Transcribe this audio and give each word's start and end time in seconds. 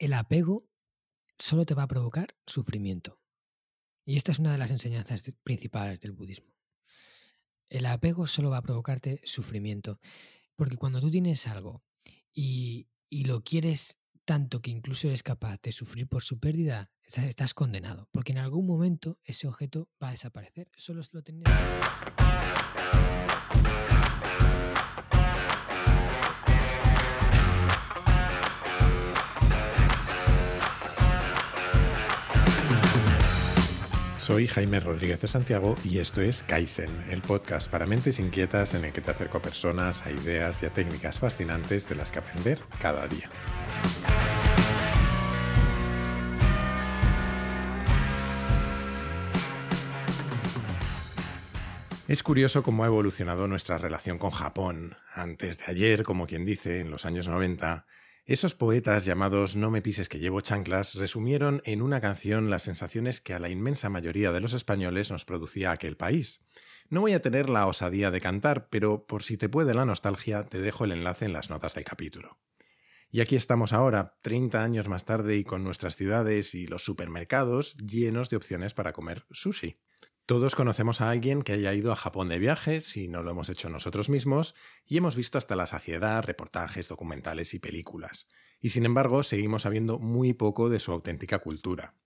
el 0.00 0.14
apego 0.14 0.66
solo 1.38 1.64
te 1.64 1.74
va 1.74 1.84
a 1.84 1.88
provocar 1.88 2.34
sufrimiento. 2.46 3.20
Y 4.04 4.16
esta 4.16 4.32
es 4.32 4.38
una 4.38 4.50
de 4.50 4.58
las 4.58 4.70
enseñanzas 4.70 5.30
principales 5.44 6.00
del 6.00 6.12
budismo. 6.12 6.56
El 7.68 7.86
apego 7.86 8.26
solo 8.26 8.50
va 8.50 8.56
a 8.56 8.62
provocarte 8.62 9.20
sufrimiento. 9.24 10.00
Porque 10.56 10.76
cuando 10.76 11.00
tú 11.00 11.10
tienes 11.10 11.46
algo 11.46 11.84
y, 12.32 12.88
y 13.10 13.24
lo 13.24 13.44
quieres 13.44 13.98
tanto 14.24 14.62
que 14.62 14.70
incluso 14.70 15.06
eres 15.06 15.22
capaz 15.22 15.60
de 15.60 15.70
sufrir 15.70 16.08
por 16.08 16.22
su 16.22 16.40
pérdida, 16.40 16.90
estás 17.04 17.52
condenado. 17.52 18.08
Porque 18.10 18.32
en 18.32 18.38
algún 18.38 18.66
momento 18.66 19.18
ese 19.22 19.46
objeto 19.46 19.90
va 20.02 20.08
a 20.08 20.12
desaparecer. 20.12 20.70
Solo 20.76 21.02
lo 21.12 21.22
tienes. 21.22 21.44
Soy 34.20 34.48
Jaime 34.48 34.80
Rodríguez 34.80 35.18
de 35.22 35.28
Santiago 35.28 35.76
y 35.82 35.96
esto 35.96 36.20
es 36.20 36.42
Kaizen, 36.42 36.90
el 37.08 37.22
podcast 37.22 37.70
para 37.70 37.86
mentes 37.86 38.18
inquietas 38.18 38.74
en 38.74 38.84
el 38.84 38.92
que 38.92 39.00
te 39.00 39.10
acerco 39.10 39.38
a 39.38 39.42
personas, 39.42 40.04
a 40.04 40.10
ideas 40.10 40.62
y 40.62 40.66
a 40.66 40.70
técnicas 40.74 41.18
fascinantes 41.18 41.88
de 41.88 41.94
las 41.94 42.12
que 42.12 42.18
aprender 42.18 42.60
cada 42.82 43.08
día. 43.08 43.30
Es 52.06 52.22
curioso 52.22 52.62
cómo 52.62 52.84
ha 52.84 52.88
evolucionado 52.88 53.48
nuestra 53.48 53.78
relación 53.78 54.18
con 54.18 54.32
Japón. 54.32 54.96
Antes 55.14 55.56
de 55.56 55.64
ayer, 55.68 56.02
como 56.02 56.26
quien 56.26 56.44
dice, 56.44 56.80
en 56.80 56.90
los 56.90 57.06
años 57.06 57.26
90, 57.26 57.86
esos 58.26 58.54
poetas 58.54 59.04
llamados 59.04 59.56
No 59.56 59.70
me 59.70 59.82
pises 59.82 60.08
que 60.08 60.18
llevo 60.18 60.40
chanclas 60.40 60.94
resumieron 60.94 61.62
en 61.64 61.82
una 61.82 62.00
canción 62.00 62.50
las 62.50 62.62
sensaciones 62.62 63.20
que 63.20 63.34
a 63.34 63.38
la 63.38 63.48
inmensa 63.48 63.88
mayoría 63.88 64.30
de 64.32 64.40
los 64.40 64.52
españoles 64.52 65.10
nos 65.10 65.24
producía 65.24 65.72
aquel 65.72 65.96
país. 65.96 66.40
No 66.88 67.00
voy 67.00 67.12
a 67.12 67.22
tener 67.22 67.48
la 67.48 67.66
osadía 67.66 68.10
de 68.10 68.20
cantar, 68.20 68.68
pero 68.68 69.06
por 69.06 69.22
si 69.22 69.36
te 69.36 69.48
puede 69.48 69.74
la 69.74 69.84
nostalgia, 69.84 70.44
te 70.44 70.60
dejo 70.60 70.84
el 70.84 70.92
enlace 70.92 71.24
en 71.24 71.32
las 71.32 71.50
notas 71.50 71.74
del 71.74 71.84
capítulo. 71.84 72.38
Y 73.12 73.20
aquí 73.20 73.34
estamos 73.34 73.72
ahora, 73.72 74.18
30 74.22 74.62
años 74.62 74.88
más 74.88 75.04
tarde, 75.04 75.36
y 75.36 75.44
con 75.44 75.64
nuestras 75.64 75.96
ciudades 75.96 76.54
y 76.54 76.66
los 76.66 76.84
supermercados 76.84 77.76
llenos 77.78 78.30
de 78.30 78.36
opciones 78.36 78.74
para 78.74 78.92
comer 78.92 79.24
sushi. 79.32 79.80
Todos 80.30 80.54
conocemos 80.54 81.00
a 81.00 81.10
alguien 81.10 81.42
que 81.42 81.54
haya 81.54 81.74
ido 81.74 81.90
a 81.90 81.96
Japón 81.96 82.28
de 82.28 82.38
viaje, 82.38 82.82
si 82.82 83.08
no 83.08 83.24
lo 83.24 83.32
hemos 83.32 83.48
hecho 83.48 83.68
nosotros 83.68 84.08
mismos, 84.08 84.54
y 84.86 84.96
hemos 84.96 85.16
visto 85.16 85.38
hasta 85.38 85.56
la 85.56 85.66
saciedad 85.66 86.22
reportajes, 86.22 86.86
documentales 86.86 87.52
y 87.52 87.58
películas. 87.58 88.28
Y 88.60 88.68
sin 88.68 88.86
embargo, 88.86 89.24
seguimos 89.24 89.62
sabiendo 89.62 89.98
muy 89.98 90.32
poco 90.32 90.68
de 90.68 90.78
su 90.78 90.92
auténtica 90.92 91.40
cultura. 91.40 91.96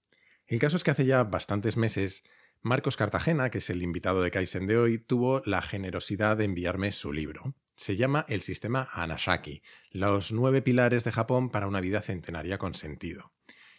El 0.46 0.58
caso 0.58 0.78
es 0.78 0.84
que 0.84 0.90
hace 0.90 1.04
ya 1.04 1.22
bastantes 1.24 1.76
meses, 1.76 2.24
Marcos 2.62 2.96
Cartagena, 2.96 3.50
que 3.50 3.58
es 3.58 3.68
el 3.68 3.82
invitado 3.82 4.22
de 4.22 4.30
Kaizen 4.30 4.66
de 4.66 4.78
hoy, 4.78 4.96
tuvo 4.96 5.42
la 5.44 5.60
generosidad 5.60 6.38
de 6.38 6.46
enviarme 6.46 6.92
su 6.92 7.12
libro. 7.12 7.54
Se 7.76 7.96
llama 7.96 8.24
El 8.30 8.40
sistema 8.40 8.88
Anashaki, 8.94 9.60
los 9.90 10.32
nueve 10.32 10.62
pilares 10.62 11.04
de 11.04 11.12
Japón 11.12 11.50
para 11.50 11.66
una 11.66 11.82
vida 11.82 12.00
centenaria 12.00 12.56
con 12.56 12.72
sentido. 12.72 13.33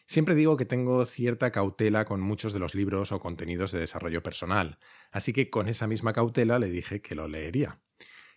Siempre 0.07 0.35
digo 0.35 0.55
que 0.55 0.65
tengo 0.65 1.05
cierta 1.05 1.51
cautela 1.51 2.05
con 2.05 2.21
muchos 2.21 2.53
de 2.53 2.59
los 2.59 2.75
libros 2.75 3.11
o 3.11 3.19
contenidos 3.19 3.71
de 3.71 3.79
desarrollo 3.79 4.21
personal, 4.21 4.77
así 5.11 5.33
que 5.33 5.49
con 5.49 5.67
esa 5.67 5.87
misma 5.87 6.13
cautela 6.13 6.59
le 6.59 6.69
dije 6.69 7.01
que 7.01 7.15
lo 7.15 7.27
leería. 7.27 7.79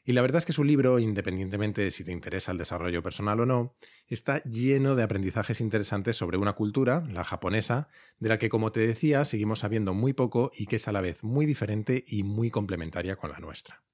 Y 0.08 0.12
la 0.12 0.22
verdad 0.22 0.38
es 0.38 0.46
que 0.46 0.54
su 0.54 0.64
libro, 0.64 0.98
independientemente 0.98 1.82
de 1.82 1.90
si 1.90 2.02
te 2.02 2.12
interesa 2.12 2.50
el 2.50 2.56
desarrollo 2.56 3.02
personal 3.02 3.40
o 3.40 3.46
no, 3.46 3.76
está 4.06 4.42
lleno 4.44 4.94
de 4.94 5.02
aprendizajes 5.02 5.60
interesantes 5.60 6.16
sobre 6.16 6.38
una 6.38 6.54
cultura, 6.54 7.04
la 7.10 7.24
japonesa, 7.24 7.88
de 8.18 8.30
la 8.30 8.38
que, 8.38 8.48
como 8.48 8.72
te 8.72 8.86
decía, 8.86 9.26
seguimos 9.26 9.58
sabiendo 9.58 9.92
muy 9.92 10.14
poco 10.14 10.50
y 10.56 10.64
que 10.64 10.76
es 10.76 10.88
a 10.88 10.92
la 10.92 11.02
vez 11.02 11.22
muy 11.22 11.44
diferente 11.44 12.04
y 12.06 12.22
muy 12.22 12.50
complementaria 12.50 13.16
con 13.16 13.30
la 13.32 13.38
nuestra. 13.38 13.84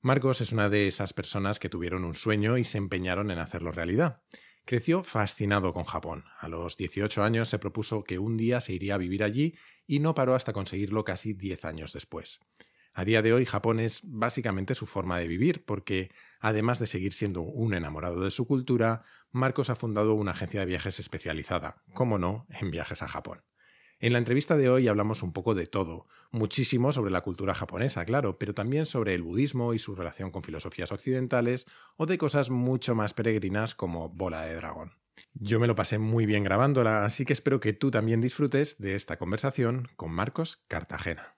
Marcos 0.00 0.40
es 0.40 0.52
una 0.52 0.68
de 0.68 0.86
esas 0.86 1.12
personas 1.12 1.58
que 1.58 1.68
tuvieron 1.68 2.04
un 2.04 2.14
sueño 2.14 2.56
y 2.56 2.62
se 2.62 2.78
empeñaron 2.78 3.32
en 3.32 3.40
hacerlo 3.40 3.72
realidad. 3.72 4.22
Creció 4.64 5.02
fascinado 5.02 5.72
con 5.72 5.84
Japón. 5.84 6.24
A 6.38 6.48
los 6.48 6.76
18 6.76 7.22
años 7.22 7.48
se 7.48 7.58
propuso 7.58 8.04
que 8.04 8.18
un 8.18 8.36
día 8.36 8.60
se 8.60 8.72
iría 8.72 8.94
a 8.94 8.98
vivir 8.98 9.24
allí 9.24 9.56
y 9.86 9.98
no 9.98 10.14
paró 10.14 10.34
hasta 10.34 10.52
conseguirlo 10.52 11.04
casi 11.04 11.32
10 11.32 11.64
años 11.64 11.92
después. 11.92 12.40
A 12.94 13.04
día 13.04 13.22
de 13.22 13.32
hoy 13.32 13.46
Japón 13.46 13.80
es 13.80 14.00
básicamente 14.04 14.74
su 14.74 14.86
forma 14.86 15.18
de 15.18 15.26
vivir, 15.26 15.64
porque 15.64 16.10
además 16.40 16.78
de 16.78 16.86
seguir 16.86 17.14
siendo 17.14 17.40
un 17.40 17.74
enamorado 17.74 18.20
de 18.20 18.30
su 18.30 18.46
cultura, 18.46 19.02
Marcos 19.30 19.70
ha 19.70 19.74
fundado 19.74 20.14
una 20.14 20.32
agencia 20.32 20.60
de 20.60 20.66
viajes 20.66 21.00
especializada, 21.00 21.82
como 21.94 22.18
no, 22.18 22.46
en 22.50 22.70
viajes 22.70 23.02
a 23.02 23.08
Japón. 23.08 23.42
En 24.02 24.12
la 24.12 24.18
entrevista 24.18 24.56
de 24.56 24.68
hoy 24.68 24.88
hablamos 24.88 25.22
un 25.22 25.32
poco 25.32 25.54
de 25.54 25.68
todo, 25.68 26.08
muchísimo 26.32 26.92
sobre 26.92 27.12
la 27.12 27.20
cultura 27.20 27.54
japonesa, 27.54 28.04
claro, 28.04 28.36
pero 28.36 28.52
también 28.52 28.84
sobre 28.84 29.14
el 29.14 29.22
budismo 29.22 29.74
y 29.74 29.78
su 29.78 29.94
relación 29.94 30.32
con 30.32 30.42
filosofías 30.42 30.90
occidentales, 30.90 31.66
o 31.96 32.06
de 32.06 32.18
cosas 32.18 32.50
mucho 32.50 32.96
más 32.96 33.14
peregrinas 33.14 33.76
como 33.76 34.08
Bola 34.08 34.42
de 34.42 34.56
Dragón. 34.56 34.94
Yo 35.34 35.60
me 35.60 35.68
lo 35.68 35.76
pasé 35.76 35.98
muy 35.98 36.26
bien 36.26 36.42
grabándola, 36.42 37.04
así 37.04 37.24
que 37.24 37.32
espero 37.32 37.60
que 37.60 37.74
tú 37.74 37.92
también 37.92 38.20
disfrutes 38.20 38.76
de 38.78 38.96
esta 38.96 39.18
conversación 39.18 39.86
con 39.94 40.10
Marcos 40.10 40.64
Cartagena. 40.66 41.36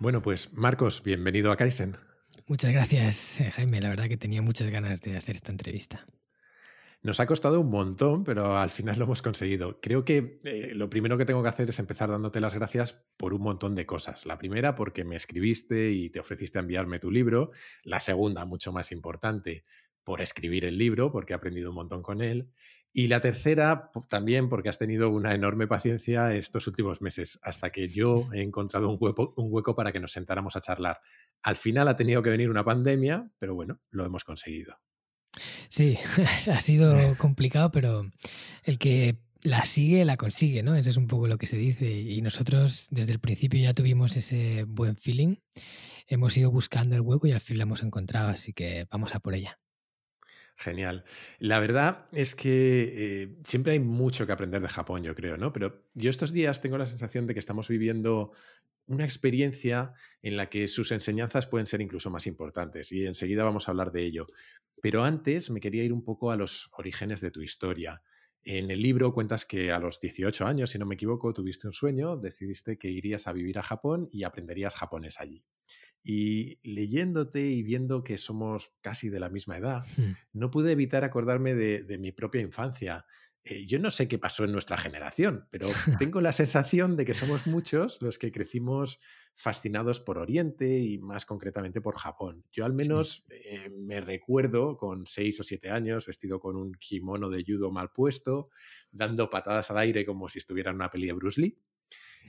Bueno, 0.00 0.20
pues 0.20 0.52
Marcos, 0.52 1.00
bienvenido 1.04 1.52
a 1.52 1.56
Kaizen. 1.56 2.09
Muchas 2.50 2.72
gracias, 2.72 3.40
eh, 3.40 3.52
Jaime. 3.52 3.80
La 3.80 3.90
verdad 3.90 4.08
que 4.08 4.16
tenía 4.16 4.42
muchas 4.42 4.72
ganas 4.72 5.00
de 5.02 5.16
hacer 5.16 5.36
esta 5.36 5.52
entrevista. 5.52 6.04
Nos 7.00 7.20
ha 7.20 7.26
costado 7.26 7.60
un 7.60 7.70
montón, 7.70 8.24
pero 8.24 8.58
al 8.58 8.70
final 8.70 8.98
lo 8.98 9.04
hemos 9.04 9.22
conseguido. 9.22 9.80
Creo 9.80 10.04
que 10.04 10.40
eh, 10.42 10.72
lo 10.74 10.90
primero 10.90 11.16
que 11.16 11.24
tengo 11.24 11.44
que 11.44 11.48
hacer 11.48 11.68
es 11.68 11.78
empezar 11.78 12.10
dándote 12.10 12.40
las 12.40 12.56
gracias 12.56 13.04
por 13.16 13.34
un 13.34 13.42
montón 13.42 13.76
de 13.76 13.86
cosas. 13.86 14.26
La 14.26 14.36
primera, 14.36 14.74
porque 14.74 15.04
me 15.04 15.14
escribiste 15.14 15.92
y 15.92 16.10
te 16.10 16.18
ofreciste 16.18 16.58
a 16.58 16.62
enviarme 16.62 16.98
tu 16.98 17.12
libro. 17.12 17.52
La 17.84 18.00
segunda, 18.00 18.44
mucho 18.44 18.72
más 18.72 18.90
importante, 18.90 19.64
por 20.02 20.20
escribir 20.20 20.64
el 20.64 20.76
libro, 20.76 21.12
porque 21.12 21.34
he 21.34 21.36
aprendido 21.36 21.70
un 21.70 21.76
montón 21.76 22.02
con 22.02 22.20
él. 22.20 22.50
Y 22.92 23.06
la 23.06 23.20
tercera, 23.20 23.90
también 24.08 24.48
porque 24.48 24.68
has 24.68 24.78
tenido 24.78 25.10
una 25.10 25.34
enorme 25.34 25.68
paciencia 25.68 26.34
estos 26.34 26.66
últimos 26.66 27.00
meses, 27.00 27.38
hasta 27.42 27.70
que 27.70 27.88
yo 27.88 28.28
he 28.32 28.42
encontrado 28.42 28.88
un 28.88 28.96
hueco, 29.00 29.32
un 29.36 29.46
hueco 29.50 29.76
para 29.76 29.92
que 29.92 30.00
nos 30.00 30.12
sentáramos 30.12 30.56
a 30.56 30.60
charlar. 30.60 31.00
Al 31.42 31.56
final 31.56 31.86
ha 31.88 31.96
tenido 31.96 32.22
que 32.22 32.30
venir 32.30 32.50
una 32.50 32.64
pandemia, 32.64 33.30
pero 33.38 33.54
bueno, 33.54 33.80
lo 33.90 34.04
hemos 34.04 34.24
conseguido. 34.24 34.76
Sí, 35.68 35.98
ha 36.50 36.60
sido 36.60 37.16
complicado, 37.16 37.70
pero 37.70 38.10
el 38.64 38.78
que 38.78 39.18
la 39.42 39.62
sigue, 39.62 40.04
la 40.04 40.16
consigue, 40.16 40.62
¿no? 40.62 40.74
Eso 40.74 40.90
es 40.90 40.96
un 40.96 41.06
poco 41.06 41.26
lo 41.26 41.38
que 41.38 41.46
se 41.46 41.56
dice. 41.56 41.90
Y 41.90 42.20
nosotros 42.22 42.88
desde 42.90 43.12
el 43.12 43.20
principio 43.20 43.60
ya 43.60 43.74
tuvimos 43.74 44.16
ese 44.16 44.64
buen 44.64 44.96
feeling. 44.96 45.36
Hemos 46.06 46.36
ido 46.36 46.50
buscando 46.50 46.96
el 46.96 47.02
hueco 47.02 47.26
y 47.26 47.32
al 47.32 47.40
fin 47.40 47.56
lo 47.56 47.62
hemos 47.62 47.82
encontrado, 47.82 48.30
así 48.30 48.52
que 48.52 48.86
vamos 48.90 49.14
a 49.14 49.20
por 49.20 49.34
ella. 49.34 49.58
Genial. 50.60 51.04
La 51.38 51.58
verdad 51.58 52.06
es 52.12 52.34
que 52.34 53.22
eh, 53.22 53.38
siempre 53.44 53.72
hay 53.72 53.80
mucho 53.80 54.26
que 54.26 54.32
aprender 54.32 54.60
de 54.60 54.68
Japón, 54.68 55.02
yo 55.02 55.14
creo, 55.14 55.38
¿no? 55.38 55.54
Pero 55.54 55.86
yo 55.94 56.10
estos 56.10 56.34
días 56.34 56.60
tengo 56.60 56.76
la 56.76 56.84
sensación 56.84 57.26
de 57.26 57.32
que 57.32 57.40
estamos 57.40 57.68
viviendo 57.68 58.32
una 58.86 59.04
experiencia 59.04 59.94
en 60.20 60.36
la 60.36 60.50
que 60.50 60.68
sus 60.68 60.92
enseñanzas 60.92 61.46
pueden 61.46 61.66
ser 61.66 61.80
incluso 61.80 62.10
más 62.10 62.26
importantes 62.26 62.92
y 62.92 63.06
enseguida 63.06 63.42
vamos 63.42 63.68
a 63.68 63.70
hablar 63.70 63.90
de 63.90 64.02
ello. 64.02 64.26
Pero 64.82 65.02
antes 65.02 65.48
me 65.50 65.60
quería 65.60 65.82
ir 65.82 65.94
un 65.94 66.04
poco 66.04 66.30
a 66.30 66.36
los 66.36 66.68
orígenes 66.76 67.22
de 67.22 67.30
tu 67.30 67.40
historia. 67.40 68.02
En 68.42 68.70
el 68.70 68.82
libro 68.82 69.14
cuentas 69.14 69.46
que 69.46 69.72
a 69.72 69.78
los 69.78 69.98
18 69.98 70.46
años, 70.46 70.68
si 70.68 70.78
no 70.78 70.84
me 70.84 70.96
equivoco, 70.96 71.32
tuviste 71.32 71.68
un 71.68 71.72
sueño, 71.72 72.18
decidiste 72.18 72.76
que 72.76 72.90
irías 72.90 73.26
a 73.26 73.32
vivir 73.32 73.58
a 73.58 73.62
Japón 73.62 74.10
y 74.12 74.24
aprenderías 74.24 74.74
japonés 74.74 75.20
allí. 75.20 75.42
Y 76.02 76.58
leyéndote 76.62 77.42
y 77.42 77.62
viendo 77.62 78.02
que 78.02 78.18
somos 78.18 78.72
casi 78.80 79.08
de 79.08 79.20
la 79.20 79.28
misma 79.28 79.58
edad, 79.58 79.86
hmm. 79.96 80.12
no 80.32 80.50
pude 80.50 80.72
evitar 80.72 81.04
acordarme 81.04 81.54
de, 81.54 81.98
mi 81.98 82.12
propia 82.12 82.40
infancia. 82.40 83.04
Eh, 83.44 83.66
yo 83.66 83.78
no 83.78 83.90
sé 83.90 84.08
qué 84.08 84.18
pasó 84.18 84.44
en 84.44 84.52
nuestra 84.52 84.76
generación, 84.76 85.46
pero 85.50 85.66
tengo 85.98 86.20
la 86.20 86.32
sensación 86.32 86.96
de 86.96 87.04
que 87.04 87.14
somos 87.14 87.46
muchos 87.46 88.00
los 88.00 88.18
que 88.18 88.32
crecimos 88.32 89.00
fascinados 89.34 90.00
por 90.00 90.18
Oriente 90.18 90.80
y 90.80 90.98
más 90.98 91.24
concretamente 91.24 91.80
por 91.80 91.96
Japón. 91.96 92.44
Yo 92.52 92.66
al 92.66 92.74
menos 92.74 93.24
eh, 93.30 93.70
me 93.70 94.00
recuerdo 94.00 94.76
con 94.76 95.06
seis 95.06 95.40
o 95.40 95.42
siete 95.42 95.70
años 95.70 96.06
vestido 96.06 96.40
con 96.40 96.56
un 96.56 96.74
kimono 96.74 97.30
de 97.30 97.42
judo 97.46 97.70
mal 97.70 97.90
puesto, 97.90 98.50
dando 98.90 99.30
patadas 99.30 99.70
al 99.70 99.78
aire 99.78 100.04
como 100.04 100.28
si 100.28 100.38
estuviera 100.38 100.70
en 100.70 100.76
una 100.76 100.90
peli 100.90 101.06
de 101.06 101.12
Bruce 101.14 101.40
Lee. 101.40 101.58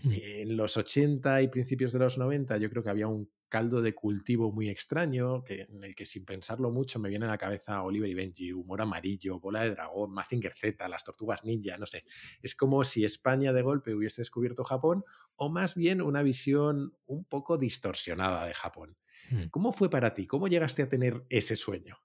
Mm. 0.04 0.12
En 0.14 0.58
los 0.58 0.78
80 0.78 1.42
y 1.42 1.48
principios 1.48 1.92
de 1.94 2.00
los 2.00 2.18
90 2.18 2.58
yo 2.58 2.70
creo 2.70 2.84
que 2.84 2.90
había 2.90 3.08
un 3.08 3.30
caldo 3.52 3.82
de 3.82 3.94
cultivo 3.94 4.52
muy 4.52 4.70
extraño, 4.70 5.44
que, 5.44 5.64
en 5.64 5.84
el 5.84 5.94
que 5.94 6.06
sin 6.06 6.24
pensarlo 6.24 6.72
mucho 6.72 7.00
me 7.00 7.10
viene 7.10 7.26
a 7.26 7.28
la 7.28 7.38
cabeza 7.38 7.84
Oliver 7.84 8.10
y 8.10 8.14
Benji, 8.14 8.54
Humor 8.54 8.82
Amarillo, 8.82 9.40
Bola 9.40 9.64
de 9.64 9.72
Dragón, 9.72 10.14
Mazinger 10.14 10.54
Z, 10.58 10.88
Las 10.88 11.04
Tortugas 11.04 11.44
Ninja, 11.44 11.78
no 11.78 11.86
sé. 11.86 12.06
Es 12.42 12.56
como 12.56 12.84
si 12.86 13.04
España 13.04 13.52
de 13.52 13.62
golpe 13.62 13.94
hubiese 13.94 14.22
descubierto 14.22 14.64
Japón 14.64 15.04
o 15.36 15.50
más 15.52 15.76
bien 15.76 16.02
una 16.02 16.24
visión 16.24 16.96
un 17.06 17.26
poco 17.26 17.58
distorsionada 17.58 18.46
de 18.46 18.54
Japón. 18.54 18.98
Mm. 19.30 19.50
¿Cómo 19.52 19.74
fue 19.74 19.90
para 19.90 20.14
ti? 20.14 20.28
¿Cómo 20.28 20.48
llegaste 20.48 20.84
a 20.84 20.90
tener 20.90 21.26
ese 21.30 21.58
sueño? 21.58 21.98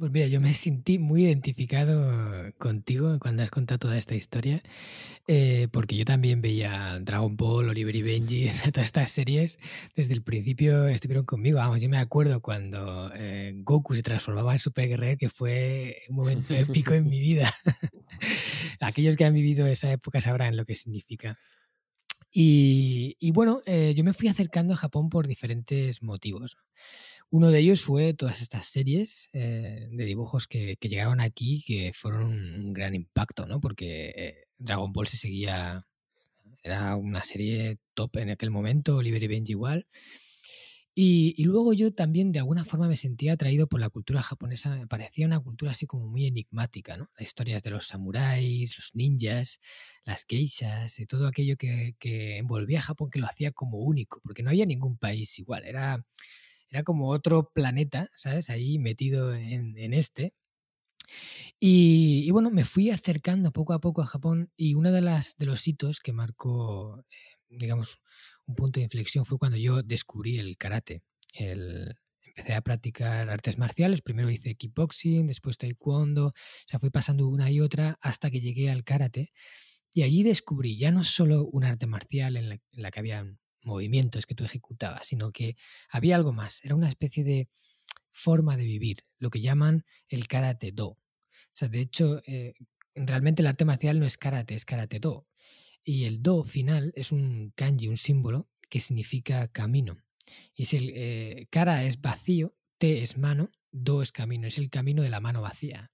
Pues 0.00 0.12
mira, 0.12 0.28
yo 0.28 0.40
me 0.40 0.54
sentí 0.54 0.98
muy 0.98 1.24
identificado 1.24 2.54
contigo 2.56 3.18
cuando 3.20 3.42
has 3.42 3.50
contado 3.50 3.80
toda 3.80 3.98
esta 3.98 4.14
historia, 4.14 4.62
eh, 5.26 5.68
porque 5.72 5.94
yo 5.94 6.06
también 6.06 6.40
veía 6.40 6.98
Dragon 7.02 7.36
Ball, 7.36 7.68
Oliver 7.68 7.94
y 7.94 8.00
Benji, 8.00 8.48
todas 8.72 8.86
estas 8.86 9.10
series, 9.10 9.58
desde 9.94 10.14
el 10.14 10.22
principio 10.22 10.88
estuvieron 10.88 11.26
conmigo. 11.26 11.58
Vamos, 11.58 11.82
yo 11.82 11.90
me 11.90 11.98
acuerdo 11.98 12.40
cuando 12.40 13.12
eh, 13.14 13.52
Goku 13.56 13.94
se 13.94 14.02
transformaba 14.02 14.54
en 14.54 14.58
Super 14.58 14.88
Guerrero, 14.88 15.18
que 15.18 15.28
fue 15.28 15.98
un 16.08 16.16
momento 16.16 16.54
épico 16.54 16.94
en 16.94 17.06
mi 17.06 17.20
vida. 17.20 17.52
Aquellos 18.80 19.16
que 19.16 19.26
han 19.26 19.34
vivido 19.34 19.66
esa 19.66 19.92
época 19.92 20.22
sabrán 20.22 20.56
lo 20.56 20.64
que 20.64 20.76
significa. 20.76 21.38
Y, 22.32 23.32
bueno, 23.32 23.60
eh, 23.66 23.92
yo 23.94 24.04
me 24.04 24.12
fui 24.12 24.28
acercando 24.28 24.74
a 24.74 24.76
Japón 24.76 25.10
por 25.10 25.26
diferentes 25.26 26.02
motivos. 26.02 26.56
Uno 27.32 27.52
de 27.52 27.60
ellos 27.60 27.82
fue 27.82 28.12
todas 28.12 28.42
estas 28.42 28.66
series 28.66 29.30
eh, 29.32 29.88
de 29.92 30.04
dibujos 30.04 30.48
que, 30.48 30.76
llegaron 30.80 31.20
aquí 31.20 31.62
que 31.64 31.92
fueron 31.94 32.24
un 32.24 32.72
gran 32.72 32.96
impacto, 32.96 33.46
¿no? 33.46 33.60
Porque 33.60 34.12
eh, 34.16 34.44
Dragon 34.58 34.92
Ball 34.92 35.06
se 35.06 35.16
seguía, 35.16 35.86
era 36.64 36.96
una 36.96 37.22
serie 37.22 37.78
top 37.94 38.16
en 38.16 38.30
aquel 38.30 38.50
momento, 38.50 38.96
Oliver 38.96 39.22
y 39.22 39.28
Benji 39.28 39.52
igual. 39.52 39.86
Y, 40.92 41.44
luego 41.44 41.72
yo 41.72 41.92
también 41.92 42.32
de 42.32 42.40
alguna 42.40 42.64
forma 42.64 42.88
me 42.88 42.96
sentía 42.96 43.34
atraído 43.34 43.68
por 43.68 43.80
la 43.80 43.90
cultura 43.90 44.22
japonesa, 44.22 44.76
me 44.76 44.88
parecía 44.88 45.24
una 45.24 45.38
cultura 45.40 45.70
así 45.70 45.86
como 45.86 46.08
muy 46.08 46.26
enigmática, 46.26 46.96
¿no? 46.96 47.10
Las 47.16 47.28
historias 47.28 47.62
de 47.62 47.70
los 47.70 47.86
samuráis, 47.86 48.76
los 48.76 48.90
ninjas, 48.94 49.60
las 50.04 50.26
geishas 50.28 50.98
y 50.98 51.06
todo 51.06 51.28
aquello 51.28 51.56
que, 51.56 51.94
que 52.00 52.38
envolvía 52.38 52.80
a 52.80 52.82
Japón 52.82 53.08
que 53.08 53.20
lo 53.20 53.26
hacía 53.26 53.52
como 53.52 53.78
único, 53.78 54.20
porque 54.24 54.42
no 54.42 54.50
había 54.50 54.66
ningún 54.66 54.98
país 54.98 55.38
igual, 55.38 55.64
era 55.64 56.04
era 56.70 56.82
como 56.84 57.10
otro 57.10 57.50
planeta, 57.52 58.08
¿sabes? 58.14 58.50
Ahí 58.50 58.78
metido 58.78 59.34
en, 59.34 59.94
este. 59.94 60.34
Y, 61.58 62.30
bueno, 62.30 62.50
me 62.50 62.64
fui 62.64 62.90
acercando 62.90 63.52
poco 63.52 63.72
a 63.72 63.80
poco 63.80 64.02
a 64.02 64.06
Japón 64.06 64.50
y 64.56 64.74
uno 64.74 64.92
de, 64.92 65.00
de 65.00 65.46
los 65.46 65.66
hitos 65.68 66.00
que 66.00 66.12
marcó, 66.12 67.00
eh, 67.10 67.36
digamos, 67.48 67.98
un 68.46 68.54
punto 68.54 68.80
de 68.80 68.84
inflexión 68.84 69.24
fue 69.24 69.38
cuando 69.38 69.56
yo 69.58 69.82
descubrí 69.82 70.38
el 70.38 70.56
karate. 70.56 71.02
Empecé 71.34 72.54
a 72.54 72.62
practicar 72.62 73.28
artes 73.28 73.58
marciales, 73.58 74.02
primero 74.02 74.30
hice 74.30 74.54
kickboxing, 74.54 75.26
después 75.26 75.58
taekwondo, 75.58 76.26
o 76.28 76.32
sea, 76.66 76.78
fui 76.78 76.90
pasando 76.90 77.28
una 77.28 77.50
y 77.50 77.60
otra 77.60 77.98
hasta 78.00 78.30
que 78.30 78.40
llegué 78.40 78.70
al 78.70 78.84
karate. 78.84 79.32
Y 79.92 80.02
allí 80.02 80.22
descubrí 80.22 80.78
ya 80.78 80.92
no 80.92 81.04
solo 81.04 81.46
un 81.46 81.64
arte 81.64 81.86
marcial 81.86 82.36
en 82.36 82.48
la, 82.48 82.54
en 82.54 82.82
la 82.82 82.90
que 82.90 83.00
había 83.00 83.26
movimientos 83.62 84.26
que 84.26 84.34
tú 84.34 84.44
ejecutabas, 84.44 85.06
sino 85.06 85.32
que 85.32 85.56
había 85.88 86.16
algo 86.16 86.32
más, 86.32 86.64
era 86.64 86.74
una 86.74 86.88
especie 86.88 87.24
de 87.24 87.48
forma 88.12 88.56
de 88.56 88.64
vivir, 88.64 89.04
lo 89.18 89.30
que 89.30 89.40
llaman 89.40 89.84
el 90.08 90.26
karate 90.28 90.72
do. 90.72 90.88
O 90.88 91.52
sea, 91.52 91.68
de 91.68 91.80
hecho, 91.80 92.22
eh, 92.26 92.54
realmente 92.94 93.42
el 93.42 93.46
arte 93.46 93.64
marcial 93.64 93.98
no 94.00 94.06
es 94.06 94.18
karate, 94.18 94.54
es 94.54 94.64
karate 94.64 95.00
do. 95.00 95.26
Y 95.82 96.04
el 96.04 96.22
do 96.22 96.44
final 96.44 96.92
es 96.94 97.12
un 97.12 97.52
kanji, 97.54 97.88
un 97.88 97.96
símbolo 97.96 98.48
que 98.68 98.80
significa 98.80 99.48
camino. 99.48 99.98
Y 100.54 100.64
es 100.64 100.74
el 100.74 100.92
eh, 100.94 101.48
es 101.50 102.00
vacío, 102.00 102.54
te 102.78 103.02
es 103.02 103.16
mano, 103.16 103.50
do 103.70 104.02
es 104.02 104.12
camino, 104.12 104.46
es 104.46 104.58
el 104.58 104.70
camino 104.70 105.02
de 105.02 105.10
la 105.10 105.20
mano 105.20 105.42
vacía. 105.42 105.90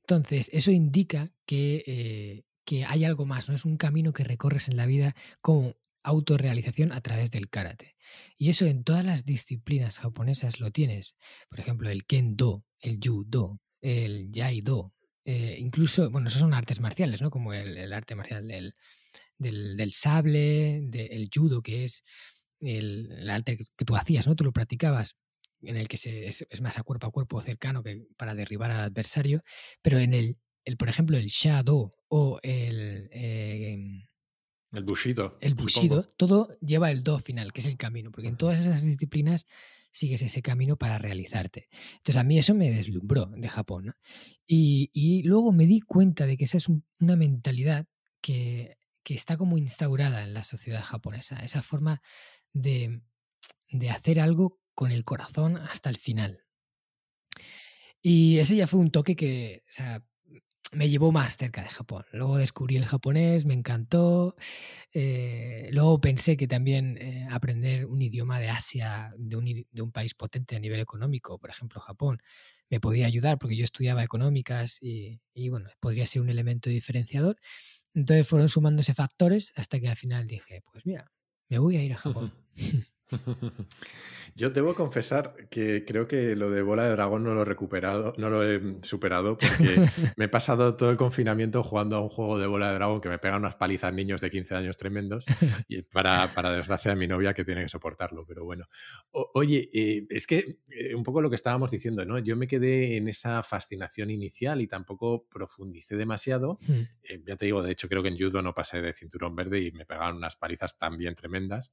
Entonces, 0.00 0.50
eso 0.52 0.70
indica 0.70 1.32
que, 1.46 1.84
eh, 1.86 2.44
que 2.64 2.84
hay 2.84 3.04
algo 3.04 3.26
más, 3.26 3.48
no 3.48 3.54
es 3.54 3.64
un 3.64 3.76
camino 3.76 4.12
que 4.12 4.24
recorres 4.24 4.68
en 4.68 4.76
la 4.76 4.86
vida 4.86 5.14
como 5.40 5.74
autorrealización 6.08 6.92
a 6.92 7.00
través 7.00 7.30
del 7.30 7.48
karate. 7.48 7.96
Y 8.36 8.50
eso 8.50 8.66
en 8.66 8.84
todas 8.84 9.04
las 9.04 9.24
disciplinas 9.24 9.98
japonesas 9.98 10.60
lo 10.60 10.70
tienes. 10.70 11.16
Por 11.48 11.60
ejemplo, 11.60 11.90
el 11.90 12.04
kendo, 12.04 12.64
el 12.80 12.98
judo, 13.02 13.60
el 13.80 14.30
jaido. 14.34 14.94
Eh, 15.24 15.56
incluso, 15.58 16.10
bueno, 16.10 16.28
esos 16.28 16.40
son 16.40 16.54
artes 16.54 16.80
marciales, 16.80 17.22
¿no? 17.22 17.30
Como 17.30 17.52
el, 17.52 17.92
arte 17.92 18.14
marcial 18.14 18.48
del, 18.48 18.74
del, 19.38 19.92
sable, 19.92 20.80
del 20.82 21.28
judo, 21.32 21.62
que 21.62 21.84
es 21.84 22.02
el, 22.60 23.28
arte 23.28 23.58
que 23.76 23.84
tú 23.84 23.96
hacías, 23.96 24.26
¿no? 24.26 24.34
Tú 24.36 24.44
lo 24.44 24.52
practicabas 24.52 25.16
en 25.62 25.76
el 25.76 25.88
que 25.88 25.96
es, 26.28 26.62
más 26.62 26.78
a 26.78 26.82
cuerpo 26.82 27.06
a 27.06 27.10
cuerpo 27.10 27.40
cercano 27.42 27.82
que 27.82 28.06
para 28.16 28.34
derribar 28.34 28.70
al 28.70 28.80
adversario, 28.80 29.40
pero 29.82 29.98
en 29.98 30.14
el, 30.14 30.38
el 30.64 30.76
por 30.76 30.88
ejemplo, 30.88 31.16
el 31.16 31.26
shado 31.26 31.90
o 32.08 32.38
el, 32.42 32.77
el 34.78 34.84
bushido. 34.84 35.36
El 35.40 35.54
bushido, 35.54 36.02
todo 36.02 36.56
lleva 36.60 36.90
el 36.90 37.02
do 37.02 37.18
final, 37.18 37.52
que 37.52 37.60
es 37.60 37.66
el 37.66 37.76
camino, 37.76 38.10
porque 38.10 38.28
en 38.28 38.36
todas 38.36 38.58
esas 38.58 38.82
disciplinas 38.82 39.46
sigues 39.90 40.22
ese 40.22 40.42
camino 40.42 40.76
para 40.76 40.98
realizarte. 40.98 41.68
Entonces 41.96 42.16
a 42.16 42.24
mí 42.24 42.38
eso 42.38 42.54
me 42.54 42.70
deslumbró 42.70 43.26
de 43.26 43.48
Japón. 43.48 43.96
Y, 44.46 45.22
luego 45.24 45.52
me 45.52 45.66
di 45.66 45.80
cuenta 45.80 46.26
de 46.26 46.36
que 46.36 46.44
esa 46.44 46.56
es 46.58 46.68
una 46.68 47.16
mentalidad 47.16 47.86
que, 48.20 48.76
está 49.04 49.38
como 49.38 49.56
instaurada 49.56 50.22
en 50.22 50.34
la 50.34 50.44
sociedad 50.44 50.82
japonesa, 50.84 51.38
esa 51.42 51.62
forma 51.62 52.02
de, 52.52 53.00
de 53.70 53.88
hacer 53.88 54.20
algo 54.20 54.60
con 54.74 54.92
el 54.92 55.02
corazón 55.04 55.56
hasta 55.56 55.88
el 55.88 55.96
final. 55.96 56.44
Y 58.02 58.36
ese 58.36 58.54
ya 58.56 58.66
fue 58.66 58.80
un 58.80 58.90
toque 58.90 59.16
que, 59.16 59.64
o 59.66 59.72
sea, 59.72 60.04
me 60.72 60.88
llevó 60.88 61.12
más 61.12 61.36
cerca 61.36 61.62
de 61.62 61.68
Japón. 61.68 62.04
Luego 62.12 62.36
descubrí 62.36 62.76
el 62.76 62.84
japonés, 62.84 63.44
me 63.44 63.54
encantó. 63.54 64.36
Eh, 64.92 65.68
luego 65.72 66.00
pensé 66.00 66.36
que 66.36 66.46
también 66.46 66.98
eh, 66.98 67.26
aprender 67.30 67.86
un 67.86 68.02
idioma 68.02 68.40
de 68.40 68.48
Asia, 68.48 69.12
de 69.16 69.36
un, 69.36 69.66
de 69.70 69.82
un, 69.82 69.92
país 69.92 70.14
potente 70.14 70.56
a 70.56 70.60
nivel 70.60 70.80
económico, 70.80 71.38
por 71.38 71.50
ejemplo 71.50 71.80
Japón, 71.80 72.20
me 72.70 72.80
podía 72.80 73.06
ayudar 73.06 73.38
porque 73.38 73.56
yo 73.56 73.64
estudiaba 73.64 74.02
económicas 74.02 74.78
y, 74.82 75.20
y 75.32 75.48
bueno, 75.48 75.70
podría 75.80 76.06
ser 76.06 76.22
un 76.22 76.28
elemento 76.28 76.70
diferenciador. 76.70 77.36
Entonces 77.94 78.28
fueron 78.28 78.48
sumándose 78.48 78.94
factores 78.94 79.52
hasta 79.56 79.80
que 79.80 79.88
al 79.88 79.96
final 79.96 80.26
dije, 80.26 80.62
pues 80.70 80.84
mira, 80.84 81.10
me 81.48 81.58
voy 81.58 81.76
a 81.76 81.82
ir 81.82 81.92
a 81.92 81.96
Japón. 81.96 82.34
Yo 84.34 84.50
debo 84.50 84.74
confesar 84.74 85.34
que 85.50 85.84
creo 85.84 86.06
que 86.06 86.36
lo 86.36 86.50
de 86.50 86.62
bola 86.62 86.84
de 86.84 86.90
dragón 86.90 87.24
no 87.24 87.34
lo 87.34 87.42
he 87.42 87.44
recuperado, 87.44 88.14
no 88.18 88.30
lo 88.30 88.48
he 88.48 88.76
superado 88.82 89.36
porque 89.36 89.90
me 90.16 90.26
he 90.26 90.28
pasado 90.28 90.76
todo 90.76 90.90
el 90.90 90.96
confinamiento 90.96 91.62
jugando 91.62 91.96
a 91.96 92.00
un 92.00 92.08
juego 92.08 92.38
de 92.38 92.46
bola 92.46 92.68
de 92.68 92.74
dragón 92.74 93.00
que 93.00 93.08
me 93.08 93.18
pegan 93.18 93.40
unas 93.40 93.56
palizas 93.56 93.92
niños 93.92 94.20
de 94.20 94.30
15 94.30 94.54
años 94.54 94.76
tremendos 94.76 95.24
y 95.66 95.82
para, 95.82 96.34
para 96.34 96.52
desgracia 96.52 96.92
de 96.92 96.96
mi 96.96 97.08
novia 97.08 97.34
que 97.34 97.44
tiene 97.44 97.62
que 97.62 97.68
soportarlo, 97.68 98.24
pero 98.26 98.44
bueno. 98.44 98.66
oye, 99.10 99.70
eh, 99.72 100.06
es 100.08 100.26
que 100.26 100.58
eh, 100.70 100.94
un 100.94 101.02
poco 101.02 101.20
lo 101.20 101.30
que 101.30 101.36
estábamos 101.36 101.70
diciendo, 101.70 102.04
¿no? 102.04 102.18
Yo 102.18 102.36
me 102.36 102.46
quedé 102.46 102.96
en 102.96 103.08
esa 103.08 103.42
fascinación 103.42 104.10
inicial 104.10 104.60
y 104.60 104.68
tampoco 104.68 105.26
profundicé 105.28 105.96
demasiado. 105.96 106.58
Hmm. 106.66 106.82
Eh, 107.02 107.22
ya 107.26 107.36
te 107.36 107.46
digo, 107.46 107.62
de 107.62 107.72
hecho 107.72 107.88
creo 107.88 108.02
que 108.02 108.08
en 108.08 108.18
judo 108.18 108.42
no 108.42 108.54
pasé 108.54 108.80
de 108.80 108.92
cinturón 108.92 109.34
verde 109.34 109.60
y 109.60 109.72
me 109.72 109.84
pegaban 109.84 110.16
unas 110.16 110.36
palizas 110.36 110.78
también 110.78 111.14
tremendas, 111.14 111.72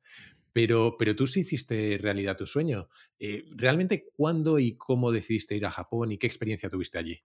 pero, 0.56 0.96
pero 0.98 1.18
tú 1.18 1.28
sí 1.28 1.42
hiciste 1.42 1.98
realidad 2.02 2.38
tu 2.38 2.48
sueño. 2.48 2.88
Eh, 3.20 3.44
¿Realmente 3.50 4.06
cuándo 4.16 4.58
y 4.58 4.78
cómo 4.78 5.12
decidiste 5.12 5.54
ir 5.54 5.66
a 5.66 5.70
Japón 5.70 6.14
y 6.14 6.18
qué 6.18 6.28
experiencia 6.28 6.70
tuviste 6.70 6.98
allí? 6.98 7.22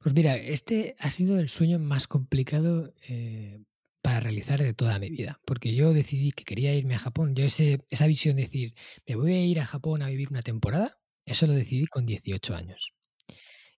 Pues 0.00 0.14
mira, 0.14 0.36
este 0.36 0.94
ha 1.00 1.10
sido 1.10 1.40
el 1.40 1.48
sueño 1.48 1.80
más 1.80 2.06
complicado 2.06 2.94
eh, 3.08 3.64
para 4.00 4.20
realizar 4.20 4.62
de 4.62 4.74
toda 4.74 5.00
mi 5.00 5.10
vida, 5.10 5.40
porque 5.44 5.74
yo 5.74 5.92
decidí 5.92 6.30
que 6.30 6.44
quería 6.44 6.72
irme 6.72 6.94
a 6.94 7.00
Japón. 7.00 7.34
Yo 7.34 7.44
ese, 7.44 7.84
esa 7.90 8.06
visión 8.06 8.36
de 8.36 8.42
decir, 8.42 8.74
me 9.08 9.16
voy 9.16 9.32
a 9.32 9.44
ir 9.44 9.58
a 9.58 9.66
Japón 9.66 10.00
a 10.02 10.08
vivir 10.08 10.28
una 10.30 10.42
temporada, 10.42 11.00
eso 11.26 11.48
lo 11.48 11.52
decidí 11.52 11.88
con 11.88 12.06
18 12.06 12.54
años. 12.54 12.94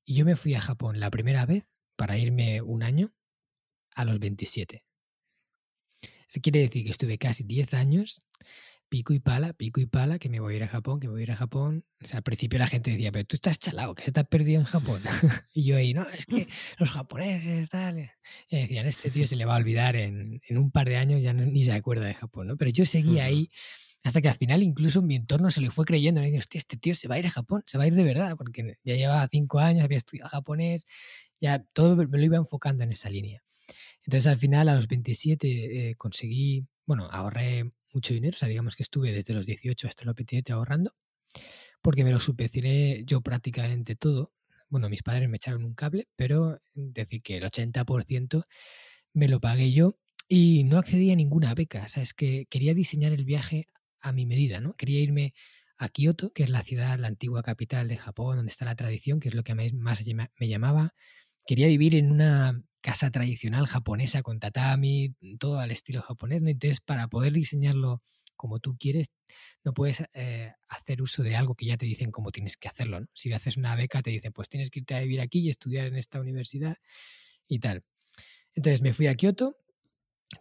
Y 0.04 0.14
yo 0.14 0.26
me 0.26 0.36
fui 0.36 0.54
a 0.56 0.60
Japón 0.60 1.00
la 1.00 1.10
primera 1.10 1.46
vez 1.46 1.70
para 1.96 2.18
irme 2.18 2.60
un 2.60 2.82
año 2.82 3.14
a 3.94 4.04
los 4.04 4.18
27. 4.18 4.80
Eso 6.32 6.40
quiere 6.40 6.60
decir 6.60 6.82
que 6.84 6.90
estuve 6.90 7.18
casi 7.18 7.44
10 7.44 7.74
años 7.74 8.22
pico 8.88 9.12
y 9.12 9.20
pala, 9.20 9.52
pico 9.52 9.80
y 9.80 9.86
pala, 9.86 10.18
que 10.18 10.30
me 10.30 10.40
voy 10.40 10.54
a 10.54 10.56
ir 10.56 10.62
a 10.64 10.68
Japón, 10.68 10.98
que 10.98 11.08
me 11.08 11.12
voy 11.12 11.20
a 11.20 11.24
ir 11.24 11.32
a 11.32 11.36
Japón. 11.36 11.84
O 12.02 12.06
sea, 12.06 12.18
al 12.18 12.22
principio 12.22 12.58
la 12.58 12.66
gente 12.66 12.90
decía, 12.90 13.12
pero 13.12 13.26
tú 13.26 13.36
estás 13.36 13.58
chalado, 13.58 13.94
que 13.94 14.04
has 14.04 14.26
perdido 14.26 14.60
en 14.60 14.66
Japón. 14.66 15.02
y 15.54 15.64
yo 15.64 15.76
ahí, 15.76 15.92
no, 15.92 16.08
es 16.08 16.24
que 16.24 16.48
los 16.78 16.90
japoneses, 16.90 17.68
tal. 17.68 18.10
Y 18.48 18.60
decían, 18.60 18.86
este 18.86 19.10
tío 19.10 19.26
se 19.26 19.36
le 19.36 19.44
va 19.44 19.54
a 19.54 19.58
olvidar 19.58 19.96
en, 19.96 20.40
un 20.50 20.70
par 20.70 20.88
de 20.88 20.96
años, 20.96 21.22
ya 21.22 21.34
ni 21.34 21.64
se 21.64 21.72
acuerda 21.72 22.06
de 22.06 22.14
Japón, 22.14 22.46
¿no? 22.48 22.56
Pero 22.56 22.70
yo 22.70 22.86
seguía 22.86 23.24
ahí 23.24 23.50
hasta 24.02 24.22
que 24.22 24.28
al 24.28 24.36
final 24.36 24.62
incluso 24.62 25.02
mi 25.02 25.16
entorno 25.16 25.50
se 25.50 25.60
le 25.60 25.70
fue 25.70 25.84
creyendo. 25.84 26.22
Me 26.22 26.38
hostia, 26.38 26.58
este 26.58 26.78
tío 26.78 26.94
se 26.94 27.08
va 27.08 27.16
a 27.16 27.18
ir 27.18 27.26
a 27.26 27.30
Japón, 27.30 27.62
se 27.66 27.76
va 27.76 27.84
a 27.84 27.86
ir 27.86 27.94
de 27.94 28.04
verdad, 28.04 28.36
porque 28.38 28.78
ya 28.84 28.94
llevaba 28.94 29.28
cinco 29.30 29.58
años, 29.58 29.84
había 29.84 29.98
estudiado 29.98 30.30
japonés, 30.30 30.86
ya 31.40 31.62
todo 31.72 31.96
me 31.96 32.18
lo 32.18 32.24
iba 32.24 32.36
enfocando 32.36 32.84
en 32.84 32.92
esa 32.92 33.10
línea. 33.10 33.42
Entonces 34.04 34.26
al 34.26 34.38
final 34.38 34.68
a 34.68 34.74
los 34.74 34.88
27 34.88 35.90
eh, 35.90 35.94
conseguí, 35.96 36.66
bueno, 36.86 37.08
ahorré 37.10 37.72
mucho 37.92 38.14
dinero, 38.14 38.34
o 38.34 38.38
sea, 38.38 38.48
digamos 38.48 38.74
que 38.74 38.82
estuve 38.82 39.12
desde 39.12 39.34
los 39.34 39.46
18 39.46 39.86
hasta 39.86 40.04
los 40.04 40.14
27 40.14 40.52
ahorrando, 40.52 40.94
porque 41.82 42.04
me 42.04 42.12
lo 42.12 42.20
subvencioné 42.20 43.04
yo 43.04 43.20
prácticamente 43.20 43.96
todo. 43.96 44.32
Bueno, 44.68 44.88
mis 44.88 45.02
padres 45.02 45.28
me 45.28 45.36
echaron 45.36 45.64
un 45.64 45.74
cable, 45.74 46.08
pero 46.16 46.58
decir 46.74 47.22
que 47.22 47.36
el 47.36 47.44
80% 47.44 48.44
me 49.12 49.28
lo 49.28 49.40
pagué 49.40 49.72
yo 49.72 49.98
y 50.28 50.64
no 50.64 50.78
accedí 50.78 51.10
a 51.10 51.16
ninguna 51.16 51.54
beca. 51.54 51.84
O 51.84 51.88
sea, 51.88 52.02
es 52.02 52.14
que 52.14 52.46
quería 52.48 52.74
diseñar 52.74 53.12
el 53.12 53.24
viaje 53.24 53.68
a 54.00 54.12
mi 54.12 54.26
medida, 54.26 54.60
¿no? 54.60 54.74
Quería 54.74 55.00
irme 55.00 55.32
a 55.76 55.88
Kioto, 55.88 56.32
que 56.32 56.44
es 56.44 56.50
la 56.50 56.62
ciudad, 56.62 56.98
la 56.98 57.08
antigua 57.08 57.42
capital 57.42 57.88
de 57.88 57.98
Japón, 57.98 58.36
donde 58.36 58.50
está 58.50 58.64
la 58.64 58.76
tradición, 58.76 59.20
que 59.20 59.28
es 59.28 59.34
lo 59.34 59.42
que 59.42 59.54
más 59.54 60.04
me 60.38 60.48
llamaba. 60.48 60.94
Quería 61.46 61.66
vivir 61.66 61.96
en 61.96 62.10
una 62.10 62.62
casa 62.80 63.10
tradicional 63.10 63.66
japonesa 63.66 64.22
con 64.22 64.40
tatami, 64.40 65.14
todo 65.38 65.58
al 65.58 65.70
estilo 65.70 66.02
japonés, 66.02 66.42
¿no? 66.42 66.50
Entonces, 66.50 66.80
para 66.80 67.08
poder 67.08 67.32
diseñarlo 67.32 68.02
como 68.36 68.58
tú 68.58 68.76
quieres, 68.76 69.06
no 69.64 69.72
puedes 69.72 70.02
eh, 70.14 70.52
hacer 70.68 71.00
uso 71.00 71.22
de 71.22 71.36
algo 71.36 71.54
que 71.54 71.66
ya 71.66 71.76
te 71.76 71.86
dicen 71.86 72.10
cómo 72.10 72.32
tienes 72.32 72.56
que 72.56 72.68
hacerlo, 72.68 73.00
¿no? 73.00 73.06
Si 73.14 73.32
haces 73.32 73.56
una 73.56 73.76
beca, 73.76 74.02
te 74.02 74.10
dicen, 74.10 74.32
pues 74.32 74.48
tienes 74.48 74.68
que 74.70 74.80
irte 74.80 74.94
a 74.96 75.00
vivir 75.00 75.20
aquí 75.20 75.40
y 75.40 75.48
estudiar 75.48 75.86
en 75.86 75.96
esta 75.96 76.20
universidad 76.20 76.76
y 77.46 77.60
tal. 77.60 77.84
Entonces 78.54 78.82
me 78.82 78.92
fui 78.92 79.06
a 79.06 79.14
Kioto, 79.14 79.56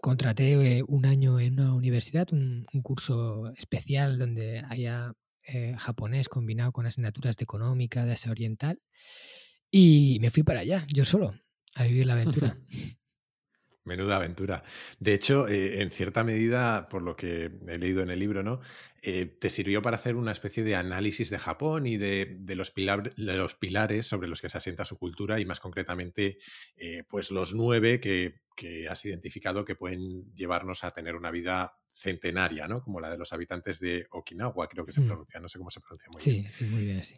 contraté 0.01 0.77
eh, 0.77 0.83
un 0.87 1.05
año 1.05 1.39
en 1.39 1.59
una 1.59 1.73
universidad, 1.73 2.27
un, 2.31 2.65
curso 2.83 3.51
especial 3.55 4.17
donde 4.17 4.63
haya 4.67 5.13
eh, 5.43 5.75
japonés 5.77 6.27
combinado 6.27 6.71
con 6.71 6.85
asignaturas 6.85 7.37
de 7.37 7.43
económica, 7.43 8.05
de 8.05 8.13
Asia 8.13 8.31
Oriental, 8.31 8.81
y 9.71 10.19
me 10.21 10.29
fui 10.29 10.43
para 10.43 10.59
allá, 10.59 10.85
yo 10.93 11.05
solo 11.05 11.33
a 11.75 11.83
vivir 11.85 12.05
la 12.05 12.13
aventura. 12.13 12.57
Menuda 13.83 14.17
aventura. 14.17 14.63
De 14.99 15.15
hecho, 15.15 15.47
eh, 15.47 15.81
en 15.81 15.89
cierta 15.89 16.23
medida, 16.23 16.87
por 16.87 17.01
lo 17.01 17.15
que 17.15 17.51
he 17.67 17.77
leído 17.79 18.03
en 18.03 18.11
el 18.11 18.19
libro, 18.19 18.43
¿no? 18.43 18.59
Eh, 19.01 19.25
te 19.25 19.49
sirvió 19.49 19.81
para 19.81 19.97
hacer 19.97 20.15
una 20.15 20.31
especie 20.31 20.63
de 20.63 20.75
análisis 20.75 21.31
de 21.31 21.39
Japón 21.39 21.87
y 21.87 21.97
de, 21.97 22.37
los, 22.55 22.73
los, 23.15 23.55
pilares 23.55 24.05
sobre 24.05 24.27
los 24.27 24.39
que 24.39 24.49
se 24.49 24.59
asienta 24.59 24.85
su 24.85 24.99
cultura 24.99 25.39
y 25.39 25.45
más 25.45 25.59
concretamente, 25.59 26.37
eh, 26.75 27.03
pues 27.09 27.31
los 27.31 27.55
nueve 27.55 27.99
que, 27.99 28.39
has 28.87 29.03
identificado 29.05 29.65
que 29.65 29.75
pueden 29.75 30.31
llevarnos 30.35 30.83
a 30.83 30.91
tener 30.91 31.15
una 31.15 31.31
vida 31.31 31.73
centenaria, 31.95 32.67
¿no? 32.67 32.83
Como 32.83 32.99
la 32.99 33.09
de 33.09 33.17
los 33.17 33.33
habitantes 33.33 33.79
de 33.79 34.05
Okinawa, 34.11 34.67
creo 34.67 34.85
que 34.85 34.91
se 34.91 35.01
mm. 35.01 35.07
pronuncia, 35.07 35.39
no 35.39 35.49
sé 35.49 35.57
cómo 35.57 35.71
se 35.71 35.79
pronuncia 35.81 36.09
muy 36.13 36.23
bien. 36.23 36.53
Sí, 36.53 36.65
sí, 36.65 36.65
muy 36.65 36.85
bien, 36.85 37.03
sí. 37.03 37.15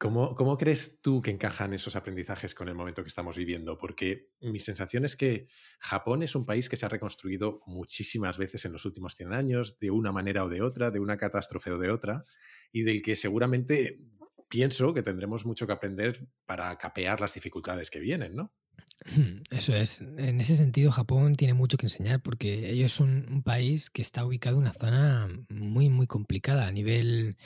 ¿Cómo, 0.00 0.56
crees 0.56 1.02
tú 1.02 1.20
que 1.20 1.30
encajan 1.30 1.74
esos 1.74 1.94
aprendizajes 1.94 2.54
con 2.54 2.70
el 2.70 2.74
momento 2.74 3.02
que 3.02 3.08
estamos 3.08 3.36
viviendo? 3.36 3.76
Porque 3.76 4.30
mi 4.40 4.58
sensación 4.58 5.04
es 5.04 5.14
que 5.14 5.48
Japón 5.78 6.22
es 6.22 6.34
un 6.34 6.46
país 6.46 6.70
que 6.70 6.78
se 6.78 6.86
ha 6.86 6.88
reconstruido 6.88 7.60
muchísimas 7.66 8.38
veces 8.38 8.64
en 8.64 8.72
los 8.72 8.86
últimos 8.86 9.14
100 9.14 9.34
años, 9.34 9.78
de 9.78 9.90
una 9.90 10.10
manera 10.10 10.42
o 10.42 10.48
de 10.48 10.62
otra, 10.62 10.90
de 10.90 11.00
una 11.00 11.18
catástrofe 11.18 11.70
o 11.70 11.78
de 11.78 11.90
otra, 11.90 12.24
y 12.72 12.80
del 12.80 13.02
que 13.02 13.14
seguramente 13.14 14.00
pienso 14.48 14.94
que 14.94 15.02
tendremos 15.02 15.44
mucho 15.44 15.66
que 15.66 15.74
aprender 15.74 16.26
para 16.46 16.78
capear 16.78 17.20
las 17.20 17.34
dificultades 17.34 17.90
que 17.90 18.00
vienen, 18.00 18.34
¿no? 18.34 18.54
Eso 19.50 19.74
es. 19.74 20.00
En 20.00 20.40
ese 20.40 20.56
sentido, 20.56 20.92
Japón 20.92 21.34
tiene 21.34 21.52
mucho 21.52 21.76
que 21.76 21.84
enseñar 21.84 22.22
porque 22.22 22.70
ellos 22.70 22.92
son 22.92 23.26
un 23.30 23.42
país 23.42 23.90
que 23.90 24.00
está 24.00 24.24
ubicado 24.24 24.56
en 24.56 24.62
una 24.62 24.72
zona 24.72 25.28
muy, 25.50 25.90
muy 25.90 26.06
complicada 26.06 26.66
a 26.66 26.72
nivel 26.72 27.36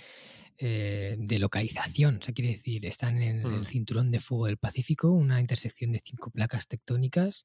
eh, 0.58 1.16
de 1.18 1.38
localización. 1.40 2.18
O 2.18 2.22
sea, 2.22 2.32
quiere 2.32 2.52
decir, 2.52 2.86
están 2.86 3.20
en 3.20 3.40
el 3.40 3.62
mm. 3.62 3.64
cinturón 3.64 4.12
de 4.12 4.20
fuego 4.20 4.46
del 4.46 4.56
Pacífico, 4.56 5.10
una 5.10 5.40
intersección 5.40 5.90
de 5.90 6.00
cinco 6.04 6.30
placas 6.30 6.68
tectónicas. 6.68 7.44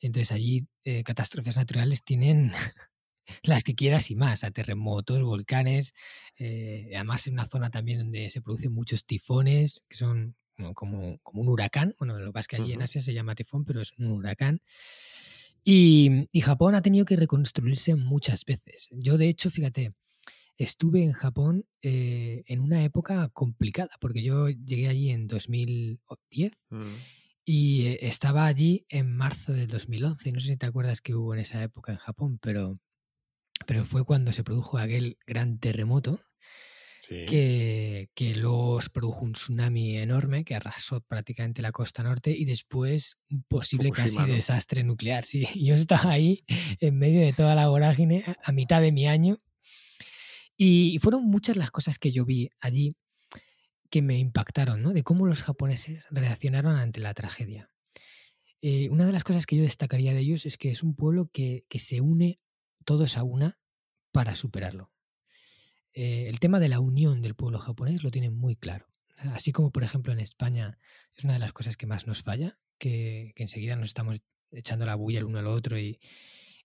Entonces 0.00 0.32
allí 0.32 0.66
eh, 0.84 1.02
catástrofes 1.04 1.58
naturales 1.58 2.02
tienen 2.02 2.52
las 3.42 3.64
que 3.64 3.74
quieras 3.74 4.10
y 4.10 4.16
más, 4.16 4.44
a 4.44 4.50
terremotos, 4.50 5.22
volcanes, 5.22 5.92
eh, 6.38 6.90
además 6.94 7.26
en 7.26 7.34
una 7.34 7.44
zona 7.44 7.70
también 7.70 7.98
donde 7.98 8.30
se 8.30 8.40
producen 8.40 8.72
muchos 8.72 9.04
tifones, 9.04 9.84
que 9.86 9.96
son 9.96 10.34
como, 10.74 11.18
como 11.18 11.42
un 11.42 11.48
huracán. 11.48 11.94
Bueno, 11.98 12.18
lo 12.18 12.26
que 12.26 12.32
pasa 12.32 12.40
es 12.40 12.48
que 12.48 12.56
allí 12.56 12.72
en 12.72 12.82
Asia 12.82 13.02
se 13.02 13.12
llama 13.12 13.34
tifón, 13.34 13.66
pero 13.66 13.82
es 13.82 13.92
un 13.98 14.06
huracán. 14.06 14.62
Y, 15.64 16.28
y 16.32 16.40
Japón 16.40 16.74
ha 16.74 16.82
tenido 16.82 17.04
que 17.04 17.16
reconstruirse 17.16 17.94
muchas 17.94 18.46
veces. 18.46 18.88
Yo, 18.90 19.18
de 19.18 19.28
hecho, 19.28 19.50
fíjate, 19.50 19.92
estuve 20.58 21.04
en 21.04 21.12
Japón 21.12 21.64
eh, 21.82 22.42
en 22.46 22.60
una 22.60 22.82
época 22.84 23.28
complicada, 23.32 23.90
porque 24.00 24.22
yo 24.22 24.48
llegué 24.48 24.88
allí 24.88 25.10
en 25.10 25.28
2010 25.28 26.52
mm. 26.70 26.82
y 27.44 27.86
eh, 27.86 27.98
estaba 28.02 28.46
allí 28.46 28.84
en 28.88 29.16
marzo 29.16 29.52
del 29.52 29.68
2011. 29.68 30.32
No 30.32 30.40
sé 30.40 30.48
si 30.48 30.56
te 30.56 30.66
acuerdas 30.66 31.00
que 31.00 31.14
hubo 31.14 31.32
en 31.32 31.40
esa 31.40 31.62
época 31.62 31.92
en 31.92 31.98
Japón, 31.98 32.38
pero, 32.42 32.76
pero 33.66 33.84
fue 33.84 34.04
cuando 34.04 34.32
se 34.32 34.44
produjo 34.44 34.78
aquel 34.78 35.16
gran 35.26 35.58
terremoto. 35.58 36.20
Que, 37.08 38.10
que, 38.14 38.34
luego 38.34 38.78
produjo 38.92 39.24
un 39.24 39.32
tsunami 39.32 39.96
enorme 39.96 40.44
que 40.44 40.54
arrasó 40.54 41.00
prácticamente 41.00 41.62
la 41.62 41.72
costa 41.72 42.02
norte 42.02 42.36
y 42.36 42.44
después 42.44 43.16
un 43.30 43.44
posible 43.44 43.92
casi 43.92 44.22
desastre 44.26 44.84
nuclear. 44.84 45.24
Sí, 45.24 45.46
yo 45.64 45.74
estaba 45.74 46.10
ahí 46.10 46.44
en 46.80 46.98
medio 46.98 47.20
de 47.20 47.32
toda 47.32 47.54
la 47.54 47.68
vorágine 47.68 48.24
a 48.44 48.52
mitad 48.52 48.82
de 48.82 48.92
mi 48.92 49.06
año 49.06 49.40
y 50.58 50.98
fueron 50.98 51.24
muchas 51.24 51.56
las 51.56 51.70
cosas 51.70 51.98
que 51.98 52.10
yo 52.10 52.24
vi 52.24 52.50
allí 52.60 52.96
que 53.90 54.02
me 54.02 54.18
impactaron, 54.18 54.82
¿no? 54.82 54.92
De 54.92 55.02
cómo 55.02 55.26
los 55.26 55.42
japoneses 55.42 56.06
reaccionaron 56.10 56.76
ante 56.76 57.00
la 57.00 57.14
tragedia. 57.14 57.70
Eh, 58.60 58.88
una 58.90 59.06
de 59.06 59.12
las 59.12 59.24
cosas 59.24 59.46
que 59.46 59.56
yo 59.56 59.62
destacaría 59.62 60.12
de 60.14 60.20
ellos 60.20 60.44
es 60.46 60.58
que 60.58 60.70
es 60.70 60.82
un 60.82 60.94
pueblo 60.94 61.30
que, 61.32 61.64
se 61.76 62.00
une 62.00 62.40
todos 62.84 63.16
a 63.16 63.22
una 63.22 63.58
para 64.12 64.34
superarlo. 64.34 64.90
Eh, 65.94 66.26
el 66.28 66.38
tema 66.40 66.60
de 66.60 66.68
la 66.68 66.80
unión 66.80 67.22
del 67.22 67.34
pueblo 67.34 67.58
japonés 67.58 68.02
lo 68.02 68.10
tienen 68.10 68.36
muy 68.36 68.56
claro. 68.56 68.86
Así 69.16 69.52
como, 69.52 69.72
por 69.72 69.84
ejemplo, 69.84 70.12
en 70.12 70.20
España 70.20 70.78
es 71.16 71.24
una 71.24 71.34
de 71.34 71.38
las 71.40 71.52
cosas 71.52 71.76
que 71.76 71.86
más 71.86 72.06
nos 72.06 72.22
falla, 72.22 72.58
que, 72.78 73.32
enseguida 73.36 73.76
nos 73.76 73.88
estamos 73.88 74.22
echando 74.50 74.86
la 74.86 74.94
bulla 74.94 75.20
el 75.20 75.24
uno 75.24 75.38
al 75.38 75.46
otro 75.46 75.78
y, 75.78 75.98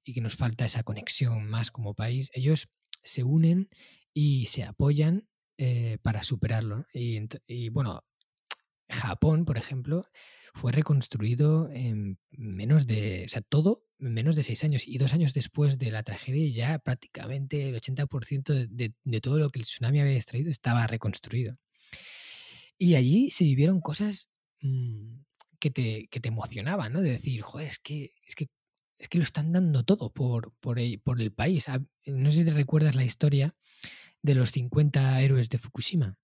y 0.03 0.13
que 0.13 0.21
nos 0.21 0.35
falta 0.35 0.65
esa 0.65 0.83
conexión 0.83 1.47
más 1.47 1.71
como 1.71 1.95
país. 1.95 2.29
Ellos 2.33 2.69
se 3.03 3.23
unen 3.23 3.69
y 4.13 4.45
se 4.47 4.63
apoyan 4.63 5.27
eh, 5.57 5.97
para 6.01 6.23
superarlo. 6.23 6.85
Y, 6.93 7.69
bueno, 7.69 8.03
Japón, 8.89 9.45
por 9.45 9.57
ejemplo, 9.57 10.05
fue 10.53 10.71
reconstruido 10.71 11.69
en 11.71 12.19
menos 12.31 12.87
de, 12.87 13.23
o 13.25 13.29
sea, 13.29 13.41
todo 13.41 13.85
en 13.99 14.13
menos 14.13 14.35
de 14.35 14.43
seis 14.43 14.63
años. 14.63 14.87
Y 14.87 14.97
dos 14.97 15.13
años 15.13 15.33
después 15.33 15.77
de 15.77 15.91
la 15.91 16.03
tragedia, 16.03 16.47
ya 16.49 16.79
prácticamente 16.79 17.69
el 17.69 17.75
80% 17.75 18.67
de, 18.67 18.93
de, 19.03 19.21
todo 19.21 19.37
lo 19.37 19.49
que 19.49 19.59
el 19.59 19.65
tsunami 19.65 19.99
había 19.99 20.15
extraído 20.15 20.51
estaba 20.51 20.87
reconstruido. 20.87 21.57
Y 22.77 22.95
allí 22.95 23.29
se 23.29 23.43
vivieron 23.43 23.79
cosas 23.81 24.29
mm, 24.61 25.21
que, 25.59 25.71
te, 25.71 26.07
que 26.09 26.19
te 26.19 26.29
emocionaban, 26.29 26.93
¿no? 26.93 27.01
De 27.01 27.11
decir, 27.11 27.41
joder, 27.41 27.67
es 27.67 27.79
que, 27.79 28.13
es 28.27 28.35
que 28.35 28.49
es 29.03 29.09
que 29.09 29.17
lo 29.17 29.23
están 29.23 29.51
dando 29.51 29.83
todo 29.83 30.11
por, 30.11 30.53
el, 30.79 31.31
país. 31.33 31.67
Ah, 31.69 31.81
no 32.05 32.31
sé 32.31 32.39
si 32.39 32.45
te 32.45 32.51
recuerdas 32.51 32.95
la 32.95 33.03
historia 33.03 33.53
de 34.21 34.35
los 34.35 34.51
50 34.51 35.21
héroes 35.21 35.49
de 35.49 35.57
Fukushima. 35.57 36.17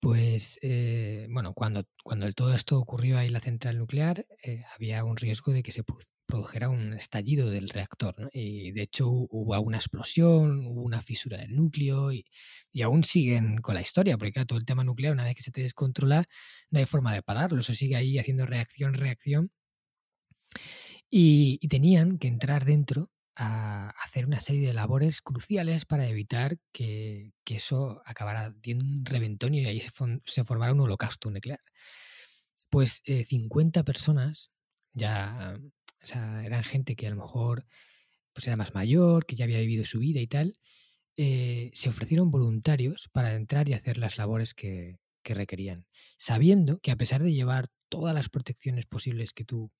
Pues, 0.00 0.58
eh, 0.62 1.28
bueno, 1.30 1.52
cuando, 1.54 1.84
cuando 2.02 2.32
todo 2.32 2.54
esto 2.54 2.78
ocurrió 2.78 3.18
ahí 3.18 3.28
en 3.28 3.34
la 3.34 3.40
central 3.40 3.78
nuclear, 3.78 4.26
eh, 4.42 4.64
había 4.74 5.04
un 5.04 5.16
riesgo 5.16 5.52
de 5.52 5.62
que 5.62 5.72
se 5.72 5.84
produjera 6.26 6.68
un 6.68 6.94
estallido 6.94 7.48
del 7.48 7.68
reactor. 7.68 8.30
Y 8.32 8.72
de 8.72 8.82
hecho 8.82 9.08
hubo 9.08 9.60
una 9.60 9.76
explosión, 9.76 10.66
hubo 10.66 10.82
una 10.82 11.00
fisura 11.00 11.38
del 11.38 11.54
núcleo 11.54 12.12
y, 12.12 12.24
aún 12.82 13.04
siguen 13.04 13.58
con 13.58 13.74
la 13.74 13.82
historia, 13.82 14.18
porque 14.18 14.44
todo 14.46 14.58
el 14.58 14.64
tema 14.64 14.82
nuclear, 14.84 15.12
una 15.12 15.24
vez 15.24 15.36
que 15.36 15.42
se 15.42 15.52
te 15.52 15.62
descontrola, 15.62 16.24
no 16.70 16.80
hay 16.80 16.86
forma 16.86 17.14
de 17.14 17.22
pararlo. 17.22 17.60
Eso 17.60 17.74
sigue 17.74 17.94
ahí 17.96 18.18
haciendo 18.18 18.46
reacción, 18.46 18.94
reacción. 18.94 19.52
Y, 21.10 21.58
tenían 21.68 22.18
que 22.18 22.28
entrar 22.28 22.64
dentro 22.64 23.10
a 23.36 23.90
hacer 24.04 24.26
una 24.26 24.40
serie 24.40 24.66
de 24.68 24.74
labores 24.74 25.22
cruciales 25.22 25.84
para 25.84 26.06
evitar 26.08 26.58
que, 26.72 27.32
eso 27.46 28.00
acabara 28.06 28.54
teniendo 28.60 28.84
un 28.84 29.04
reventón 29.04 29.54
y 29.54 29.66
ahí 29.66 29.80
se, 29.80 30.44
formara 30.44 30.72
un 30.72 30.80
holocausto 30.80 31.30
nuclear. 31.30 31.60
Pues 32.70 33.02
50 33.04 33.80
eh, 33.80 33.84
personas 33.84 34.52
ya, 34.92 35.58
o 36.02 36.06
sea, 36.06 36.44
eran 36.44 36.62
gente 36.62 36.94
que 36.94 37.08
a 37.08 37.10
lo 37.10 37.16
mejor 37.16 37.66
pues 38.32 38.46
era 38.46 38.56
más 38.56 38.74
mayor, 38.74 39.26
que 39.26 39.34
ya 39.34 39.44
había 39.44 39.58
vivido 39.58 39.84
su 39.84 39.98
vida 39.98 40.20
y 40.20 40.28
tal, 40.28 40.58
eh, 41.16 41.70
se 41.74 41.88
ofrecieron 41.88 42.30
voluntarios 42.30 43.08
para 43.12 43.34
entrar 43.34 43.68
y 43.68 43.74
hacer 43.74 43.98
las 43.98 44.16
labores 44.16 44.54
que, 44.54 45.00
que 45.22 45.34
requerían, 45.34 45.86
sabiendo 46.16 46.78
que 46.78 46.92
a 46.92 46.96
pesar 46.96 47.22
de 47.22 47.32
llevar 47.32 47.68
todas 47.88 48.14
las 48.14 48.28
protecciones 48.28 48.86
posibles 48.86 49.32
que 49.32 49.44
tú 49.44 49.72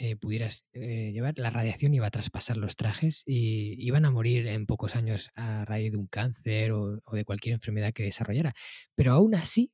eh, 0.00 0.14
pudieras 0.14 0.68
eh, 0.72 1.10
llevar, 1.12 1.34
la 1.38 1.50
radiación 1.50 1.92
iba 1.92 2.06
a 2.06 2.10
traspasar 2.12 2.56
los 2.56 2.76
trajes 2.76 3.24
y 3.26 3.74
iban 3.84 4.04
a 4.04 4.12
morir 4.12 4.46
en 4.46 4.64
pocos 4.64 4.94
años 4.94 5.32
a 5.34 5.64
raíz 5.64 5.90
de 5.90 5.98
un 5.98 6.06
cáncer 6.06 6.70
o, 6.70 7.00
de 7.12 7.24
cualquier 7.24 7.54
enfermedad 7.54 7.92
que 7.92 8.04
desarrollara. 8.04 8.54
Pero 8.94 9.12
aún 9.12 9.34
así, 9.34 9.72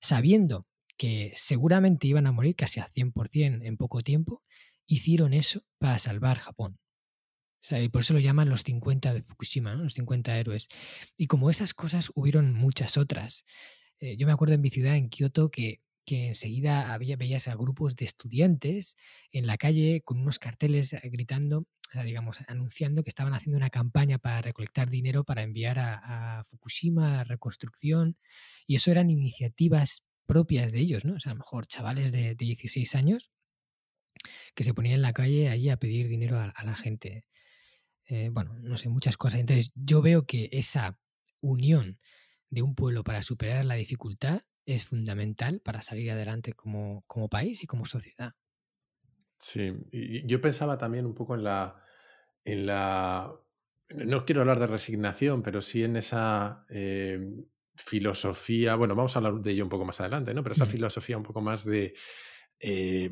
sabiendo 0.00 0.68
que 0.96 1.32
seguramente 1.34 2.06
iban 2.06 2.28
a 2.28 2.32
morir 2.32 2.54
casi 2.54 2.78
a 2.78 2.88
100% 2.88 3.66
en 3.66 3.76
poco 3.76 4.00
tiempo, 4.00 4.44
hicieron 4.86 5.34
eso 5.34 5.62
para 5.78 5.98
salvar 5.98 6.38
Japón. 6.38 6.78
y 7.70 7.88
por 7.88 8.02
eso 8.02 8.14
lo 8.14 8.20
llaman 8.20 8.50
los 8.50 8.62
50 8.62 9.12
de 9.12 9.22
Fukushima, 9.22 9.74
los 9.74 9.94
50 9.94 10.38
héroes. 10.38 10.68
Y 11.16 11.26
como 11.26 11.50
esas 11.50 11.74
cosas 11.74 12.12
hubieron 12.14 12.54
muchas 12.54 12.96
otras. 12.96 13.44
Eh, 13.98 14.16
yo 14.16 14.26
me 14.26 14.32
acuerdo 14.32 14.54
en 14.54 14.60
mi 14.60 14.70
ciudad, 14.70 14.96
en 14.96 15.08
Kioto, 15.08 15.50
que, 15.50 15.80
que 16.04 16.28
enseguida 16.28 16.92
había, 16.92 17.16
veías 17.16 17.48
a 17.48 17.54
grupos 17.54 17.96
de 17.96 18.04
estudiantes 18.04 18.96
en 19.32 19.46
la 19.46 19.56
calle 19.56 20.02
con 20.04 20.20
unos 20.20 20.38
carteles 20.38 20.92
eh, 20.92 21.00
gritando, 21.04 21.66
digamos, 22.04 22.38
anunciando 22.48 23.02
que 23.02 23.10
estaban 23.10 23.34
haciendo 23.34 23.56
una 23.56 23.70
campaña 23.70 24.18
para 24.18 24.42
recolectar 24.42 24.90
dinero 24.90 25.24
para 25.24 25.42
enviar 25.42 25.78
a, 25.78 26.42
Fukushima, 26.48 27.20
a 27.20 27.24
reconstrucción. 27.24 28.16
Y 28.66 28.76
eso 28.76 28.90
eran 28.90 29.10
iniciativas 29.10 30.02
propias 30.26 30.72
de 30.72 30.80
ellos, 30.80 31.04
¿no? 31.04 31.14
O 31.14 31.20
sea, 31.20 31.30
a 31.30 31.34
lo 31.34 31.38
mejor 31.38 31.66
chavales 31.66 32.10
de, 32.10 32.34
16 32.34 32.94
años 32.96 33.30
que 34.54 34.64
se 34.64 34.74
ponían 34.74 34.96
en 34.96 35.02
la 35.02 35.12
calle 35.12 35.48
ahí 35.48 35.68
a 35.68 35.76
pedir 35.76 36.08
dinero 36.08 36.38
a, 36.38 36.64
la 36.64 36.74
gente. 36.74 37.22
Eh, 38.06 38.30
bueno, 38.32 38.56
no 38.60 38.76
sé, 38.76 38.88
muchas 38.88 39.16
cosas. 39.16 39.40
Entonces, 39.40 39.70
yo 39.74 40.02
veo 40.02 40.26
que 40.26 40.48
esa 40.52 40.98
unión 41.40 41.98
de 42.50 42.62
un 42.62 42.74
pueblo 42.74 43.04
para 43.04 43.22
superar 43.22 43.64
la 43.64 43.74
dificultad 43.74 44.42
es 44.66 44.86
fundamental 44.86 45.60
para 45.60 45.82
salir 45.82 46.10
adelante 46.10 46.52
como, 46.52 47.04
como 47.06 47.28
país 47.28 47.62
y 47.62 47.66
como 47.66 47.86
sociedad. 47.86 48.32
Sí, 49.38 49.72
y 49.92 50.26
yo 50.26 50.40
pensaba 50.40 50.78
también 50.78 51.04
un 51.04 51.14
poco 51.14 51.34
en 51.34 51.44
la, 51.44 51.82
en 52.44 52.66
la, 52.66 53.32
no 53.90 54.24
quiero 54.24 54.40
hablar 54.40 54.58
de 54.58 54.66
resignación, 54.66 55.42
pero 55.42 55.60
sí 55.60 55.84
en 55.84 55.96
esa 55.96 56.64
eh, 56.70 57.20
filosofía, 57.76 58.74
bueno, 58.76 58.94
vamos 58.94 59.14
a 59.14 59.18
hablar 59.18 59.34
de 59.34 59.50
ello 59.50 59.64
un 59.64 59.70
poco 59.70 59.84
más 59.84 60.00
adelante, 60.00 60.32
¿no? 60.32 60.42
Pero 60.42 60.54
esa 60.54 60.66
filosofía 60.66 61.16
un 61.18 61.24
poco 61.24 61.40
más 61.40 61.64
de 61.64 61.94
eh, 62.60 63.10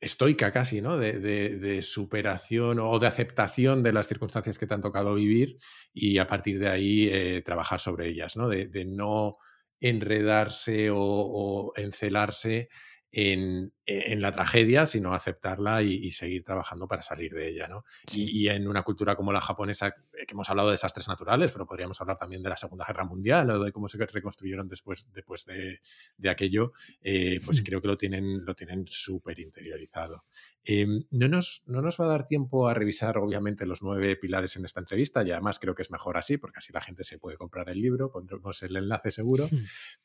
estoica 0.00 0.52
casi, 0.52 0.80
¿no? 0.80 0.98
De, 0.98 1.80
superación 1.82 2.80
o 2.80 2.98
de 2.98 3.06
aceptación 3.06 3.82
de 3.82 3.92
las 3.92 4.08
circunstancias 4.08 4.58
que 4.58 4.66
te 4.66 4.74
han 4.74 4.80
tocado 4.80 5.14
vivir 5.14 5.58
y 5.94 6.18
a 6.18 6.26
partir 6.26 6.58
de 6.58 6.68
ahí 6.68 7.08
eh, 7.08 7.42
trabajar 7.42 7.78
sobre 7.78 8.08
ellas, 8.08 8.36
¿no? 8.36 8.48
De, 8.48 8.84
no 8.84 9.36
enredarse 9.82 10.90
o, 10.90 10.98
o 10.98 11.72
encelarse 11.76 12.68
en, 13.12 13.72
la 13.86 14.32
tragedia, 14.32 14.86
sino 14.86 15.12
aceptarla 15.12 15.82
y, 15.82 16.10
seguir 16.12 16.44
trabajando 16.44 16.86
para 16.86 17.02
salir 17.02 17.32
de 17.32 17.48
ella. 17.48 17.68
¿no? 17.68 17.84
Y, 18.12 18.48
en 18.48 18.68
una 18.68 18.82
cultura 18.82 19.16
como 19.16 19.32
la 19.32 19.40
japonesa, 19.40 19.88
eh, 19.88 20.26
que 20.26 20.34
hemos 20.34 20.48
hablado 20.50 20.68
de 20.68 20.74
desastres 20.74 21.08
naturales, 21.08 21.50
pero 21.52 21.66
podríamos 21.66 22.00
hablar 22.00 22.16
también 22.16 22.42
de 22.42 22.48
la 22.48 22.56
Segunda 22.56 22.84
Guerra 22.86 23.04
Mundial 23.04 23.50
o 23.50 23.64
de 23.64 23.72
cómo 23.72 23.88
se 23.88 23.98
reconstruyeron 23.98 24.68
después, 24.68 25.08
después 25.12 25.46
de, 25.46 26.30
aquello, 26.30 26.72
eh, 27.00 27.40
pues 27.44 27.62
creo 27.62 27.80
que 27.80 27.88
lo 27.88 27.96
tienen, 27.96 28.44
lo 28.44 28.54
tienen 28.54 28.86
súper 28.88 29.40
interiorizado. 29.40 30.24
Em, 30.64 31.02
no, 31.10 31.28
nos, 31.28 31.64
no 31.66 31.82
nos 31.82 32.00
va 32.00 32.04
a 32.04 32.08
dar 32.08 32.24
tiempo 32.24 32.68
a 32.68 32.74
revisar, 32.74 33.18
obviamente, 33.18 33.66
los 33.66 33.82
nueve 33.82 34.14
pilares 34.16 34.54
en 34.56 34.64
esta 34.64 34.78
entrevista 34.78 35.24
y 35.24 35.32
además 35.32 35.58
creo 35.58 35.74
que 35.74 35.82
es 35.82 35.90
mejor 35.90 36.16
así, 36.16 36.38
porque 36.38 36.58
así 36.58 36.72
la 36.72 36.80
gente 36.80 37.02
se 37.02 37.18
puede 37.18 37.36
comprar 37.36 37.68
el 37.68 37.80
libro, 37.80 38.12
pondremos 38.12 38.62
el 38.62 38.76
enlace 38.76 39.10
seguro, 39.10 39.48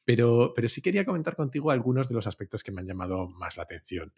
pero, 0.04 0.54
pero 0.56 0.68
sí 0.68 0.82
quería 0.82 1.06
comentar 1.06 1.36
contigo 1.36 1.70
algunos 1.70 2.10
de 2.10 2.16
los 2.16 2.26
aspectos 2.26 2.64
que 2.64 2.72
me 2.72 2.82
han 2.82 2.88
llamado 2.88 3.28
más 3.28 3.56
la 3.56 3.67
atención. 3.68 4.14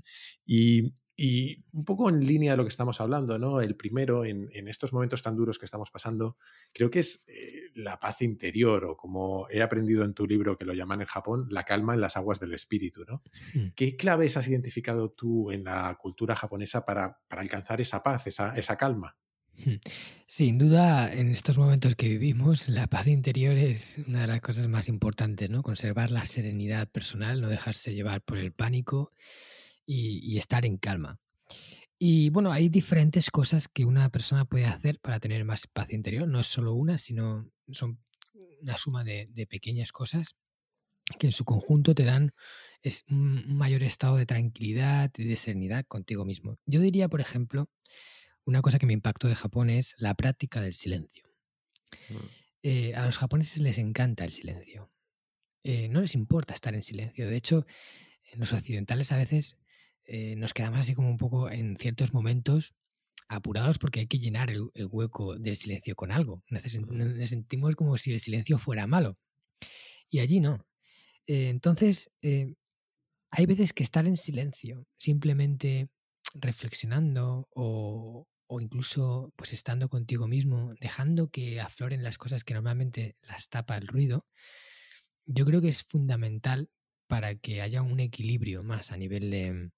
Y 0.45 0.93
y 1.21 1.65
un 1.73 1.83
poco 1.83 2.07
en 2.07 2.25
línea 2.25 2.51
de 2.51 2.57
lo 2.57 2.63
que 2.63 2.69
estamos 2.69 3.01
hablando, 3.01 3.37
¿no? 3.37 3.59
El 3.59 3.75
primero, 3.75 4.23
en, 4.23 4.49
estos 4.69 4.93
momentos 4.93 5.21
tan 5.21 5.35
duros 5.35 5.59
que 5.59 5.65
estamos 5.65 5.91
pasando, 5.91 6.37
creo 6.71 6.89
que 6.89 6.99
es 6.99 7.25
eh, 7.27 7.71
la 7.75 7.99
paz 7.99 8.21
interior, 8.21 8.85
o 8.85 8.95
como 8.95 9.45
he 9.49 9.61
aprendido 9.61 10.05
en 10.05 10.13
tu 10.13 10.25
libro 10.25 10.57
que 10.57 10.63
lo 10.63 10.73
llaman 10.73 11.01
en 11.01 11.07
Japón, 11.07 11.47
la 11.49 11.65
calma 11.65 11.93
en 11.93 11.99
las 11.99 12.15
aguas 12.15 12.39
del 12.39 12.53
espíritu, 12.53 13.03
¿no? 13.05 13.19
Hmm. 13.53 13.71
¿Qué 13.75 13.97
claves 13.97 14.37
has 14.37 14.47
identificado 14.47 15.11
tú 15.11 15.51
en 15.51 15.65
la 15.65 15.97
cultura 16.01 16.37
japonesa 16.37 16.85
para, 16.85 17.19
alcanzar 17.27 17.81
esa 17.81 18.01
paz, 18.01 18.27
esa, 18.27 18.57
esa 18.57 18.77
calma? 18.77 19.17
Sin 20.27 20.57
duda, 20.57 21.11
en 21.11 21.31
estos 21.31 21.57
momentos 21.57 21.95
que 21.95 22.07
vivimos, 22.07 22.69
la 22.69 22.87
paz 22.87 23.07
interior 23.07 23.57
es 23.57 23.99
una 24.07 24.21
de 24.21 24.27
las 24.27 24.41
cosas 24.41 24.67
más 24.67 24.87
importantes, 24.87 25.49
¿no? 25.49 25.63
Conservar 25.63 26.11
la 26.11 26.25
serenidad 26.25 26.87
personal, 26.89 27.41
no 27.41 27.49
dejarse 27.49 27.93
llevar 27.93 28.21
por 28.21 28.37
el 28.37 28.51
pánico 28.51 29.09
y, 29.85 30.37
estar 30.37 30.65
en 30.65 30.77
calma. 30.77 31.19
Y 31.97 32.29
bueno, 32.29 32.51
hay 32.51 32.69
diferentes 32.69 33.29
cosas 33.29 33.67
que 33.67 33.85
una 33.85 34.09
persona 34.09 34.45
puede 34.45 34.65
hacer 34.65 34.99
para 34.99 35.19
tener 35.19 35.43
más 35.43 35.67
paz 35.67 35.91
interior. 35.91 36.27
No 36.27 36.39
es 36.39 36.47
solo 36.47 36.73
una, 36.73 36.97
sino 36.97 37.49
son 37.71 37.99
una 38.61 38.77
suma 38.77 39.03
de, 39.03 39.47
pequeñas 39.49 39.91
cosas 39.91 40.35
que 41.17 41.27
en 41.27 41.33
su 41.33 41.43
conjunto 41.43 41.95
te 41.95 42.03
dan 42.03 42.33
es 42.83 43.03
un 43.09 43.57
mayor 43.57 43.81
estado 43.81 44.15
de 44.15 44.27
tranquilidad 44.27 45.11
y 45.17 45.23
de 45.23 45.35
serenidad 45.35 45.85
contigo 45.87 46.23
mismo. 46.23 46.59
Yo 46.67 46.79
diría, 46.79 47.09
por 47.09 47.19
ejemplo, 47.19 47.67
una 48.49 48.61
cosa 48.61 48.79
que 48.79 48.85
me 48.85 48.93
impactó 48.93 49.27
de 49.27 49.35
Japón 49.35 49.69
es 49.69 49.95
la 49.97 50.15
práctica 50.15 50.61
del 50.61 50.73
silencio. 50.73 51.23
Mm. 52.09 52.15
Eh, 52.63 52.95
a 52.95 53.05
los 53.05 53.17
japoneses 53.17 53.61
les 53.61 53.77
encanta 53.77 54.25
el 54.25 54.31
silencio. 54.31 54.91
Eh, 55.63 55.87
no 55.87 56.01
les 56.01 56.15
importa 56.15 56.53
estar 56.53 56.73
en 56.73 56.81
silencio. 56.81 57.29
De 57.29 57.35
hecho, 57.35 57.65
en 58.31 58.39
los 58.39 58.51
occidentales 58.51 59.11
a 59.11 59.17
veces 59.17 59.57
eh, 60.05 60.35
nos 60.35 60.53
quedamos 60.53 60.79
así 60.79 60.95
como 60.95 61.09
un 61.09 61.17
poco 61.17 61.51
en 61.51 61.75
ciertos 61.75 62.13
momentos 62.13 62.73
apurados 63.27 63.77
porque 63.77 63.99
hay 63.99 64.07
que 64.07 64.17
llenar 64.17 64.49
el, 64.49 64.71
hueco 64.89 65.37
del 65.37 65.55
silencio 65.55 65.95
con 65.95 66.11
algo. 66.11 66.43
Nos, 66.49 66.63
sentimos 67.29 67.75
como 67.75 67.97
si 67.97 68.13
el 68.13 68.19
silencio 68.19 68.57
fuera 68.57 68.87
malo. 68.87 69.17
Y 70.09 70.19
allí 70.19 70.39
no. 70.39 70.65
Eh, 71.27 71.49
entonces, 71.49 72.11
eh, 72.23 72.55
hay 73.29 73.45
veces 73.45 73.71
que 73.71 73.83
estar 73.83 74.07
en 74.07 74.17
silencio, 74.17 74.87
simplemente 74.97 75.89
reflexionando 76.33 77.47
o, 77.51 78.27
o, 78.49 78.59
incluso 78.59 79.31
pues 79.35 79.53
estando 79.53 79.89
contigo 79.89 80.27
mismo, 80.27 80.73
dejando 80.79 81.29
que 81.29 81.61
afloren 81.61 82.03
las 82.03 82.17
cosas 82.17 82.43
que 82.43 82.53
normalmente 82.53 83.15
las 83.21 83.49
tapa 83.49 83.77
el 83.77 83.87
ruido, 83.87 84.25
yo 85.25 85.45
creo 85.45 85.61
que 85.61 85.69
es 85.69 85.83
fundamental 85.83 86.69
para 87.07 87.35
que 87.35 87.61
haya 87.61 87.81
un 87.81 87.99
equilibrio 87.99 88.63
más 88.63 88.91
a 88.91 88.97
nivel 88.97 89.29
de, 89.31 89.71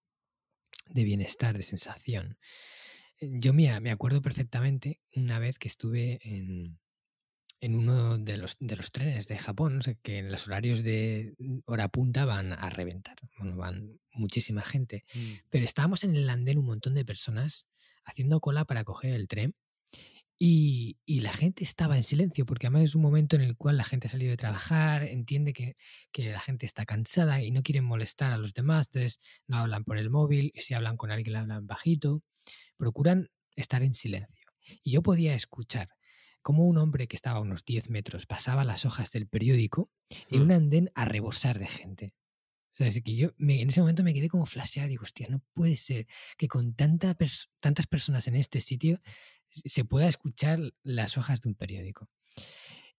de 0.89 1.03
bienestar, 1.03 1.57
de 1.57 1.63
sensación. 1.63 2.37
Yo, 3.19 3.53
mira, 3.53 3.79
me 3.79 3.91
acuerdo 3.91 4.21
perfectamente 4.21 4.99
una 5.15 5.39
vez 5.39 5.59
que 5.59 5.67
estuve 5.67 6.19
en, 6.23 6.79
en 7.61 7.75
uno 7.75 8.17
de 8.17 8.37
los, 8.37 8.57
de 8.59 8.75
los 8.75 8.91
trenes 8.91 9.27
de 9.27 9.37
Japón, 9.37 9.81
que 10.01 10.17
en 10.17 10.31
los 10.31 10.47
horarios 10.47 10.81
de 10.81 11.35
hora 11.65 11.87
punta 11.89 12.25
van 12.25 12.53
a 12.53 12.69
reventar, 12.69 13.15
bueno, 13.37 13.55
van 13.55 13.99
muchísima 14.13 14.63
gente, 14.63 15.05
mm. 15.13 15.33
pero 15.49 15.65
estábamos 15.65 16.03
en 16.03 16.15
el 16.15 16.29
andén 16.29 16.57
un 16.57 16.65
montón 16.65 16.95
de 16.95 17.05
personas 17.05 17.67
haciendo 18.05 18.39
cola 18.39 18.65
para 18.65 18.83
coger 18.83 19.13
el 19.13 19.27
tren 19.27 19.55
y, 20.43 20.97
la 21.21 21.33
gente 21.33 21.63
estaba 21.63 21.97
en 21.97 22.03
silencio, 22.03 22.47
porque 22.47 22.65
además 22.65 22.81
es 22.81 22.95
un 22.95 23.03
momento 23.03 23.35
en 23.35 23.43
el 23.43 23.55
cual 23.55 23.77
la 23.77 23.83
gente 23.83 24.07
ha 24.07 24.09
salido 24.09 24.31
de 24.31 24.37
trabajar, 24.37 25.03
entiende 25.03 25.53
que, 25.53 25.75
la 26.15 26.39
gente 26.39 26.65
está 26.65 26.83
cansada 26.83 27.43
y 27.43 27.51
no 27.51 27.61
quieren 27.61 27.83
molestar 27.83 28.31
a 28.31 28.39
los 28.39 28.55
demás, 28.55 28.87
entonces 28.87 29.19
no 29.45 29.57
hablan 29.57 29.83
por 29.83 29.99
el 29.99 30.09
móvil, 30.09 30.51
y 30.55 30.61
si 30.61 30.73
hablan 30.73 30.97
con 30.97 31.11
alguien 31.11 31.35
hablan 31.35 31.67
bajito, 31.67 32.23
procuran 32.75 33.29
estar 33.55 33.83
en 33.83 33.93
silencio. 33.93 34.47
Y 34.81 34.89
yo 34.89 35.03
podía 35.03 35.35
escuchar 35.35 35.89
cómo 36.41 36.65
un 36.65 36.79
hombre 36.79 37.07
que 37.07 37.17
estaba 37.17 37.37
a 37.37 37.41
unos 37.41 37.63
10 37.63 37.91
metros 37.91 38.25
pasaba 38.25 38.63
las 38.63 38.83
hojas 38.83 39.11
del 39.11 39.27
periódico 39.27 39.91
en 40.31 40.39
mm. 40.39 40.43
un 40.43 40.51
andén 40.51 40.91
a 40.95 41.05
rebosar 41.05 41.59
de 41.59 41.67
gente. 41.67 42.13
O 42.73 42.75
sea, 42.75 42.87
es 42.87 43.01
que 43.03 43.15
yo 43.15 43.31
en 43.37 43.69
ese 43.69 43.81
momento 43.81 44.03
me 44.03 44.13
quedé 44.13 44.29
como 44.29 44.45
flasheado. 44.45 44.89
Digo, 44.89 45.03
hostia, 45.03 45.27
no 45.29 45.41
puede 45.53 45.75
ser 45.75 46.07
que 46.37 46.47
con 46.47 46.73
tanta 46.73 47.17
tantas 47.59 47.87
personas 47.87 48.27
en 48.27 48.35
este 48.35 48.61
sitio 48.61 48.99
se 49.49 49.83
pueda 49.83 50.07
escuchar 50.07 50.59
las 50.83 51.17
hojas 51.17 51.41
de 51.41 51.49
un 51.49 51.55
periódico. 51.55 52.09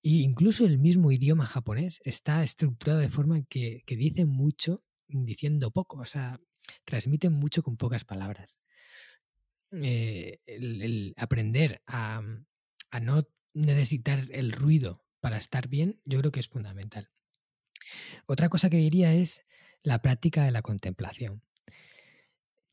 E 0.02 0.10
incluso 0.10 0.66
el 0.66 0.78
mismo 0.78 1.12
idioma 1.12 1.46
japonés 1.46 2.00
está 2.04 2.42
estructurado 2.42 3.00
de 3.00 3.08
forma 3.08 3.42
que, 3.48 3.82
dice 3.86 4.26
mucho 4.26 4.84
diciendo 5.08 5.70
poco. 5.70 5.98
O 5.98 6.06
sea, 6.06 6.40
transmiten 6.84 7.32
mucho 7.32 7.62
con 7.62 7.76
pocas 7.76 8.04
palabras. 8.04 8.60
Eh, 9.70 10.40
el, 10.44 11.14
aprender 11.16 11.82
a, 11.86 12.20
a 12.90 13.00
no 13.00 13.26
necesitar 13.54 14.28
el 14.32 14.52
ruido 14.52 15.06
para 15.20 15.38
estar 15.38 15.68
bien, 15.68 16.00
yo 16.04 16.18
creo 16.18 16.32
que 16.32 16.40
es 16.40 16.48
fundamental. 16.48 17.08
Otra 18.26 18.48
cosa 18.48 18.70
que 18.70 18.76
diría 18.76 19.14
es 19.14 19.44
la 19.82 20.00
práctica 20.00 20.44
de 20.44 20.50
la 20.50 20.62
contemplación. 20.62 21.42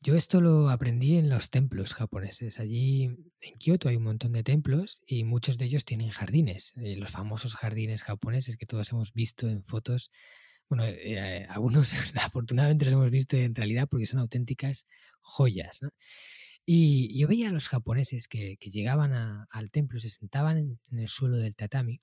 Yo 0.02 0.16
esto 0.16 0.40
lo 0.40 0.70
aprendí 0.70 1.16
en 1.18 1.28
los 1.28 1.50
templos 1.50 1.92
japoneses. 1.92 2.58
Allí 2.58 3.04
en 3.40 3.58
Kioto 3.58 3.90
hay 3.90 3.96
un 3.96 4.04
montón 4.04 4.32
de 4.32 4.42
templos 4.42 5.02
y 5.06 5.24
muchos 5.24 5.58
de 5.58 5.66
ellos 5.66 5.84
tienen 5.84 6.08
jardines, 6.08 6.72
eh, 6.78 6.96
los 6.96 7.10
famosos 7.10 7.54
jardines 7.54 8.02
japoneses 8.02 8.56
que 8.56 8.64
todos 8.64 8.90
hemos 8.92 9.12
visto 9.12 9.46
en 9.46 9.62
fotos. 9.64 10.10
Bueno, 10.70 10.84
eh, 10.86 11.46
algunos 11.50 11.92
afortunadamente 12.16 12.86
los 12.86 12.94
hemos 12.94 13.10
visto 13.10 13.36
en 13.36 13.54
realidad 13.54 13.88
porque 13.90 14.06
son 14.06 14.20
auténticas 14.20 14.86
joyas. 15.20 15.80
Y 16.64 17.18
yo 17.18 17.28
veía 17.28 17.50
a 17.50 17.52
los 17.52 17.68
japoneses 17.68 18.26
que, 18.26 18.56
llegaban 18.60 19.12
al 19.12 19.70
templo, 19.70 20.00
se 20.00 20.08
sentaban 20.08 20.78
en 20.90 20.98
el 20.98 21.08
suelo 21.08 21.36
del 21.36 21.56
tatami 21.56 22.00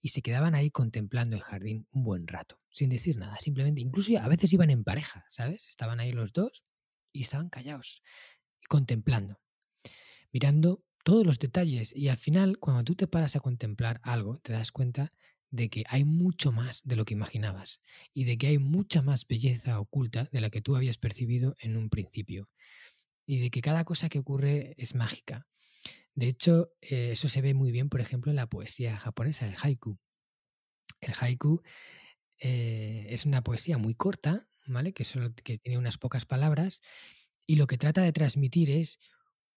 y 0.00 0.08
se 0.10 0.22
quedaban 0.22 0.54
ahí 0.54 0.70
contemplando 0.70 1.36
el 1.36 1.42
jardín 1.42 1.86
un 1.92 2.04
buen 2.04 2.26
rato, 2.26 2.60
sin 2.70 2.90
decir 2.90 3.16
nada, 3.16 3.36
simplemente, 3.40 3.80
incluso 3.80 4.18
a 4.18 4.28
veces 4.28 4.52
iban 4.52 4.70
en 4.70 4.84
pareja, 4.84 5.26
¿sabes? 5.30 5.68
Estaban 5.68 6.00
ahí 6.00 6.12
los 6.12 6.32
dos 6.32 6.64
y 7.12 7.22
estaban 7.22 7.48
callados. 7.50 8.02
contemplando, 8.68 9.40
mirando 10.32 10.84
todos 11.04 11.24
los 11.26 11.38
detalles 11.38 11.94
y 11.94 12.08
al 12.08 12.18
final 12.18 12.58
cuando 12.58 12.84
tú 12.84 12.94
te 12.94 13.06
paras 13.06 13.36
a 13.36 13.40
contemplar 13.40 14.00
algo 14.02 14.38
te 14.40 14.52
das 14.52 14.72
cuenta 14.72 15.08
de 15.50 15.70
que 15.70 15.84
hay 15.88 16.04
mucho 16.04 16.52
más 16.52 16.82
de 16.84 16.96
lo 16.96 17.04
que 17.04 17.14
imaginabas 17.14 17.80
y 18.12 18.24
de 18.24 18.36
que 18.36 18.48
hay 18.48 18.58
mucha 18.58 19.00
más 19.02 19.26
belleza 19.26 19.80
oculta 19.80 20.28
de 20.30 20.40
la 20.40 20.50
que 20.50 20.60
tú 20.60 20.76
habías 20.76 20.98
percibido 20.98 21.56
en 21.60 21.76
un 21.76 21.88
principio 21.88 22.50
y 23.28 23.40
de 23.40 23.50
que 23.50 23.60
cada 23.60 23.84
cosa 23.84 24.08
que 24.08 24.18
ocurre 24.18 24.74
es 24.78 24.94
mágica. 24.94 25.46
De 26.14 26.28
hecho, 26.28 26.72
eh, 26.80 27.10
eso 27.12 27.28
se 27.28 27.42
ve 27.42 27.52
muy 27.52 27.70
bien, 27.70 27.90
por 27.90 28.00
ejemplo, 28.00 28.32
en 28.32 28.36
la 28.36 28.48
poesía 28.48 28.96
japonesa, 28.96 29.46
el 29.46 29.54
haiku. 29.62 29.98
El 31.02 31.12
haiku 31.20 31.60
eh, 32.40 33.06
es 33.10 33.26
una 33.26 33.44
poesía 33.44 33.76
muy 33.76 33.94
corta, 33.94 34.48
¿vale? 34.66 34.94
Que, 34.94 35.04
solo, 35.04 35.34
que 35.34 35.58
tiene 35.58 35.76
unas 35.76 35.98
pocas 35.98 36.24
palabras 36.24 36.80
y 37.46 37.56
lo 37.56 37.66
que 37.66 37.76
trata 37.76 38.00
de 38.00 38.12
transmitir 38.12 38.70
es 38.70 38.98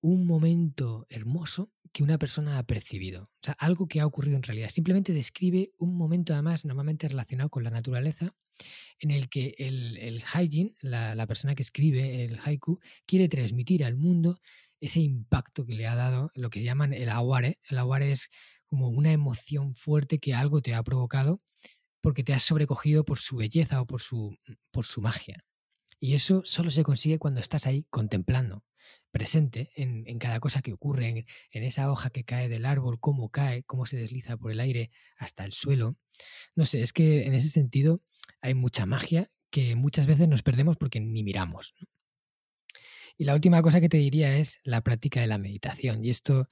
un 0.01 0.27
momento 0.27 1.05
hermoso 1.07 1.71
que 1.93 2.03
una 2.03 2.17
persona 2.17 2.57
ha 2.57 2.63
percibido. 2.63 3.23
O 3.23 3.39
sea, 3.41 3.55
algo 3.57 3.87
que 3.87 4.01
ha 4.01 4.05
ocurrido 4.05 4.35
en 4.35 4.43
realidad. 4.43 4.67
Simplemente 4.67 5.13
describe 5.13 5.71
un 5.77 5.95
momento, 5.95 6.33
además, 6.33 6.65
normalmente 6.65 7.07
relacionado 7.07 7.49
con 7.49 7.63
la 7.63 7.71
naturaleza, 7.71 8.35
en 8.99 9.11
el 9.11 9.29
que 9.29 9.55
el, 9.57 9.97
el 9.97 10.23
haijin, 10.33 10.75
la, 10.81 11.25
persona 11.27 11.55
que 11.55 11.63
escribe 11.63 12.23
el 12.23 12.39
haiku, 12.43 12.79
quiere 13.05 13.27
transmitir 13.27 13.83
al 13.83 13.95
mundo 13.95 14.37
ese 14.79 14.99
impacto 14.99 15.65
que 15.65 15.75
le 15.75 15.87
ha 15.87 15.95
dado 15.95 16.31
lo 16.33 16.49
que 16.49 16.63
llaman 16.63 16.93
el 16.93 17.09
aware. 17.09 17.59
El 17.69 17.77
aware 17.77 18.11
es 18.11 18.29
como 18.65 18.89
una 18.89 19.11
emoción 19.11 19.75
fuerte 19.75 20.19
que 20.19 20.33
algo 20.33 20.61
te 20.61 20.73
ha 20.73 20.83
provocado 20.83 21.41
porque 22.01 22.23
te 22.23 22.33
has 22.33 22.43
sobrecogido 22.43 23.05
por 23.05 23.19
su 23.19 23.37
belleza 23.37 23.81
o 23.81 23.85
por 23.85 24.01
su, 24.01 24.37
por 24.71 24.85
su 24.85 25.01
magia. 25.01 25.45
Y 26.03 26.15
eso 26.15 26.41
solo 26.45 26.71
se 26.71 26.81
consigue 26.81 27.19
cuando 27.19 27.39
estás 27.39 27.67
ahí 27.67 27.85
contemplando, 27.91 28.65
presente 29.11 29.71
en, 29.75 30.03
en 30.07 30.17
cada 30.17 30.39
cosa 30.39 30.63
que 30.63 30.73
ocurre, 30.73 31.07
en, 31.07 31.25
en, 31.51 31.63
esa 31.63 31.91
hoja 31.91 32.09
que 32.09 32.23
cae 32.23 32.49
del 32.49 32.65
árbol, 32.65 32.99
cómo 32.99 33.29
cae, 33.29 33.61
cómo 33.65 33.85
se 33.85 33.97
desliza 33.97 34.35
por 34.35 34.51
el 34.51 34.59
aire 34.59 34.89
hasta 35.15 35.45
el 35.45 35.51
suelo. 35.51 35.95
No 36.55 36.65
sé, 36.65 36.81
es 36.81 36.91
que 36.91 37.27
en 37.27 37.35
ese 37.35 37.49
sentido 37.49 38.01
hay 38.41 38.55
mucha 38.55 38.87
magia 38.87 39.31
que 39.51 39.75
muchas 39.75 40.07
veces 40.07 40.27
nos 40.27 40.41
perdemos 40.41 40.75
porque 40.75 40.99
ni 40.99 41.21
miramos. 41.21 41.75
Y 43.15 43.25
la 43.25 43.35
última 43.35 43.61
cosa 43.61 43.79
que 43.79 43.89
te 43.89 43.97
diría 43.97 44.37
es 44.37 44.59
la 44.63 44.81
práctica 44.81 45.21
de 45.21 45.27
la 45.27 45.37
meditación. 45.37 46.03
Y 46.03 46.09
esto 46.09 46.47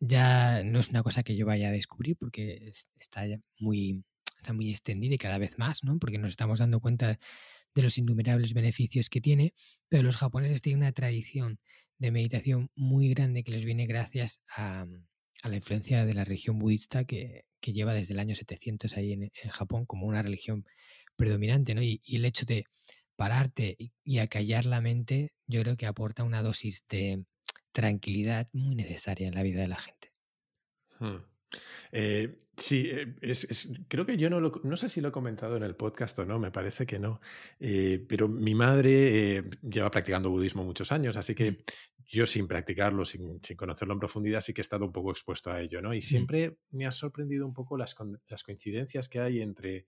ya 0.00 0.64
no 0.64 0.78
es 0.78 0.88
una 0.88 1.02
cosa 1.02 1.22
que 1.22 1.36
yo 1.36 1.44
vaya 1.44 1.68
a 1.68 1.72
descubrir 1.72 2.16
porque 2.16 2.72
está 2.98 3.26
muy, 3.58 4.02
está 4.36 4.54
muy 4.54 4.70
extendida 4.70 5.14
y 5.14 5.18
cada 5.18 5.36
vez 5.36 5.58
más, 5.58 5.84
¿no? 5.84 5.98
Porque 5.98 6.16
nos 6.16 6.30
estamos 6.30 6.60
dando 6.60 6.80
cuenta 6.80 7.18
de 7.78 7.84
los 7.84 7.96
innumerables 7.96 8.54
beneficios 8.54 9.08
que 9.08 9.20
tiene, 9.20 9.54
pero 9.88 10.02
los 10.02 10.16
japoneses 10.16 10.62
tienen 10.62 10.80
una 10.80 10.92
tradición 10.92 11.60
de 11.98 12.10
meditación 12.10 12.70
muy 12.74 13.08
grande 13.08 13.44
que 13.44 13.52
les 13.52 13.64
viene 13.64 13.86
gracias 13.86 14.40
a, 14.56 14.84
a 15.42 15.48
la 15.48 15.56
influencia 15.56 16.04
de 16.04 16.12
la 16.12 16.24
religión 16.24 16.58
budista 16.58 17.04
que, 17.04 17.44
que, 17.60 17.72
lleva 17.72 17.94
desde 17.94 18.14
el 18.14 18.18
año 18.18 18.34
700 18.34 18.96
ahí 18.96 19.12
en, 19.12 19.30
Japón 19.48 19.86
como 19.86 20.08
una 20.08 20.22
religión 20.22 20.64
predominante, 21.14 21.76
¿no? 21.76 21.82
Y, 21.82 22.00
el 22.04 22.24
hecho 22.24 22.46
de 22.46 22.64
pararte 23.14 23.76
y, 23.78 23.92
y 24.02 24.18
acallar 24.18 24.64
la 24.64 24.80
mente, 24.80 25.32
yo 25.46 25.62
creo 25.62 25.76
que 25.76 25.86
aporta 25.86 26.24
una 26.24 26.42
dosis 26.42 26.84
de 26.88 27.24
tranquilidad 27.70 28.48
muy 28.52 28.74
necesaria 28.74 29.28
en 29.28 29.34
la 29.34 29.44
vida 29.44 29.60
de 29.60 29.68
la 29.68 29.78
gente. 29.78 30.10
Hmm. 30.98 31.18
Eh, 31.92 32.38
sí, 32.56 32.88
eh, 32.90 33.14
es, 33.20 33.44
es, 33.44 33.72
creo 33.88 34.04
que 34.04 34.16
yo 34.16 34.28
no 34.30 34.40
lo, 34.40 34.60
no 34.64 34.76
sé 34.76 34.88
si 34.88 35.00
lo 35.00 35.08
he 35.08 35.12
comentado 35.12 35.56
en 35.56 35.62
el 35.62 35.76
podcast 35.76 36.18
o 36.18 36.26
no, 36.26 36.38
me 36.38 36.50
parece 36.50 36.86
que 36.86 36.98
no, 36.98 37.20
eh, 37.60 38.04
pero 38.08 38.28
mi 38.28 38.54
madre 38.54 39.36
eh, 39.36 39.44
lleva 39.62 39.90
practicando 39.90 40.30
budismo 40.30 40.64
muchos 40.64 40.92
años, 40.92 41.16
así 41.16 41.34
que 41.34 41.64
yo 42.06 42.26
sin 42.26 42.48
practicarlo, 42.48 43.04
sin, 43.04 43.40
sin, 43.42 43.56
conocerlo 43.56 43.94
en 43.94 44.00
profundidad, 44.00 44.40
sí 44.40 44.52
que 44.54 44.60
he 44.60 44.62
estado 44.62 44.84
un 44.84 44.92
poco 44.92 45.10
expuesto 45.10 45.50
a 45.50 45.60
ello, 45.60 45.82
¿no? 45.82 45.92
Y 45.92 46.00
siempre 46.00 46.58
me 46.70 46.86
ha 46.86 46.92
sorprendido 46.92 47.46
un 47.46 47.52
poco 47.52 47.76
las, 47.76 47.94
las 48.28 48.42
coincidencias 48.42 49.08
que 49.08 49.20
hay 49.20 49.42
entre 49.42 49.86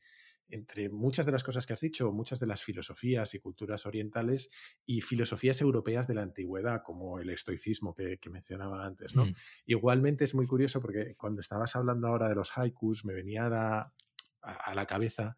entre 0.51 0.89
muchas 0.89 1.27
de 1.27 1.33
las 1.33 1.45
cosas 1.45 1.67
que 1.67 1.73
has 1.73 1.81
dicho, 1.81 2.13
muchas 2.13 2.41
de 2.41 2.47
las 2.47 2.63
filosofías 2.63 3.35
y 3.35 3.39
culturas 3.39 3.87
orientales 3.87 4.51
y 4.87 5.01
filosofías 5.01 5.61
europeas 5.61 6.07
de 6.07 6.15
la 6.15 6.23
antigüedad, 6.23 6.83
como 6.85 7.19
el 7.19 7.31
estoicismo 7.31 7.95
que, 7.95 8.19
que 8.19 8.31
mencionaba 8.31 8.85
antes. 8.85 9.15
¿no? 9.15 9.27
Mm. 9.27 9.35
Igualmente 9.67 10.25
es 10.25 10.35
muy 10.35 10.47
curioso 10.47 10.81
porque 10.81 11.15
cuando 11.17 11.41
estabas 11.41 11.77
hablando 11.77 12.09
ahora 12.09 12.29
de 12.29 12.35
los 12.35 12.57
haikus, 12.57 13.05
me 13.05 13.15
venía 13.15 13.47
a, 13.47 13.93
a, 14.43 14.53
a 14.53 14.75
la 14.75 14.87
cabeza 14.87 15.37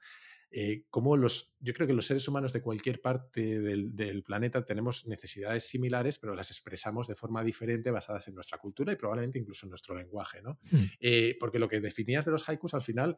eh, 0.54 0.84
cómo 0.90 1.16
los, 1.16 1.54
yo 1.60 1.72
creo 1.72 1.86
que 1.86 1.94
los 1.94 2.06
seres 2.06 2.28
humanos 2.28 2.52
de 2.52 2.60
cualquier 2.60 3.00
parte 3.00 3.58
del, 3.58 3.96
del, 3.96 4.22
planeta 4.22 4.64
tenemos 4.66 5.06
necesidades 5.06 5.66
similares, 5.66 6.18
pero 6.18 6.34
las 6.34 6.50
expresamos 6.50 7.08
de 7.08 7.14
forma 7.14 7.42
diferente 7.42 7.90
basadas 7.90 8.28
en 8.28 8.34
nuestra 8.34 8.58
cultura 8.58 8.92
y 8.92 8.96
probablemente 8.96 9.38
incluso 9.38 9.64
en 9.64 9.70
nuestro 9.70 9.96
lenguaje, 9.96 10.42
¿no? 10.42 10.58
Hmm. 10.70 10.84
Eh, 11.00 11.36
porque 11.40 11.58
lo 11.58 11.68
que 11.68 11.80
definías 11.80 12.26
de 12.26 12.32
los 12.32 12.46
haikus 12.48 12.74
al 12.74 12.82
final, 12.82 13.16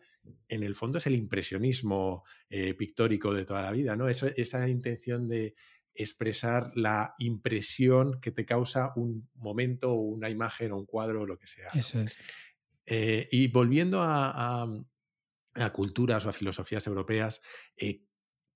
en 0.48 0.62
el 0.62 0.76
fondo 0.76 0.98
es 0.98 1.08
el 1.08 1.16
impresionismo 1.16 2.22
eh, 2.48 2.74
pictórico 2.74 3.34
de 3.34 3.44
toda 3.44 3.62
la 3.62 3.72
vida, 3.72 3.96
¿no? 3.96 4.08
Esa, 4.08 4.28
esa 4.28 4.68
intención 4.68 5.26
de 5.26 5.54
expresar 5.92 6.70
la 6.76 7.14
impresión 7.18 8.20
que 8.20 8.30
te 8.30 8.44
causa 8.44 8.92
un 8.94 9.28
momento 9.34 9.94
una 9.94 10.30
imagen 10.30 10.72
o 10.72 10.76
un 10.76 10.86
cuadro 10.86 11.22
o 11.22 11.26
lo 11.26 11.36
que 11.36 11.48
sea. 11.48 11.68
Eso 11.74 12.00
es. 12.00 12.20
Eh, 12.86 13.28
y 13.30 13.48
volviendo 13.48 14.02
a, 14.02 14.62
a, 14.62 14.66
a 15.54 15.72
culturas 15.72 16.26
o 16.26 16.30
a 16.30 16.32
filosofías 16.32 16.86
europeas, 16.86 17.40
eh, 17.76 18.04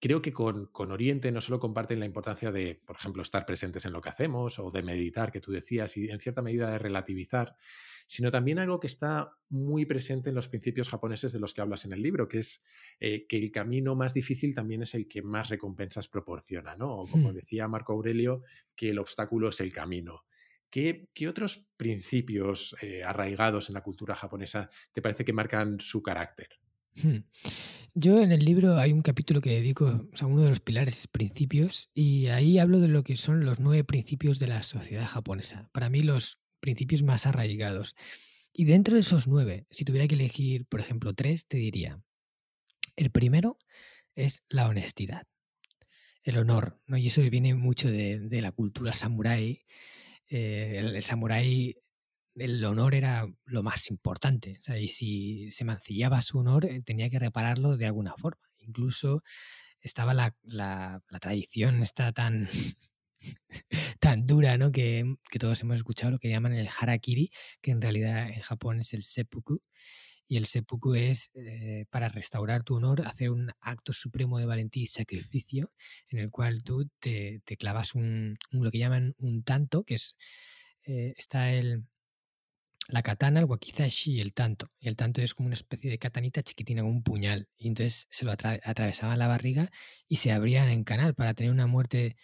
creo 0.01 0.23
que 0.23 0.33
con, 0.33 0.67
con, 0.67 0.93
Oriente 0.93 1.33
no 1.33 1.41
solo 1.41 1.59
comparten 1.59 2.01
la 2.01 2.07
importancia 2.07 2.53
de, 2.53 2.81
por 2.87 2.97
ejemplo, 2.97 3.23
estar 3.23 3.47
presentes 3.47 3.85
en 3.85 3.93
lo 3.93 4.01
que 4.01 4.09
hacemos 4.09 4.59
o 4.59 4.71
de 4.71 4.83
meditar, 4.83 5.33
que 5.33 5.41
tú 5.41 5.53
decías, 5.53 5.97
y 5.97 6.11
en 6.11 6.21
cierta 6.21 6.43
medida 6.43 6.71
de 6.71 6.79
relativizar, 6.79 7.57
sino 8.07 8.31
también 8.31 8.59
algo 8.59 8.81
que 8.81 8.87
está 8.87 9.33
muy 9.51 9.85
presente 9.85 10.31
en 10.31 10.35
los 10.35 10.49
principios 10.49 10.89
japoneses 10.89 11.33
de 11.33 11.41
los 11.41 11.53
que 11.53 11.61
hablas 11.61 11.85
en 11.85 11.93
el 11.93 12.03
libro, 12.03 12.27
que 12.27 12.39
es 12.39 12.63
eh, 13.01 13.27
que 13.27 13.37
el 13.37 13.51
camino 13.51 13.95
más 13.95 14.15
difícil 14.15 14.55
también 14.55 14.83
es 14.83 14.95
el 14.95 15.07
que 15.07 15.23
más 15.23 15.51
recompensas 15.51 16.09
proporciona, 16.09 16.75
¿no? 16.77 17.01
O 17.01 17.07
como 17.07 17.31
hmm. 17.31 17.35
decía 17.35 17.69
Marco 17.69 17.93
Aurelio, 17.93 18.43
que 18.75 18.91
el 18.91 18.99
obstáculo 18.99 19.51
es 19.51 19.61
el 19.61 19.73
camino. 19.73 20.25
¿Qué, 20.71 21.09
¿Qué, 21.15 21.29
otros 21.29 21.67
principios 21.77 22.77
eh, 22.83 23.03
arraigados 23.03 23.69
en 23.69 23.75
la 23.75 23.83
cultura 23.83 24.15
japonesa 24.15 24.71
te 24.93 25.03
parece 25.03 25.25
que 25.25 25.33
marcan 25.33 25.79
su 25.81 26.03
carácter? 26.03 26.49
Hmm. 27.03 27.19
Yo 27.95 28.23
en 28.23 28.33
el 28.33 28.45
libro 28.45 28.77
hay 28.79 28.93
un 28.93 29.03
capítulo 29.03 29.41
que 29.41 29.51
dedico 29.51 30.09
o 30.13 30.17
sea, 30.17 30.29
uno 30.29 30.43
de 30.43 30.51
los 30.51 30.61
pilares 30.61 30.99
es 30.99 31.07
principios 31.09 31.91
y 31.95 32.27
ahí 32.29 32.59
hablo 32.59 32.81
de 32.81 32.89
lo 32.89 33.03
que 33.03 33.17
son 33.17 33.45
los 33.45 33.61
nueve 33.61 33.85
principios 33.85 34.39
de 34.39 34.47
la 34.49 34.63
sociedad 34.63 35.07
japonesa. 35.07 35.69
Para 35.73 35.91
mí 35.91 36.01
los 36.01 36.39
principios 36.61 37.03
más 37.03 37.27
arraigados. 37.27 37.95
Y 38.53 38.65
dentro 38.65 38.95
de 38.95 39.01
esos 39.01 39.29
nueve, 39.29 39.67
si 39.71 39.85
tuviera 39.85 40.07
que 40.09 40.15
elegir, 40.15 40.67
por 40.67 40.81
ejemplo, 40.81 41.15
tres, 41.15 41.47
te 41.47 41.59
diría, 41.59 42.03
el 42.97 43.11
primero 43.11 43.59
es 44.15 44.43
la 44.49 44.69
honestidad, 44.69 45.27
el 46.25 46.39
honor, 46.39 46.81
¿no? 46.87 46.97
Y 46.97 47.07
eso 47.07 47.23
viene 47.23 47.55
mucho 47.55 47.91
de, 47.91 48.19
de 48.19 48.41
la 48.41 48.53
cultura 48.53 48.93
samurái. 48.93 49.65
Eh, 50.29 50.75
el, 50.79 50.97
el 50.97 51.03
samurái 51.03 51.79
el 52.39 52.65
honor 52.65 52.95
era 52.95 53.27
lo 53.45 53.63
más 53.63 53.91
importante. 53.91 54.59
Y 54.81 54.89
si 54.89 55.51
se 55.51 55.65
mancillaba 55.65 56.23
su 56.23 56.39
honor, 56.39 56.65
eh, 56.67 56.83
tenía 56.83 57.11
que 57.11 57.19
repararlo 57.19 57.77
de 57.77 57.87
alguna 57.87 58.15
forma. 58.17 58.43
Incluso 58.59 59.23
estaba 59.81 60.15
la, 60.15 60.35
la, 60.43 61.01
tradición 61.21 61.83
está 61.83 62.13
tan, 62.13 62.49
tan 64.01 64.27
dura, 64.27 64.59
¿no? 64.59 64.73
Que, 64.73 65.17
que, 65.31 65.39
todos 65.39 65.61
hemos 65.63 65.77
escuchado 65.77 66.13
lo 66.13 66.19
que 66.19 66.31
llaman 66.31 66.55
el 66.55 66.69
harakiri, 66.69 67.31
que 67.61 67.71
en 67.71 67.81
realidad 67.81 68.29
en 68.29 68.41
Japón 68.41 68.81
es 68.81 68.93
el 68.95 69.03
seppuku. 69.03 69.61
Y 70.31 70.37
el 70.37 70.45
seppuku 70.45 70.95
es 70.95 71.31
eh, 71.35 71.87
para 71.89 72.11
restaurar 72.11 72.63
tu 72.63 72.75
honor, 72.75 73.07
hacer 73.07 73.31
un 73.31 73.51
acto 73.61 73.95
supremo 73.95 74.39
de 74.39 74.45
valentía 74.45 74.83
y 74.83 74.87
sacrificio, 74.87 75.73
en 76.09 76.19
el 76.19 76.31
cual 76.31 76.63
tú 76.63 76.91
te, 76.99 77.41
te 77.47 77.57
clavas 77.57 77.95
un, 77.95 78.37
un, 78.53 78.65
lo 78.65 78.71
que 78.71 78.79
llaman 78.79 79.15
un 79.19 79.43
tanto, 79.43 79.85
que 79.85 79.95
es 79.95 80.17
eh, 80.85 81.15
está 81.17 81.53
el, 81.53 81.85
la 82.89 83.03
katana, 83.03 83.41
el 83.41 83.47
wakizashi 83.47 84.13
y 84.17 84.21
el 84.21 84.33
tanto. 84.33 84.69
Y 84.81 84.89
el 84.89 84.97
tanto 84.97 85.21
es 85.21 85.35
como 85.35 85.47
una 85.47 85.55
especie 85.55 85.91
de 85.91 85.99
katanita 85.99 86.43
chiquitina, 86.43 86.83
un 86.83 87.03
puñal. 87.03 87.49
Y 87.57 87.69
entonces 87.69 88.07
se 88.11 88.25
lo 88.25 88.33
atra 88.33 88.59
atravesaban 88.65 89.19
la 89.19 89.29
barriga 89.29 89.71
y 90.09 90.17
se 90.17 90.33
abrían 90.33 90.69
en 90.69 90.85
canal 90.85 91.15
para 91.15 91.35
tener 91.35 91.53
una 91.53 91.67
muerte 91.67 92.17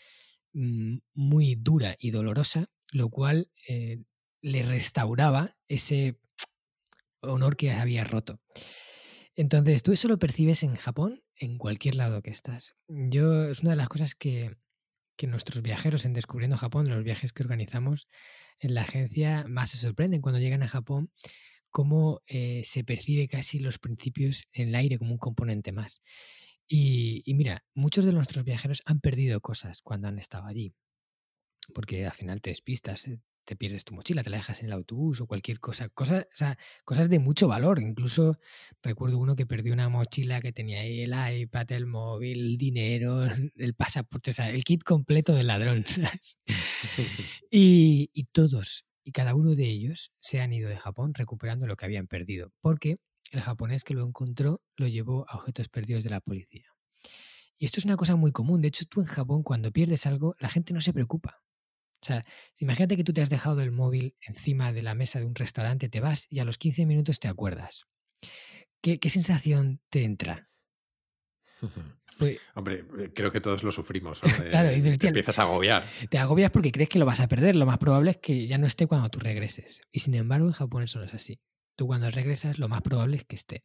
mmm, 0.53 0.99
muy 1.15 1.55
dura 1.55 1.97
y 1.99 2.11
dolorosa, 2.11 2.71
lo 2.93 3.11
cual 3.11 3.51
eh, 3.69 3.99
le 4.41 4.63
restauraba 4.63 5.57
ese 5.69 6.19
honor 7.21 7.57
que 7.57 7.71
había 7.71 8.05
roto. 8.05 8.41
Entonces, 9.37 9.83
tú 9.83 9.93
eso 9.93 10.09
lo 10.09 10.19
percibes 10.19 10.63
en 10.63 10.77
Japón, 10.77 11.23
en 11.37 11.59
cualquier 11.59 11.97
lado 11.97 12.23
que 12.23 12.31
estás. 12.31 12.77
Yo, 12.89 13.45
es 13.45 13.61
una 13.63 13.71
de 13.71 13.77
las 13.77 13.89
cosas 13.89 14.15
que, 14.15 14.57
que 15.17 15.27
nuestros 15.27 15.63
viajeros 15.63 16.05
en 16.05 16.13
Descubriendo 16.13 16.57
Japón, 16.57 16.89
los 16.89 17.05
viajes 17.05 17.33
que 17.33 17.43
organizamos 17.43 18.09
en 18.59 18.75
la 18.75 18.83
agencia, 18.83 19.45
más 19.49 19.71
se 19.71 19.79
sorprenden 19.79 20.21
cuando 20.21 20.41
llegan 20.41 20.63
a 20.63 20.69
Japón, 20.69 21.11
cómo 21.71 22.23
eh, 22.27 22.63
se 22.65 22.85
percibe 22.85 23.29
casi 23.29 23.59
los 23.59 23.79
principios 23.79 24.45
en 24.53 24.69
el 24.69 24.75
aire 24.77 24.99
como 24.99 25.13
un 25.13 25.19
componente 25.19 25.73
más. 25.73 26.01
Y, 26.67 27.23
y, 27.27 27.35
mira, 27.35 27.65
muchos 27.75 28.05
de 28.05 28.13
nuestros 28.13 28.45
viajeros 28.45 28.83
han 28.87 29.01
perdido 29.01 29.41
cosas 29.41 29.83
cuando 29.83 30.09
han 30.09 30.19
estado 30.19 30.47
allí. 30.47 30.75
porque 31.75 32.07
al 32.07 32.13
final 32.13 32.41
te 32.41 32.51
despistas, 32.51 33.07
eh, 33.09 33.21
te 33.45 33.57
pierdes 33.57 33.85
tu 33.85 33.95
mochila, 33.95 34.23
te 34.23 34.31
la 34.31 34.39
dejas 34.39 34.61
en 34.61 34.67
el 34.67 34.73
autobús 34.73 35.21
o 35.21 35.27
cualquier 35.27 35.61
cosa. 35.61 35.89
Cosas, 35.89 36.25
o 36.33 36.37
sea, 36.37 36.59
cosas 36.85 37.09
de 37.09 37.19
mucho 37.19 37.49
valor. 37.49 37.81
Incluso 37.81 38.39
recuerdo 38.83 39.19
uno 39.19 39.37
que 39.37 39.47
perdió 39.47 39.73
una 39.73 39.89
mochila 39.89 40.41
que 40.41 40.53
tenía 40.53 40.81
ahí 40.81 41.03
el 41.03 41.15
iPad, 41.41 41.73
el 41.73 41.87
móvil, 41.87 42.41
el 42.41 42.57
dinero, 42.57 43.25
el 43.57 43.75
pasaporte, 43.75 44.31
o 44.31 44.35
sea, 44.35 44.51
el 44.51 44.65
kit 44.65 44.83
completo 44.83 45.35
del 45.35 45.49
ladrón. 45.49 45.85
y, 47.51 48.11
y 48.13 48.25
todos 48.25 48.85
y 49.05 49.13
cada 49.13 49.35
uno 49.35 49.55
de 49.55 49.69
ellos 49.69 50.13
se 50.19 50.41
han 50.41 50.53
ido 50.53 50.69
de 50.69 50.79
Japón 50.79 51.13
recuperando 51.15 51.67
lo 51.67 51.77
que 51.77 51.85
habían 51.85 52.07
perdido, 52.07 52.53
porque 52.61 52.97
el 53.33 53.43
japonés 53.43 53.85
que 53.85 53.95
lo 53.95 54.07
encontró 54.07 54.63
lo 54.77 54.89
llevó 54.89 55.27
a 55.29 55.37
objetos 55.37 55.69
perdidos 55.69 56.05
de 56.05 56.11
la 56.11 56.21
policía. 56.21 56.65
Y 57.59 57.67
esto 57.67 57.81
es 57.81 57.85
una 57.85 57.97
cosa 57.97 58.17
muy 58.17 58.33
común. 58.33 58.61
De 58.61 58.69
hecho, 58.69 58.85
tú 58.87 59.01
en 59.01 59.07
Japón, 59.07 59.43
cuando 59.43 59.71
pierdes 59.71 60.07
algo, 60.07 60.35
la 60.39 60.49
gente 60.49 60.73
no 60.73 60.81
se 60.81 60.93
preocupa. 60.93 61.44
O 62.05 62.07
sea, 62.07 62.27
imagínate 62.59 62.99
que 62.99 63.05
tú 63.05 63.15
te 63.15 63.23
has 63.23 63.31
dejado 63.31 63.63
el 63.63 63.73
móvil 63.73 64.15
encima 64.21 64.75
de 64.75 64.83
la 64.83 64.95
mesa 64.95 65.21
de 65.21 65.25
un 65.25 65.35
restaurante, 65.35 65.89
te 65.89 66.01
vas 66.01 66.27
y 66.29 66.39
a 66.39 66.45
los 66.45 66.59
15 66.59 66.85
minutos 66.85 67.19
te 67.19 67.29
acuerdas. 67.29 67.87
¿Qué, 68.83 68.99
sensación 69.09 69.81
te 69.89 70.05
entra? 70.05 70.51
Pues 72.17 72.39
Hombre, 72.55 72.85
eh, 73.01 73.11
creo 73.13 73.33
que 73.33 73.41
todos 73.41 73.65
lo 73.65 73.73
sufrimos. 73.73 74.21
claro, 74.51 74.71
y 74.71 74.81
te 74.97 75.09
empiezas 75.09 75.37
a 75.41 75.43
agobiar. 75.43 75.85
Te 76.09 76.19
agobias 76.19 76.53
porque 76.53 76.71
crees 76.71 76.89
que 76.89 77.01
lo 77.01 77.07
vas 77.07 77.19
a 77.19 77.27
perder. 77.27 77.57
Lo 77.57 77.67
más 77.67 77.79
probable 77.79 78.13
es 78.13 78.19
que 78.19 78.47
ya 78.47 78.57
no 78.57 78.69
esté 78.69 78.87
cuando 78.87 79.09
tú 79.09 79.19
regreses. 79.19 79.83
Y 79.91 79.99
sin 79.99 80.15
embargo, 80.15 80.47
en 80.47 80.53
Japón 80.53 80.85
eso 80.85 81.01
no 81.01 81.07
es 81.07 81.15
así. 81.15 81.41
Tú 81.75 81.89
cuando 81.89 82.09
regresas, 82.11 82.61
lo 82.61 82.69
más 82.69 82.83
probable 82.83 83.17
es 83.17 83.25
que 83.25 83.35
esté. 83.35 83.63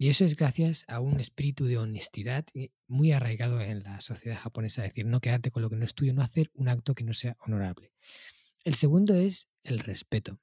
Y 0.00 0.10
eso 0.10 0.24
es 0.24 0.36
gracias 0.36 0.84
a 0.86 1.00
un 1.00 1.18
espíritu 1.18 1.64
de 1.64 1.76
honestidad 1.76 2.46
muy 2.86 3.10
arraigado 3.10 3.60
en 3.60 3.82
la 3.82 4.00
sociedad 4.00 4.38
japonesa, 4.38 4.84
es 4.84 4.92
decir, 4.92 5.06
no 5.06 5.20
quedarte 5.20 5.50
con 5.50 5.60
lo 5.60 5.68
que 5.68 5.74
no 5.74 5.84
es 5.84 5.94
tuyo, 5.94 6.14
no 6.14 6.22
hacer 6.22 6.52
un 6.54 6.68
acto 6.68 6.94
que 6.94 7.02
no 7.02 7.14
sea 7.14 7.36
honorable. 7.40 7.92
El 8.62 8.76
segundo 8.76 9.14
es 9.14 9.48
el 9.64 9.80
respeto. 9.80 10.38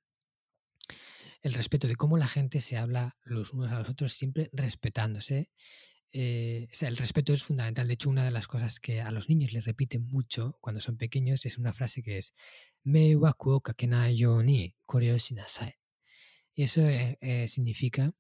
El 1.42 1.54
respeto 1.54 1.88
de 1.88 1.96
cómo 1.96 2.18
la 2.18 2.28
gente 2.28 2.60
se 2.60 2.76
habla 2.76 3.18
los 3.24 3.54
unos 3.54 3.72
a 3.72 3.80
los 3.80 3.90
otros, 3.90 4.12
siempre 4.12 4.50
respetándose. 4.52 5.50
Eh, 6.12 6.68
o 6.70 6.76
sea, 6.76 6.90
el 6.90 6.98
respeto 6.98 7.32
es 7.32 7.44
fundamental. 7.44 7.88
De 7.88 7.94
hecho, 7.94 8.10
una 8.10 8.26
de 8.26 8.32
las 8.32 8.48
cosas 8.48 8.82
que 8.82 9.00
a 9.00 9.12
los 9.12 9.30
niños 9.30 9.54
les 9.54 9.66
repiten 9.66 10.06
mucho 10.08 10.58
cuando 10.60 10.82
son 10.82 10.98
pequeños 10.98 11.46
es 11.46 11.58
una 11.58 11.72
frase 11.72 12.04
que 12.04 12.18
es 12.18 12.34
Me 12.84 13.16
waku 13.16 13.62
kakenai 13.62 14.18
yo 14.18 14.44
ni 14.44 14.76
koreo 14.86 15.18
shinasai. 15.18 15.76
Y 16.56 16.64
eso 16.64 16.82
eh, 16.82 17.18
eh, 17.22 17.48
significa 17.48 18.12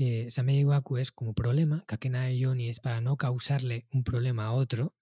que 0.00 0.30
Samei 0.30 0.60
Iwaku 0.60 0.96
es 0.96 1.12
como 1.12 1.34
problema, 1.34 1.84
Kakena 1.86 2.32
Yoni 2.32 2.70
es 2.70 2.80
para 2.80 3.02
no 3.02 3.18
causarle 3.18 3.86
un 3.92 4.02
problema 4.02 4.46
a 4.46 4.52
otro, 4.52 4.94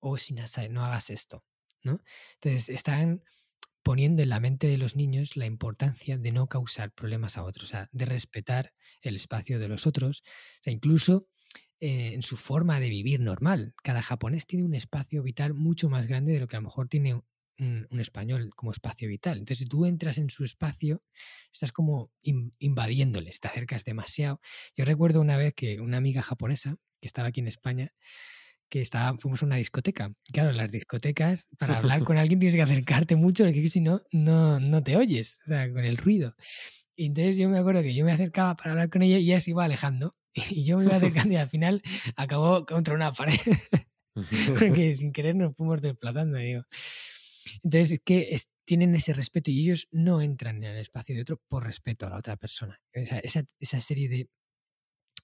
o 0.00 0.16
Shinasai, 0.18 0.68
no 0.68 0.84
hagas 0.84 1.08
esto. 1.08 1.42
Entonces, 1.82 2.68
están 2.68 3.22
poniendo 3.82 4.22
en 4.22 4.28
la 4.28 4.40
mente 4.40 4.66
de 4.66 4.76
los 4.76 4.94
niños 4.94 5.38
la 5.38 5.46
importancia 5.46 6.18
de 6.18 6.32
no 6.32 6.48
causar 6.48 6.92
problemas 6.92 7.38
a 7.38 7.44
otros, 7.44 7.64
o 7.64 7.70
sea, 7.70 7.88
de 7.92 8.04
respetar 8.04 8.74
el 9.00 9.16
espacio 9.16 9.58
de 9.58 9.68
los 9.68 9.86
otros, 9.86 10.20
o 10.20 10.62
sea, 10.64 10.72
incluso 10.74 11.26
eh, 11.80 12.12
en 12.12 12.20
su 12.20 12.36
forma 12.36 12.80
de 12.80 12.90
vivir 12.90 13.20
normal. 13.20 13.72
Cada 13.82 14.02
japonés 14.02 14.46
tiene 14.46 14.66
un 14.66 14.74
espacio 14.74 15.22
vital 15.22 15.54
mucho 15.54 15.88
más 15.88 16.06
grande 16.06 16.34
de 16.34 16.40
lo 16.40 16.46
que 16.46 16.56
a 16.56 16.60
lo 16.60 16.64
mejor 16.64 16.88
tiene 16.88 17.22
un, 17.58 18.00
español 18.00 18.50
como 18.54 18.72
espacio 18.72 19.08
vital. 19.08 19.38
Entonces, 19.38 19.58
si 19.58 19.66
tú 19.66 19.86
entras 19.86 20.18
en 20.18 20.30
su 20.30 20.44
espacio, 20.44 21.02
estás 21.52 21.72
como 21.72 22.10
invadiéndoles, 22.58 23.40
te 23.40 23.48
acercas 23.48 23.84
demasiado. 23.84 24.40
Yo 24.76 24.84
recuerdo 24.84 25.20
una 25.20 25.36
vez 25.36 25.54
que 25.54 25.80
una 25.80 25.96
amiga 25.96 26.22
japonesa 26.22 26.76
que 27.00 27.06
estaba 27.06 27.28
aquí 27.28 27.40
en 27.40 27.48
España, 27.48 27.92
que 28.68 28.80
estaba, 28.80 29.16
fuimos 29.18 29.42
a 29.42 29.46
una 29.46 29.56
discoteca. 29.56 30.10
Claro, 30.32 30.52
las 30.52 30.72
discotecas, 30.72 31.48
para 31.58 31.78
hablar 31.78 32.02
con 32.02 32.18
alguien 32.18 32.40
tienes 32.40 32.56
que 32.56 32.62
acercarte 32.62 33.16
mucho, 33.16 33.44
porque 33.44 33.68
si 33.68 33.80
no, 33.80 34.02
no, 34.10 34.58
no 34.58 34.82
te 34.82 34.96
oyes, 34.96 35.38
o 35.44 35.48
sea, 35.48 35.70
con 35.72 35.84
el 35.84 35.96
ruido. 35.96 36.34
Y 36.96 37.06
entonces 37.06 37.36
yo 37.36 37.48
me 37.48 37.58
acuerdo 37.58 37.82
que 37.82 37.94
yo 37.94 38.04
me 38.04 38.12
acercaba 38.12 38.56
para 38.56 38.72
hablar 38.72 38.90
con 38.90 39.02
ella 39.02 39.18
y 39.18 39.30
ella 39.30 39.40
se 39.40 39.50
iba 39.50 39.64
alejando. 39.64 40.16
Y 40.50 40.64
yo 40.64 40.78
me 40.78 40.84
iba 40.84 40.96
acercando 40.96 41.34
y 41.34 41.36
al 41.36 41.48
final 41.48 41.82
acabó 42.16 42.66
contra 42.66 42.94
una 42.94 43.12
pared. 43.12 43.38
porque 44.58 44.94
sin 44.94 45.12
querer 45.12 45.34
nos 45.36 45.54
fuimos 45.56 45.80
desplazando. 45.80 46.38
Digo. 46.38 46.62
Entonces, 47.62 47.92
es 47.92 48.00
que 48.04 48.36
tienen 48.64 48.94
ese 48.94 49.12
respeto 49.12 49.50
y 49.50 49.60
ellos 49.60 49.88
no 49.90 50.20
entran 50.20 50.56
en 50.58 50.64
el 50.64 50.78
espacio 50.78 51.14
de 51.14 51.22
otro 51.22 51.40
por 51.48 51.64
respeto 51.64 52.06
a 52.06 52.10
la 52.10 52.18
otra 52.18 52.36
persona. 52.36 52.80
Esa, 52.92 53.18
esa, 53.58 53.80
serie 53.80 54.08
de, 54.08 54.30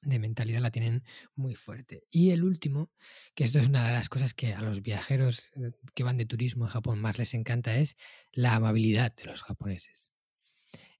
de 0.02 0.18
mentalidad 0.18 0.60
la 0.60 0.70
tienen 0.70 1.02
muy 1.34 1.54
fuerte. 1.54 2.04
Y 2.10 2.30
el 2.30 2.44
último, 2.44 2.90
que 3.34 3.44
esto 3.44 3.58
es 3.58 3.68
una 3.68 3.86
de 3.86 3.92
las 3.92 4.08
cosas 4.08 4.34
que 4.34 4.54
a 4.54 4.62
los 4.62 4.82
viajeros 4.82 5.52
eh, 5.56 5.72
que 5.94 6.04
van 6.04 6.16
de 6.16 6.26
turismo 6.26 6.66
a 6.66 6.70
Japón 6.70 7.00
más 7.00 7.18
les 7.18 7.34
encanta, 7.34 7.76
es 7.76 7.96
la 8.32 8.54
amabilidad 8.54 9.14
de 9.14 9.24
los 9.24 9.42
japoneses. 9.42 10.10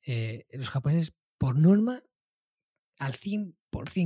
Eh, 0.06 0.46
los 0.52 0.70
japoneses, 0.70 1.12
por 1.38 1.58
norma, 1.58 2.02
al 2.98 3.14
100% 3.14 3.59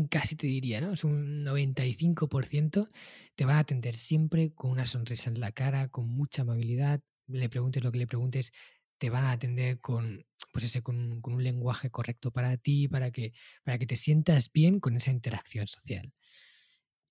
casi 0.08 0.36
te 0.36 0.46
diría, 0.46 0.80
¿no? 0.80 0.92
Es 0.92 1.04
un 1.04 1.44
95%, 1.44 2.88
te 3.34 3.44
van 3.44 3.56
a 3.56 3.60
atender 3.60 3.96
siempre 3.96 4.52
con 4.54 4.70
una 4.70 4.86
sonrisa 4.86 5.30
en 5.30 5.40
la 5.40 5.52
cara, 5.52 5.88
con 5.88 6.08
mucha 6.08 6.42
amabilidad, 6.42 7.00
le 7.26 7.48
preguntes 7.48 7.82
lo 7.82 7.90
que 7.92 7.98
le 7.98 8.06
preguntes, 8.06 8.52
te 8.98 9.10
van 9.10 9.24
a 9.24 9.32
atender 9.32 9.80
con, 9.80 10.24
pues 10.52 10.64
ese, 10.64 10.82
con, 10.82 11.20
con 11.20 11.34
un 11.34 11.42
lenguaje 11.44 11.90
correcto 11.90 12.30
para 12.30 12.56
ti, 12.56 12.88
para 12.88 13.10
que, 13.10 13.32
para 13.64 13.78
que 13.78 13.86
te 13.86 13.96
sientas 13.96 14.50
bien 14.52 14.80
con 14.80 14.96
esa 14.96 15.10
interacción 15.10 15.66
social. 15.66 16.12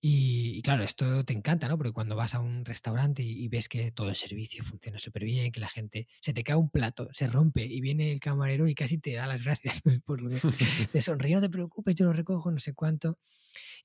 Y, 0.06 0.60
claro, 0.60 0.84
esto 0.84 1.24
te 1.24 1.32
encanta, 1.32 1.66
¿no? 1.66 1.78
Porque 1.78 1.94
cuando 1.94 2.14
vas 2.14 2.34
a 2.34 2.40
un 2.40 2.66
restaurante 2.66 3.22
y, 3.22 3.48
ves 3.48 3.70
que 3.70 3.90
todo 3.90 4.10
el 4.10 4.16
servicio 4.16 4.62
funciona 4.62 4.98
súper 4.98 5.24
bien, 5.24 5.50
que 5.50 5.60
la 5.60 5.68
gente 5.70 6.08
se 6.20 6.34
te 6.34 6.44
cae 6.44 6.56
un 6.56 6.68
plato, 6.68 7.08
se 7.12 7.26
rompe 7.26 7.64
y 7.64 7.80
viene 7.80 8.12
el 8.12 8.20
camarero 8.20 8.68
y 8.68 8.74
casi 8.74 8.98
te 8.98 9.14
da 9.14 9.26
las 9.26 9.44
gracias 9.44 9.80
por 10.04 10.20
lo 10.20 10.28
que 10.28 10.40
te 10.92 11.00
sonríe, 11.00 11.36
no 11.36 11.40
te 11.40 11.48
preocupes, 11.48 11.94
yo 11.94 12.04
lo 12.04 12.12
recojo, 12.12 12.50
no 12.50 12.58
sé 12.58 12.74
cuánto. 12.74 13.16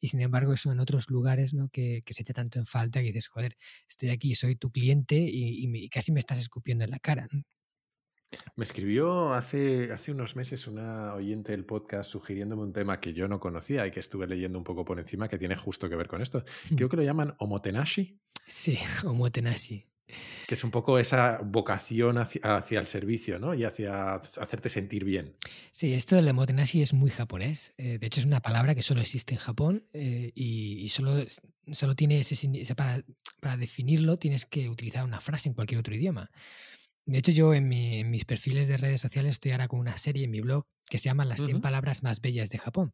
Y 0.01 0.07
sin 0.07 0.19
embargo, 0.19 0.51
eso 0.51 0.73
en 0.73 0.81
otros 0.81 1.09
lugares, 1.09 1.53
¿no? 1.53 1.69
Que, 1.69 2.03
se 2.09 2.21
echa 2.21 2.33
tanto 2.33 2.59
en 2.59 2.65
falta 2.65 2.99
que 2.99 3.13
dices, 3.13 3.29
joder, 3.29 3.55
estoy 3.87 4.09
aquí, 4.09 4.35
soy 4.35 4.57
tu 4.57 4.71
cliente 4.71 5.15
y, 5.15 5.73
y 5.73 5.87
casi 5.87 6.11
me 6.11 6.19
estás 6.19 6.39
escupiendo 6.39 6.83
en 6.83 6.91
la 6.91 6.99
cara. 6.99 7.29
Me 8.55 8.63
escribió 8.63 9.33
hace, 9.33 9.91
hace 9.91 10.11
unos 10.11 10.35
meses 10.35 10.67
una 10.67 11.13
oyente 11.13 11.51
del 11.51 11.65
podcast 11.65 12.11
sugiriéndome 12.11 12.63
un 12.63 12.73
tema 12.73 12.99
que 12.99 13.13
yo 13.13 13.27
no 13.27 13.39
conocía 13.39 13.87
y 13.87 13.91
que 13.91 13.99
estuve 13.99 14.27
leyendo 14.27 14.57
un 14.57 14.63
poco 14.63 14.85
por 14.85 14.99
encima 14.99 15.27
que 15.27 15.37
tiene 15.37 15.55
justo 15.55 15.89
que 15.89 15.95
ver 15.95 16.07
con 16.07 16.21
esto. 16.21 16.43
Creo 16.75 16.89
que 16.89 16.97
lo 16.97 17.03
llaman 17.03 17.35
omotenashi. 17.39 18.19
Sí, 18.45 18.77
omotenashi. 19.05 19.85
Que 20.47 20.55
es 20.55 20.63
un 20.63 20.71
poco 20.71 20.97
esa 20.97 21.39
vocación 21.43 22.17
hacia, 22.17 22.79
el 22.79 22.87
servicio, 22.87 23.37
¿no? 23.37 23.53
Y 23.53 23.63
hacia 23.63 24.15
hacerte 24.15 24.67
sentir 24.67 25.05
bien. 25.05 25.35
Sí, 25.71 25.93
esto 25.93 26.15
del 26.15 26.27
omotenashi 26.27 26.81
es 26.81 26.93
muy 26.93 27.11
japonés. 27.11 27.75
Eh, 27.77 27.99
de 27.99 28.07
hecho, 28.07 28.19
es 28.19 28.25
una 28.25 28.41
palabra 28.41 28.73
que 28.73 28.81
solo 28.81 29.01
existe 29.01 29.35
en 29.35 29.39
Japón 29.39 29.85
eh, 29.93 30.31
y, 30.33 30.89
solo, 30.89 31.23
solo 31.71 31.95
tiene 31.95 32.19
ese... 32.19 32.75
Para, 32.75 33.03
para 33.39 33.57
definirlo 33.57 34.17
tienes 34.17 34.47
que 34.47 34.67
utilizar 34.67 35.05
una 35.05 35.21
frase 35.21 35.49
en 35.49 35.53
cualquier 35.53 35.79
otro 35.79 35.93
idioma. 35.93 36.31
De 37.09 37.17
hecho, 37.17 37.31
yo 37.31 37.55
en, 37.55 37.67
mis 37.67 38.25
perfiles 38.25 38.67
de 38.67 38.77
redes 38.77 39.01
sociales 39.01 39.31
estoy 39.31 39.51
ahora 39.51 39.67
con 39.67 39.79
una 39.79 39.97
serie 39.97 40.25
en 40.25 40.31
mi 40.31 40.41
blog 40.41 40.67
que 40.87 40.99
se 40.99 41.05
llama 41.05 41.25
Las 41.25 41.43
100 41.43 41.59
palabras 41.59 42.03
más 42.03 42.21
bellas 42.21 42.51
de 42.51 42.59
Japón. 42.59 42.93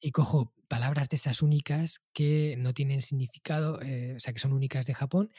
Y 0.00 0.12
cojo 0.12 0.54
palabras 0.66 1.10
de 1.10 1.16
esas 1.16 1.42
únicas 1.42 2.00
que 2.14 2.56
no 2.58 2.72
tienen 2.72 3.02
significado, 3.02 3.82
eh, 3.82 4.14
o 4.16 4.20
sea, 4.20 4.32
que 4.32 4.38
son 4.38 4.54
únicas 4.54 4.86
de 4.86 4.94
Japón, 4.94 5.30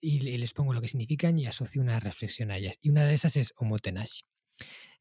y, 0.00 0.18
les 0.18 0.52
pongo 0.52 0.74
lo 0.74 0.80
que 0.80 0.88
significan 0.88 1.38
y 1.38 1.46
asocio 1.46 1.80
una 1.80 2.00
reflexión 2.00 2.50
a 2.50 2.56
ellas. 2.56 2.76
Y 2.82 2.90
una 2.90 3.04
de 3.06 3.14
esas 3.14 3.36
es 3.36 3.52
omotenashi. 3.56 4.24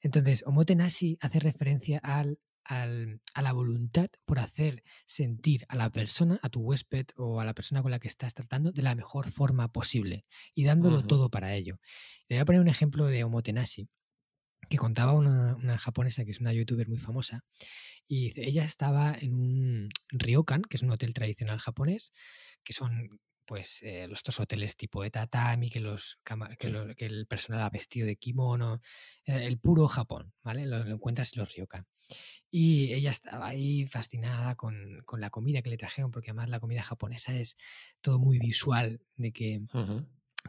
Entonces, 0.02 0.44
omotenashi 0.46 1.18
hace 1.22 1.39
referencia 1.39 1.98
al 2.04 2.38
a 2.65 3.41
la 3.41 3.52
voluntad 3.52 4.10
por 4.26 4.39
hacer 4.39 4.84
sentir 5.06 5.65
a 5.69 5.76
la 5.76 5.89
persona, 5.89 6.39
a 6.41 6.49
tu 6.49 6.62
huésped 6.62 7.08
o 7.15 7.39
a 7.39 7.45
la 7.45 7.54
persona 7.54 7.82
con 7.82 7.91
la 7.91 7.99
que 7.99 8.08
estás 8.08 8.34
tratando 8.34 8.71
de 8.71 8.82
la 8.82 8.95
mejor 8.95 9.30
forma 9.30 9.71
posible 9.71 10.26
y 10.54 10.63
dándolo 10.63 11.04
todo 11.04 11.30
para 11.30 11.54
ello. 11.56 11.80
Le 12.28 12.38
voy 12.38 12.41
a 12.41 12.45
poner 12.45 12.62
un 12.62 12.67
ejemplo 12.67 13.08
de 13.08 13.23
Omotenashi 13.23 13.89
que 14.69 14.78
contaba 14.78 15.13
una, 15.13 15.56
una, 15.58 15.78
japonesa 15.78 16.23
que 16.23 16.32
es 16.32 16.39
una 16.39 16.54
youtuber 16.54 16.88
muy 16.88 16.97
famosa 16.97 17.43
y 18.08 18.32
ella 18.39 18.63
estaba 18.63 19.15
en 19.19 19.34
un 19.34 19.89
ryokan, 20.10 20.62
que 20.62 20.78
es 20.78 20.84
un 20.84 20.91
hotel 20.91 21.13
tradicional 21.13 21.60
japonés, 21.60 22.13
que 22.63 22.73
son 22.73 23.19
pues 23.46 23.82
eh, 23.84 24.08
estos 24.12 24.40
hoteles 24.40 24.76
tipo 24.76 25.04
de 25.04 25.12
tatami, 25.12 25.70
que, 25.70 25.80
los, 25.80 26.20
que, 26.58 27.06
el 27.06 27.28
personal 27.28 27.62
ha 27.62 27.70
vestido 27.70 28.08
de 28.08 28.16
kimono, 28.16 28.82
eh, 29.26 29.46
el 29.46 29.58
puro 29.58 29.88
Japón, 29.88 30.34
¿vale? 30.44 30.66
Lo, 30.66 30.78
encuentras 30.86 31.34
en 31.34 31.42
los 31.42 31.54
ryokan. 31.54 31.86
Y 32.52 32.94
ella 32.94 33.12
estaba 33.12 33.48
ahí 33.48 33.86
fascinada 33.86 34.56
con, 34.56 35.02
con, 35.06 35.22
la 35.22 35.30
comida 35.30 35.62
que 35.62 35.70
le 35.70 35.78
trajeron, 35.78 36.12
porque 36.12 36.32
además 36.32 36.50
la 36.50 36.60
comida 36.60 36.84
japonesa 36.84 37.34
es 37.34 37.58
todo 38.02 38.20
muy 38.20 38.40
visual, 38.40 39.02
de 39.16 39.32
que 39.32 39.62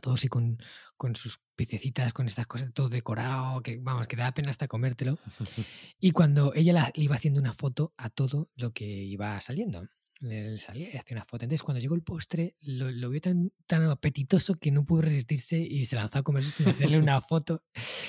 todo 0.00 0.14
así 0.14 0.28
con, 0.28 0.58
con, 0.96 1.14
sus 1.14 1.40
piececitas, 1.56 2.12
con 2.12 2.26
estas 2.26 2.46
cosas, 2.46 2.72
todo 2.74 2.88
decorado, 2.88 3.62
que 3.62 3.78
vamos, 3.78 4.06
que 4.06 4.16
da 4.16 4.32
pena 4.32 4.50
hasta 4.50 4.68
comértelo. 4.68 5.18
Y 6.00 6.10
cuando 6.10 6.52
ella 6.54 6.92
le 6.94 7.02
iba 7.02 7.14
haciendo 7.14 7.40
una 7.40 7.54
foto 7.54 7.94
a 7.96 8.10
todo 8.10 8.50
lo 8.56 8.72
que 8.72 8.84
iba 8.84 9.40
saliendo 9.40 9.88
le 10.24 10.58
salía 10.58 10.88
y 10.92 10.96
hacía 10.96 11.16
una 11.16 11.24
foto. 11.24 11.44
Entonces, 11.44 11.62
cuando 11.62 11.80
llegó 11.80 11.94
el 11.94 12.02
postre, 12.02 12.56
lo, 12.60 12.90
lo 12.90 13.10
vio 13.10 13.20
tan, 13.20 13.52
tan 13.66 13.84
apetitoso 13.84 14.54
que 14.54 14.70
no 14.70 14.84
pudo 14.84 15.02
resistirse 15.02 15.58
y 15.58 15.86
se 15.86 15.96
lanzó 15.96 16.18
a 16.18 16.22
comerse 16.22 16.50
sin 16.50 16.68
hacerle 16.68 16.98
una 16.98 17.20
foto. 17.20 17.62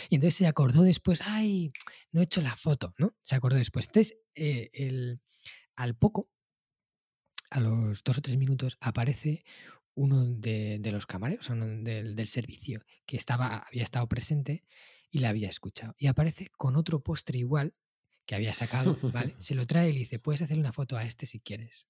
Y 0.10 0.15
entonces 0.15 0.36
se 0.36 0.47
acordó 0.47 0.84
después, 0.84 1.21
ay, 1.25 1.71
no 2.12 2.21
he 2.21 2.23
hecho 2.23 2.41
la 2.41 2.56
foto, 2.56 2.93
¿no? 2.97 3.15
Se 3.21 3.36
acordó 3.36 3.58
después. 3.58 3.88
Entonces, 3.88 4.17
eh, 4.36 4.69
el, 4.73 5.21
al 5.75 5.95
poco, 5.95 6.30
a 7.49 7.60
los 7.60 8.04
dos 8.04 8.17
o 8.17 8.21
tres 8.21 8.38
minutos, 8.38 8.78
aparece 8.82 9.43
uno 9.93 10.25
de, 10.25 10.78
de 10.80 10.91
los 10.91 11.06
camareros, 11.06 11.49
uno 11.49 11.65
del, 11.65 12.15
del 12.15 12.28
servicio, 12.28 12.84
que 13.06 13.17
estaba, 13.17 13.60
había 13.60 13.84
estado 13.84 14.08
presente 14.08 14.65
y 15.10 15.19
la 15.19 15.30
había 15.30 15.49
escuchado. 15.49 15.95
Y 15.97 16.08
aparece 16.08 16.49
con 16.58 16.75
otro 16.75 17.01
postre 17.01 17.39
igual 17.39 17.73
que 18.25 18.36
había 18.36 18.54
sacado, 18.54 18.97
¿vale? 19.13 19.36
Se 19.39 19.56
lo 19.56 19.65
trae 19.65 19.89
y 19.89 19.93
le 19.93 19.99
dice, 19.99 20.19
puedes 20.19 20.41
hacer 20.41 20.60
una 20.60 20.73
foto 20.73 20.97
a 20.97 21.04
este 21.04 21.25
si 21.25 21.39
quieres. 21.39 21.88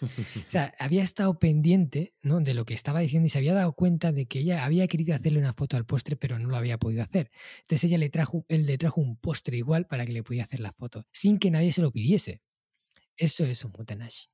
O 0.00 0.50
sea, 0.50 0.74
había 0.78 1.02
estado 1.02 1.38
pendiente 1.38 2.14
de 2.22 2.54
lo 2.54 2.64
que 2.64 2.74
estaba 2.74 3.00
diciendo 3.00 3.26
y 3.26 3.30
se 3.30 3.38
había 3.38 3.54
dado 3.54 3.72
cuenta 3.72 4.12
de 4.12 4.26
que 4.26 4.40
ella 4.40 4.64
había 4.64 4.86
querido 4.86 5.14
hacerle 5.14 5.38
una 5.38 5.52
foto 5.52 5.76
al 5.76 5.86
postre, 5.86 6.16
pero 6.16 6.38
no 6.38 6.48
lo 6.48 6.56
había 6.56 6.78
podido 6.78 7.02
hacer. 7.02 7.30
Entonces 7.60 7.84
ella 7.84 7.98
le 7.98 8.10
trajo, 8.10 8.44
él 8.48 8.66
le 8.66 8.78
trajo 8.78 9.00
un 9.00 9.16
postre 9.16 9.56
igual 9.56 9.86
para 9.86 10.06
que 10.06 10.12
le 10.12 10.22
pudiera 10.22 10.44
hacer 10.44 10.60
la 10.60 10.72
foto, 10.72 11.06
sin 11.12 11.38
que 11.38 11.50
nadie 11.50 11.72
se 11.72 11.82
lo 11.82 11.90
pidiese. 11.90 12.42
Eso 13.16 13.44
es 13.44 13.64
un 13.64 13.72
motenashi. 13.76 14.28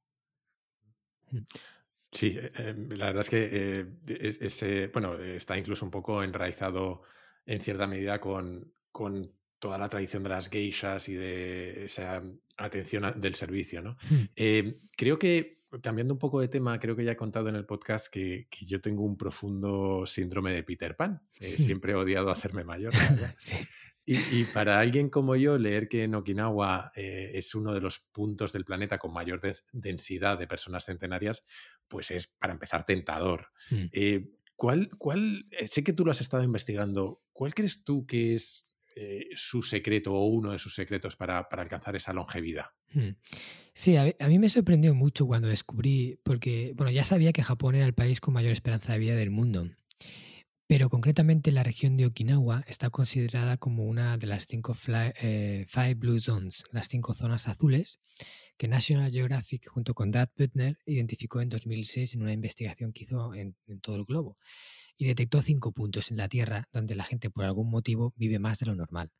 Mm. 1.31 1.39
Sí, 2.13 2.37
eh, 2.39 2.53
em, 2.57 2.89
la 2.91 3.07
verdad 3.07 3.23
es 3.23 3.31
que 3.31 3.51
eh, 3.53 4.39
ese, 4.41 4.89
bueno, 4.89 5.15
está 5.19 5.59
incluso 5.59 5.85
un 5.85 5.91
poco 5.91 6.23
enraizado 6.23 7.03
en 7.45 7.61
cierta 7.61 7.87
medida 7.87 8.21
con, 8.21 8.73
con 8.93 9.35
toda 9.65 9.79
la 9.79 9.89
tradición 9.89 10.23
de 10.23 10.29
las 10.29 10.51
geishas 10.51 11.09
y 11.09 11.15
de 11.15 11.87
esa 11.87 12.23
atención 12.59 13.19
del 13.19 13.35
servicio, 13.35 13.81
¿no? 13.81 13.97
Mm. 14.11 14.23
Eh, 14.37 14.77
creo 14.95 15.19
que, 15.19 15.57
cambiando 15.81 16.13
un 16.13 16.19
poco 16.19 16.43
de 16.43 16.49
tema, 16.49 16.79
creo 16.79 16.95
que 16.95 17.03
ya 17.03 17.13
he 17.13 17.17
contado 17.17 17.49
en 17.49 17.57
el 17.57 17.65
podcast 17.65 18.09
que, 18.09 18.47
que 18.51 18.67
yo 18.67 18.83
tengo 18.83 19.05
un 19.05 19.17
profundo 19.17 20.05
síndrome 20.05 20.53
de 20.53 20.65
Peter 20.65 20.97
Pan. 20.97 21.23
Eh, 21.41 21.57
siempre 21.81 21.93
he 21.93 21.95
odiado 21.95 22.31
hacerme 22.31 22.63
mayor. 22.63 22.93
Sí. 23.39 23.57
Y, 24.05 24.19
y, 24.39 24.45
para 24.45 24.81
alguien 24.81 25.09
como 25.09 25.35
yo, 25.35 25.57
leer 25.57 25.89
que 25.89 26.05
en 26.05 26.15
Okinawa 26.15 26.93
eh, 26.95 27.31
es 27.33 27.55
uno 27.55 27.73
de 27.73 27.81
los 27.81 28.01
puntos 28.01 28.53
del 28.53 28.67
planeta 28.67 28.99
con 28.99 29.15
mayor 29.15 29.41
densidad 29.73 30.39
de 30.39 30.47
personas 30.47 30.85
centenarias, 30.85 31.43
pues 31.89 32.11
es, 32.11 32.27
para 32.27 32.53
empezar, 32.53 32.85
tentador. 32.85 33.47
Mm. 33.71 33.85
Eh, 33.93 34.29
¿cuál, 34.57 34.91
cuál, 34.99 35.47
sé 35.67 35.83
que 35.83 35.95
tú 35.95 36.05
lo 36.05 36.11
has 36.11 36.21
estado 36.21 36.43
investigando, 36.43 37.23
¿cuál 37.33 37.55
crees 37.55 37.83
tú 37.83 38.05
que 38.05 38.35
es 38.35 38.74
eh, 38.97 39.29
su 39.35 39.63
secreto 39.63 40.15
o 40.15 40.27
uno 40.27 40.53
de 40.53 40.59
sus 40.59 40.75
secretos 40.75 41.17
para, 41.17 41.49
para 41.49 41.63
alcanzar 41.63 41.97
esa 41.97 42.13
longevidad. 42.13 42.67
Hmm. 42.93 43.17
Sí, 43.73 43.97
a, 43.97 44.15
mí 44.29 44.39
me 44.39 44.49
sorprendió 44.49 44.95
mucho 44.95 45.27
cuando 45.27 45.49
descubrí, 45.49 46.21
porque 46.23 46.73
bueno, 46.77 46.93
ya 46.93 47.03
sabía 47.03 47.33
que 47.33 47.43
Japón 47.43 47.75
era 47.75 47.87
el 47.87 47.95
país 47.95 48.21
con 48.21 48.35
mayor 48.35 48.53
esperanza 48.53 48.93
de 48.93 49.01
vida 49.01 49.17
del 49.17 49.31
mundo, 49.31 49.69
pero 50.69 50.89
concretamente 50.89 51.51
la 51.51 51.65
región 51.65 51.97
de 51.97 52.07
Okinawa 52.07 52.65
está 52.69 52.91
considerada 52.91 53.57
como 53.57 53.85
una 53.85 54.17
de 54.17 54.29
las 54.29 54.47
cinco 54.47 54.77
eh, 54.89 55.67
Five 55.69 55.95
Blue 55.95 56.21
Zones, 56.21 56.63
las 56.71 56.89
cinco 56.89 57.15
zonas 57.15 57.49
azules, 57.49 57.99
que 58.57 58.69
National 58.69 59.11
Geographic 59.11 59.67
junto 59.67 59.95
con 59.95 60.13
Dad 60.13 60.31
Putner 60.37 60.79
identificó 60.87 61.41
en 61.41 61.49
2006 61.49 62.15
en 62.15 62.23
una 62.23 62.33
investigación 62.33 62.93
que 62.93 63.03
hizo 63.03 63.35
en 63.35 63.57
todo 63.83 63.97
el 63.97 64.05
globo 64.05 64.39
y 64.97 65.07
detectó 65.07 65.43
cinco 65.43 65.73
puntos 65.73 66.11
en 66.11 66.17
la 66.17 66.29
Tierra 66.29 66.69
donde 66.73 66.95
la 66.95 67.05
gente 67.05 67.31
por 67.31 67.45
algún 67.45 67.71
motivo 67.71 68.13
vive 68.17 68.39
más 68.39 68.59
de 68.59 68.67
lo 68.67 68.75
normal. 68.75 69.11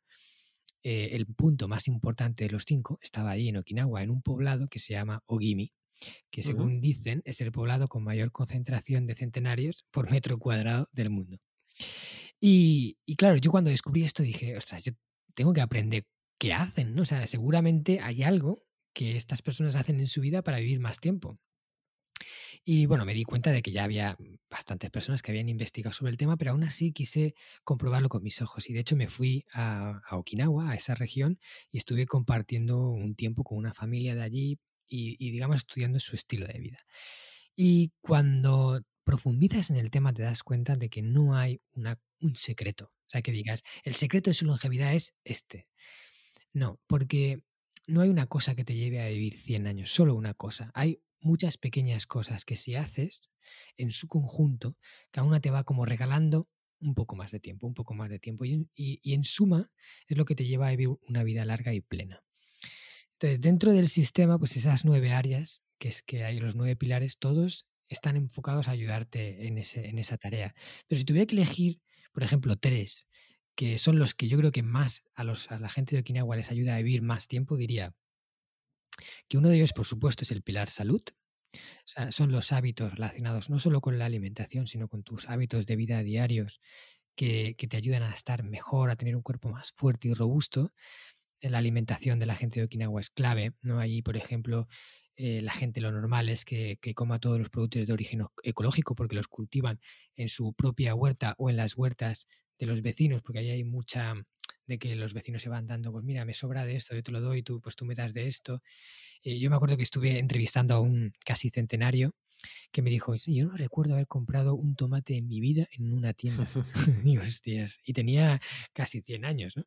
Eh, 0.83 1.15
el 1.15 1.25
punto 1.25 1.67
más 1.67 1.87
importante 1.87 2.43
de 2.43 2.51
los 2.51 2.63
cinco 2.63 2.99
estaba 3.01 3.31
ahí 3.31 3.49
en 3.49 3.57
Okinawa, 3.57 4.03
en 4.03 4.11
un 4.11 4.21
poblado 4.21 4.67
que 4.67 4.79
se 4.79 4.93
llama 4.93 5.23
Ogimi, 5.25 5.71
que 6.29 6.43
según 6.43 6.73
uh 6.73 6.77
-huh. 6.77 6.81
dicen 6.81 7.21
es 7.25 7.41
el 7.41 7.51
poblado 7.51 7.87
con 7.87 8.03
mayor 8.03 8.31
concentración 8.31 9.07
de 9.07 9.15
centenarios 9.15 9.85
por 9.91 10.11
metro 10.11 10.37
cuadrado 10.37 10.87
del 10.91 11.09
mundo. 11.09 11.39
Y, 12.39 12.97
y 13.05 13.15
claro, 13.15 13.37
yo 13.37 13.49
cuando 13.49 13.71
descubrí 13.71 14.03
esto 14.03 14.21
dije, 14.21 14.55
ostras, 14.57 14.83
yo 14.83 14.91
tengo 15.33 15.53
que 15.53 15.61
aprender 15.61 16.05
qué 16.37 16.53
hacen, 16.53 16.93
¿no? 16.95 17.03
O 17.03 17.05
sea, 17.05 17.25
seguramente 17.27 17.99
hay 17.99 18.23
algo 18.23 18.63
que 18.93 19.17
estas 19.17 19.41
personas 19.41 19.75
hacen 19.75 19.99
en 19.99 20.07
su 20.07 20.21
vida 20.21 20.41
para 20.41 20.59
vivir 20.59 20.79
más 20.79 20.99
tiempo. 20.99 21.39
Y 22.67 22.87
bueno, 22.87 23.05
me 23.05 23.13
di 23.13 23.23
cuenta 23.25 23.51
de 23.51 23.61
que 23.61 23.71
ya 23.71 23.83
había 23.83 24.17
bastantes 24.49 24.89
personas 24.89 25.21
que 25.21 25.31
habían 25.31 25.49
investigado 25.49 25.93
sobre 25.93 26.09
el 26.09 26.17
tema, 26.17 26.35
pero 26.35 26.49
aún 26.49 26.63
así 26.63 26.91
quise 26.91 27.35
comprobarlo 27.63 28.09
con 28.09 28.23
mis 28.23 28.41
ojos. 28.41 28.67
Y 28.67 28.73
de 28.73 28.79
hecho 28.79 28.95
me 28.95 29.07
fui 29.07 29.45
a, 29.53 30.01
Okinawa, 30.09 30.71
a 30.71 30.75
esa 30.75 30.95
región, 30.95 31.39
y 31.71 31.77
estuve 31.77 32.07
compartiendo 32.07 32.89
un 32.89 33.13
tiempo 33.13 33.43
con 33.43 33.59
una 33.59 33.75
familia 33.75 34.15
de 34.15 34.23
allí 34.23 34.59
y, 34.87 35.31
digamos, 35.31 35.57
estudiando 35.57 35.99
su 35.99 36.15
estilo 36.15 36.47
de 36.47 36.59
vida. 36.59 36.79
Y 37.55 37.91
cuando 38.01 38.81
profundizas 39.03 39.69
en 39.69 39.75
el 39.77 39.91
tema 39.91 40.11
te 40.11 40.23
das 40.23 40.41
cuenta 40.41 40.75
de 40.75 40.89
que 40.89 41.03
no 41.03 41.35
hay 41.35 41.61
un 42.19 42.35
secreto. 42.35 42.85
O 42.85 43.09
sea, 43.09 43.21
que 43.21 43.31
digas, 43.31 43.61
el 43.83 43.93
secreto 43.93 44.31
de 44.31 44.33
su 44.33 44.45
longevidad 44.45 44.95
es 44.95 45.13
este. 45.23 45.65
No, 46.51 46.79
porque 46.87 47.41
no 47.87 48.01
hay 48.01 48.09
una 48.09 48.25
cosa 48.25 48.55
que 48.55 48.65
te 48.65 48.73
lleve 48.75 49.01
a 49.01 49.07
vivir 49.09 49.37
100 49.37 49.67
años, 49.67 49.91
solo 49.91 50.15
una 50.15 50.33
cosa. 50.33 50.71
Hay 50.73 50.99
muchas 51.25 51.57
pequeñas 51.57 52.05
cosas 52.05 52.45
que 52.45 52.55
si 52.55 52.75
haces 52.75 53.31
en 53.77 53.91
su 53.91 54.07
conjunto, 54.07 54.71
cada 55.11 55.27
una 55.27 55.41
te 55.41 55.49
va 55.49 55.63
como 55.63 55.85
regalando 55.85 56.47
un 56.79 56.93
poco 56.93 57.15
más 57.15 57.31
de 57.31 57.39
tiempo, 57.39 57.67
un 57.67 57.73
poco 57.73 57.93
más 57.93 58.09
de 58.09 58.19
tiempo. 58.19 58.45
Y, 58.45 59.01
en 59.03 59.23
suma 59.23 59.69
es 60.07 60.17
lo 60.17 60.25
que 60.25 60.35
te 60.35 60.45
lleva 60.45 60.67
a 60.67 60.71
vivir 60.71 60.89
una 61.07 61.23
vida 61.23 61.43
larga 61.43 61.73
y 61.73 61.81
plena. 61.81 62.23
Entonces, 63.13 63.41
dentro 63.41 63.71
del 63.71 63.87
sistema, 63.87 64.37
pues 64.37 64.55
esas 64.55 64.85
nueve 64.85 65.11
áreas, 65.11 65.65
que 65.79 65.87
es 65.87 66.01
que 66.01 66.23
hay 66.23 66.39
los 66.39 66.55
nueve 66.55 66.75
pilares, 66.75 67.17
todos 67.17 67.65
están 67.87 68.17
enfocados 68.17 68.67
a 68.67 68.71
ayudarte 68.71 69.47
en, 69.47 69.57
ese, 69.57 69.87
en 69.87 69.99
esa 69.99 70.17
tarea. 70.17 70.53
Pero 70.87 70.99
si 70.99 71.05
tuviera 71.05 71.25
que 71.25 71.35
elegir, 71.35 71.81
por 72.11 72.23
ejemplo, 72.23 72.57
tres, 72.57 73.07
que 73.55 73.77
son 73.77 73.97
los 73.99 74.13
que 74.13 74.27
yo 74.27 74.37
creo 74.37 74.51
que 74.51 74.63
más 74.63 75.03
a, 75.15 75.23
los, 75.23 75.49
a 75.49 75.59
la 75.59 75.69
gente 75.69 75.95
de 75.95 76.01
Okinawa 76.01 76.35
les 76.35 76.51
ayuda 76.51 76.75
a 76.75 76.79
vivir 76.79 77.01
más 77.01 77.27
tiempo, 77.27 77.55
diría 77.57 77.95
que 79.27 79.37
uno 79.37 79.49
de 79.49 79.57
ellos, 79.57 79.73
por 79.73 79.85
supuesto, 79.85 80.23
es 80.23 80.31
el 80.31 80.41
pilar 80.41 80.69
salud. 80.69 81.01
O 81.53 81.87
sea, 81.87 82.11
son 82.11 82.31
los 82.31 82.51
hábitos 82.51 82.91
relacionados 82.91 83.49
no 83.49 83.59
solo 83.59 83.81
con 83.81 83.97
la 83.97 84.05
alimentación, 84.05 84.67
sino 84.67 84.87
con 84.87 85.03
tus 85.03 85.29
hábitos 85.29 85.65
de 85.65 85.75
vida 85.75 86.03
diarios 86.03 86.59
que, 87.15 87.55
que 87.57 87.67
te 87.67 87.77
ayudan 87.77 88.03
a 88.03 88.11
estar 88.11 88.43
mejor, 88.43 88.89
a 88.89 88.95
tener 88.95 89.15
un 89.15 89.21
cuerpo 89.21 89.49
más 89.49 89.73
fuerte 89.77 90.09
y 90.09 90.13
robusto. 90.13 90.71
La 91.41 91.59
alimentación 91.59 92.19
de 92.19 92.25
la 92.25 92.35
gente 92.35 92.59
de 92.59 92.65
Okinawa 92.65 92.99
es 92.99 93.09
clave, 93.09 93.53
¿no? 93.61 93.79
Allí, 93.79 94.01
por 94.01 94.17
ejemplo, 94.17 94.67
eh, 95.15 95.41
la 95.41 95.53
gente 95.53 95.79
lo 95.79 95.91
normal 95.91 96.27
es 96.29 96.43
que, 96.43 96.77
que, 96.81 96.93
coma 96.93 97.19
todos 97.19 97.39
los 97.39 97.49
productos 97.49 97.87
de 97.87 97.93
origen 97.93 98.25
ecológico 98.43 98.95
porque 98.95 99.15
los 99.15 99.27
cultivan 99.27 99.79
en 100.15 100.27
su 100.27 100.53
propia 100.53 100.93
huerta 100.93 101.35
o 101.37 101.49
en 101.49 101.55
las 101.55 101.77
huertas 101.77 102.27
de 102.57 102.65
los 102.65 102.81
vecinos, 102.81 103.21
porque 103.21 103.39
ahí 103.39 103.49
hay 103.49 103.63
mucha 103.63 104.15
de 104.67 104.77
que 104.77 104.95
los 104.95 105.13
vecinos 105.13 105.41
se 105.41 105.49
van 105.49 105.67
dando, 105.67 105.91
pues 105.91 106.03
mira, 106.03 106.25
me 106.25 106.33
sobra 106.33 106.65
de 106.65 106.75
esto, 106.75 106.95
yo 106.95 107.03
te 107.03 107.11
lo 107.11 107.21
doy, 107.21 107.43
tú 107.43 107.61
pues 107.61 107.75
tú 107.75 107.85
me 107.85 107.95
das 107.95 108.13
de 108.13 108.27
esto. 108.27 108.61
Eh, 109.23 109.39
yo 109.39 109.49
me 109.49 109.55
acuerdo 109.55 109.77
que 109.77 109.83
estuve 109.83 110.19
entrevistando 110.19 110.75
a 110.75 110.79
un 110.79 111.13
casi 111.25 111.49
centenario 111.49 112.15
que 112.71 112.81
me 112.81 112.89
dijo, 112.89 113.15
yo 113.15 113.45
no 113.45 113.57
recuerdo 113.57 113.93
haber 113.93 114.07
comprado 114.07 114.55
un 114.55 114.75
tomate 114.75 115.15
en 115.17 115.27
mi 115.27 115.39
vida 115.39 115.67
en 115.71 115.93
una 115.93 116.13
tienda. 116.13 116.47
y, 117.05 117.17
hostias, 117.17 117.79
y 117.83 117.93
tenía 117.93 118.41
casi 118.73 119.01
100 119.01 119.25
años, 119.25 119.57
¿no? 119.57 119.63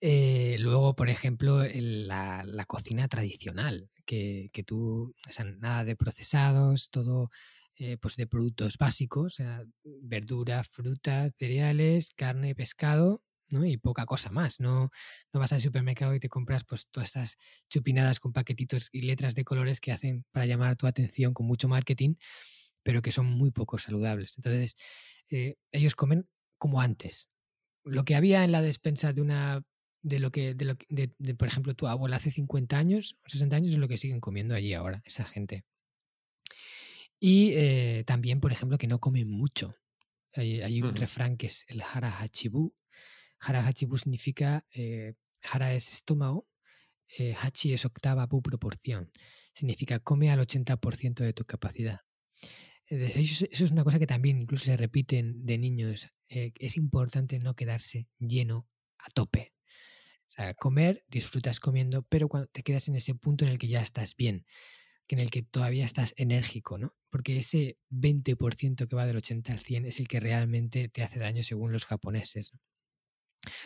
Eh, 0.00 0.56
luego, 0.58 0.94
por 0.94 1.08
ejemplo, 1.08 1.62
la, 1.64 2.42
la, 2.44 2.64
cocina 2.66 3.08
tradicional, 3.08 3.88
que, 4.04 4.50
que 4.52 4.62
tú, 4.62 5.14
o 5.26 5.32
sea, 5.32 5.46
nada 5.46 5.84
de 5.84 5.96
procesados, 5.96 6.90
todo 6.90 7.30
eh, 7.76 7.96
pues 7.96 8.14
de 8.14 8.28
productos 8.28 8.78
básicos, 8.78 9.24
o 9.24 9.36
sea, 9.36 9.64
verdura, 9.82 10.62
fruta, 10.62 11.30
cereales, 11.36 12.10
carne, 12.14 12.54
pescado, 12.54 13.24
¿no? 13.54 13.64
Y 13.64 13.78
poca 13.78 14.04
cosa 14.04 14.30
más. 14.30 14.60
No, 14.60 14.90
no 15.32 15.40
vas 15.40 15.52
al 15.52 15.60
supermercado 15.60 16.14
y 16.14 16.20
te 16.20 16.28
compras 16.28 16.64
pues 16.64 16.86
todas 16.90 17.08
estas 17.08 17.38
chupinadas 17.70 18.20
con 18.20 18.32
paquetitos 18.32 18.90
y 18.92 19.02
letras 19.02 19.34
de 19.34 19.44
colores 19.44 19.80
que 19.80 19.92
hacen 19.92 20.24
para 20.30 20.46
llamar 20.46 20.76
tu 20.76 20.86
atención 20.86 21.32
con 21.32 21.46
mucho 21.46 21.68
marketing, 21.68 22.16
pero 22.82 23.00
que 23.00 23.12
son 23.12 23.26
muy 23.26 23.50
poco 23.50 23.78
saludables. 23.78 24.34
Entonces, 24.36 24.76
eh, 25.30 25.56
ellos 25.72 25.94
comen 25.94 26.28
como 26.58 26.80
antes. 26.80 27.30
Lo 27.84 28.04
que 28.04 28.14
había 28.14 28.44
en 28.44 28.52
la 28.52 28.62
despensa 28.62 29.12
de 29.12 29.22
una 29.22 29.62
de 30.02 30.18
lo 30.18 30.30
que, 30.30 30.54
de 30.54 30.64
lo 30.66 30.76
que 30.76 30.86
de, 30.90 31.14
de, 31.18 31.34
por 31.34 31.48
ejemplo, 31.48 31.74
tu 31.74 31.86
abuela 31.86 32.16
hace 32.16 32.30
50 32.30 32.76
años 32.76 33.16
o 33.24 33.30
60 33.30 33.56
años 33.56 33.72
es 33.72 33.78
lo 33.78 33.88
que 33.88 33.96
siguen 33.96 34.20
comiendo 34.20 34.54
allí 34.54 34.74
ahora, 34.74 35.02
esa 35.06 35.24
gente. 35.24 35.64
Y 37.18 37.52
eh, 37.54 38.04
también, 38.06 38.38
por 38.38 38.52
ejemplo, 38.52 38.76
que 38.76 38.86
no 38.86 39.00
comen 39.00 39.30
mucho. 39.30 39.74
Hay, 40.34 40.60
hay 40.60 40.82
un 40.82 40.88
uh 40.88 40.92
-huh. 40.92 40.98
refrán 40.98 41.36
que 41.38 41.46
es 41.46 41.64
el 41.68 41.80
hara 41.80 42.20
hachibu. 42.20 42.74
Hara 43.38 43.66
hachibu 43.66 43.98
significa, 43.98 44.66
eh, 44.72 45.14
hara 45.42 45.74
es 45.74 45.92
estómago, 45.92 46.48
eh, 47.18 47.34
hachi 47.40 47.72
es 47.74 47.84
octava 47.84 48.26
bu 48.26 48.42
proporción. 48.42 49.10
Significa 49.52 49.98
come 50.00 50.30
al 50.30 50.40
80% 50.40 51.22
de 51.24 51.32
tu 51.32 51.44
capacidad. 51.44 52.00
Eso, 52.86 53.18
eso, 53.18 53.64
es 53.64 53.70
una 53.70 53.84
cosa 53.84 53.98
que 53.98 54.06
también 54.06 54.40
incluso 54.42 54.64
se 54.66 54.76
repiten 54.76 55.44
de 55.46 55.58
niños. 55.58 56.08
es 56.28 56.76
importante 56.76 57.38
no 57.38 57.54
quedarse 57.54 58.08
lleno 58.18 58.66
a 58.98 59.10
tope 59.10 59.52
O 60.28 60.30
sea, 60.30 60.54
comer, 60.54 61.04
disfrutas 61.08 61.60
comiendo, 61.60 62.02
pero 62.02 62.28
cuando 62.28 62.48
te 62.48 62.62
quedas 62.62 62.88
en 62.88 62.96
ese 62.96 63.14
punto 63.14 63.44
en 63.44 63.50
el 63.50 63.58
que 63.58 63.68
ya 63.68 63.82
estás 63.82 64.16
bien, 64.16 64.46
en 65.08 65.18
el 65.18 65.30
que 65.30 65.42
todavía 65.42 65.84
estás 65.84 66.14
enérgico, 66.16 66.78
¿no? 66.78 66.94
Porque 67.10 67.38
ese 67.38 67.78
20% 67.90 68.88
que 68.88 68.96
va 68.96 69.06
del 69.06 69.16
80 69.16 69.52
al 69.52 69.60
100 69.60 69.86
es 69.86 70.00
el 70.00 70.08
que 70.08 70.20
realmente 70.20 70.88
te 70.88 71.02
hace 71.02 71.18
daño 71.18 71.42
según 71.42 71.72
los 71.72 71.84
japoneses. 71.84 72.52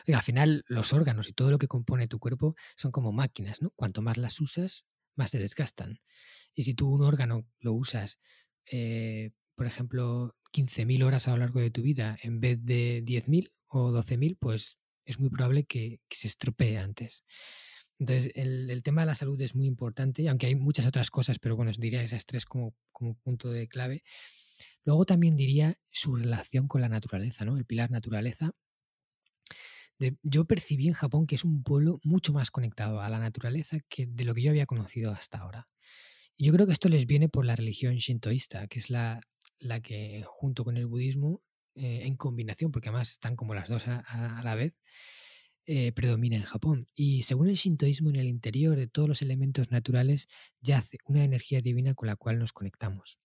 Y 0.05 0.13
al 0.13 0.23
final 0.23 0.65
los 0.69 0.93
órganos 0.93 1.29
y 1.29 1.33
todo 1.33 1.51
lo 1.51 1.59
que 1.59 1.69
compone 1.69 2.09
tu 2.09 2.19
cuerpo 2.19 2.55
son 2.77 2.91
como 2.91 3.13
máquinas, 3.13 3.63
¿no? 3.63 3.71
Cuanto 3.77 4.03
más 4.03 4.17
las 4.17 4.41
usas, 4.41 4.87
más 5.15 5.31
se 5.31 5.39
desgastan. 5.39 6.01
Y 6.55 6.65
si 6.65 6.75
tú 6.75 6.89
un 6.89 7.03
órgano 7.03 7.47
lo 7.61 7.73
usas, 7.73 8.19
eh, 8.71 9.31
por 9.55 9.67
ejemplo, 9.67 10.37
15.000 10.53 11.05
horas 11.05 11.29
a 11.29 11.33
lo 11.33 11.39
largo 11.39 11.61
de 11.61 11.71
tu 11.71 11.83
vida 11.83 12.17
en 12.23 12.41
vez 12.41 12.59
de 12.65 13.03
10.000 13.05 13.53
o 13.69 13.91
12.000, 13.91 14.37
pues 14.39 14.79
es 15.05 15.19
muy 15.19 15.31
probable 15.31 15.65
que, 15.65 16.01
se 16.11 16.29
estropee 16.29 16.79
antes. 16.79 17.25
Entonces, 17.99 18.31
el, 18.35 18.83
tema 18.83 19.03
de 19.03 19.07
la 19.07 19.15
salud 19.15 19.41
es 19.41 19.57
muy 19.57 19.67
importante, 19.67 20.29
aunque 20.29 20.47
hay 20.47 20.55
muchas 20.55 20.87
otras 20.87 21.11
cosas, 21.11 21.39
pero 21.39 21.57
bueno, 21.57 21.73
diría 21.77 22.03
esas 22.03 22.27
tres 22.27 22.45
como, 22.45 22.75
como 22.93 23.15
punto 23.15 23.51
de 23.51 23.67
clave. 23.67 24.05
Luego 24.85 25.05
también 25.05 25.37
diría 25.37 25.77
su 25.91 26.15
relación 26.15 26.69
con 26.69 26.81
la 26.81 26.89
naturaleza, 26.89 27.45
¿no? 27.45 27.57
El 27.57 27.65
pilar 27.65 27.91
naturaleza. 27.91 28.53
Yo 30.23 30.45
percibí 30.45 30.89
en 30.89 30.95
Japón 30.95 31.27
que 31.27 31.35
es 31.35 31.45
un 31.45 31.63
pueblo 31.63 32.01
mucho 32.05 32.33
más 32.33 32.51
conectado 32.51 33.01
a 33.01 33.09
la 33.11 33.19
naturaleza 33.19 33.79
que 33.89 34.07
de 34.07 34.25
lo 34.25 34.35
que 34.35 34.43
yo 34.43 34.51
había 34.51 34.67
conocido 34.67 35.13
hasta 35.13 35.39
ahora. 35.39 35.69
Y 36.37 36.47
yo 36.47 36.53
creo 36.53 36.67
que 36.67 36.73
esto 36.73 36.89
les 36.89 37.07
viene 37.07 37.29
por 37.29 37.45
la 37.45 37.57
religión 37.57 37.97
shintoísta, 37.97 38.69
que 38.69 38.79
es 38.79 38.91
la, 38.91 39.21
la 39.59 39.81
que 39.81 40.23
junto 40.27 40.65
con 40.65 40.77
el 40.77 40.87
budismo, 40.87 41.43
eh, 41.75 42.03
en 42.05 42.17
combinación, 42.17 42.71
porque 42.71 42.89
además 42.89 43.11
están 43.13 43.37
como 43.37 43.55
las 43.55 43.69
dos 43.69 43.87
a 43.89 44.41
la 44.45 44.55
vez, 44.55 44.75
eh, 45.71 45.93
predomina 45.93 46.35
en 46.37 46.45
Japón. 46.45 46.87
Y 46.95 47.25
según 47.25 47.49
el 47.49 47.57
shintoísmo, 47.57 48.09
en 48.09 48.17
el 48.17 48.27
interior 48.27 48.75
de 48.75 48.87
todos 48.87 49.07
los 49.07 49.21
elementos 49.21 49.71
naturales 49.71 50.27
yace 50.63 50.97
una 51.05 51.23
energía 51.23 51.61
divina 51.61 51.93
con 51.95 52.07
la 52.07 52.17
cual 52.17 52.39
nos 52.39 52.55
conectamos. 52.55 53.21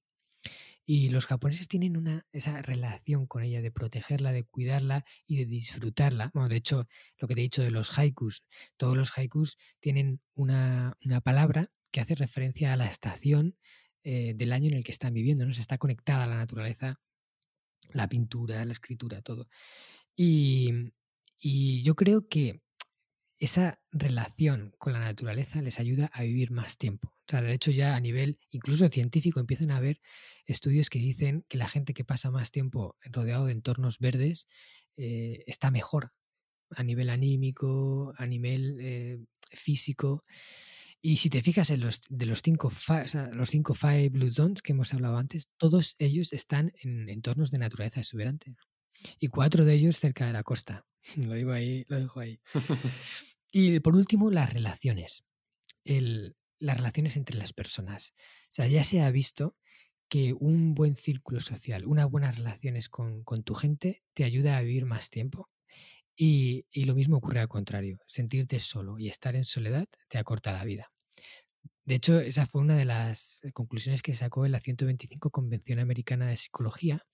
Y 0.85 1.09
los 1.09 1.25
japoneses 1.25 1.67
tienen 1.67 1.95
una, 1.95 2.25
esa 2.31 2.61
relación 2.61 3.25
con 3.25 3.43
ella 3.43 3.61
de 3.61 3.71
protegerla, 3.71 4.31
de 4.31 4.43
cuidarla 4.43 5.05
y 5.25 5.37
de 5.37 5.45
disfrutarla. 5.45 6.31
Bueno, 6.33 6.49
de 6.49 6.57
hecho, 6.57 6.87
lo 7.17 7.27
que 7.27 7.35
te 7.35 7.41
he 7.41 7.43
dicho 7.43 7.63
de 7.63 7.71
los 7.71 7.97
haikus, 7.97 8.43
todos 8.75 8.97
los 8.97 9.17
haikus 9.17 9.57
tienen 9.79 10.21
una, 10.33 10.97
palabra 11.23 11.71
que 11.91 12.01
hace 12.01 12.15
referencia 12.15 12.73
a 12.73 12.77
la 12.77 12.87
estación 12.87 13.55
eh, 14.03 14.33
del 14.35 14.51
año 14.51 14.67
en 14.67 14.75
el 14.75 14.83
que 14.83 14.91
están 14.91 15.13
viviendo. 15.13 15.45
¿no? 15.45 15.53
Se 15.53 15.61
está 15.61 15.77
conectada 15.77 16.25
a 16.25 16.27
la 16.27 16.37
naturaleza, 16.37 16.99
la 17.93 18.09
pintura, 18.09 18.65
la 18.65 18.73
escritura, 18.73 19.21
todo. 19.21 19.47
Y, 20.15 20.91
y 21.39 21.81
yo 21.83 21.95
creo 21.95 22.27
que 22.27 22.61
esa 23.39 23.81
relación 23.91 24.73
con 24.77 24.93
la 24.93 24.99
naturaleza 24.99 25.61
les 25.61 25.79
ayuda 25.79 26.09
a 26.13 26.23
vivir 26.23 26.51
más 26.51 26.77
tiempo. 26.77 27.12
O 27.27 27.31
sea, 27.31 27.41
de 27.41 27.53
hecho 27.53 27.71
ya 27.71 27.95
a 27.95 27.99
nivel 27.99 28.39
incluso 28.51 28.87
científico 28.89 29.39
empiezan 29.39 29.71
a 29.71 29.77
haber 29.77 30.01
estudios 30.45 30.89
que 30.89 30.99
dicen 30.99 31.45
que 31.47 31.57
la 31.57 31.69
gente 31.69 31.93
que 31.93 32.03
pasa 32.03 32.31
más 32.31 32.51
tiempo 32.51 32.97
rodeado 33.03 33.45
de 33.45 33.53
entornos 33.53 33.99
verdes 33.99 34.47
eh, 34.97 35.43
está 35.47 35.71
mejor 35.71 36.11
a 36.75 36.83
nivel 36.83 37.09
anímico, 37.09 38.13
a 38.17 38.25
nivel 38.25 38.77
eh, 38.79 39.19
físico. 39.51 40.23
Y 41.01 41.17
si 41.17 41.29
te 41.29 41.41
fijas 41.41 41.69
en 41.69 41.81
los 41.81 42.01
de 42.09 42.25
los 42.25 42.41
cinco, 42.41 42.71
los 43.33 43.49
cinco 43.49 43.73
Five 43.73 44.09
Blue 44.09 44.29
Zones 44.29 44.61
que 44.61 44.71
hemos 44.71 44.93
hablado 44.93 45.17
antes, 45.17 45.49
todos 45.57 45.95
ellos 45.99 46.33
están 46.33 46.71
en 46.81 47.09
entornos 47.09 47.51
de 47.51 47.59
naturaleza 47.59 47.99
exuberante 47.99 48.55
y 49.19 49.27
cuatro 49.27 49.65
de 49.65 49.73
ellos 49.73 49.99
cerca 49.99 50.27
de 50.27 50.33
la 50.33 50.43
costa. 50.43 50.85
Lo 51.17 51.33
digo 51.33 51.51
ahí, 51.51 51.83
lo 51.89 51.99
dejo 51.99 52.19
ahí. 52.19 52.39
y 53.51 53.79
por 53.81 53.95
último, 53.95 54.31
las 54.31 54.53
relaciones. 54.53 55.23
Las 56.63 56.77
relaciones 56.77 57.17
entre 57.17 57.37
las 57.37 57.53
personas. 57.53 58.13
O 58.43 58.47
sea, 58.49 58.67
ya 58.67 58.83
se 58.83 59.01
ha 59.01 59.11
visto 59.11 59.57
que 60.07 60.33
un 60.33 60.75
buen 60.75 60.95
círculo 60.95 61.41
social, 61.41 61.85
unas 61.85 62.09
buenas 62.09 62.37
relaciones 62.37 62.87
con, 62.87 63.23
tu 63.43 63.53
gente 63.53 64.03
te 64.13 64.23
ayuda 64.23 64.57
a 64.57 64.61
vivir 64.61 64.85
más 64.85 65.09
tiempo. 65.09 65.49
Y, 66.15 66.65
y, 66.71 66.85
lo 66.85 66.95
mismo 66.95 67.17
ocurre 67.17 67.39
al 67.39 67.47
contrario. 67.47 67.99
Sentirte 68.07 68.59
solo 68.59 68.97
y 68.99 69.09
estar 69.09 69.35
en 69.35 69.45
soledad 69.45 69.87
te 70.07 70.19
acorta 70.19 70.53
la 70.53 70.63
vida. 70.63 70.91
De 71.85 71.95
hecho, 71.95 72.19
esa 72.19 72.45
fue 72.45 72.61
una 72.61 72.77
de 72.77 72.85
las 72.85 73.41
conclusiones 73.53 74.01
que 74.01 74.13
sacó 74.13 74.45
en 74.45 74.53
la 74.53 74.61
125 74.61 75.31
Convención 75.31 75.79
Americana 75.79 76.27
de 76.27 76.37
Psicología, 76.37 77.05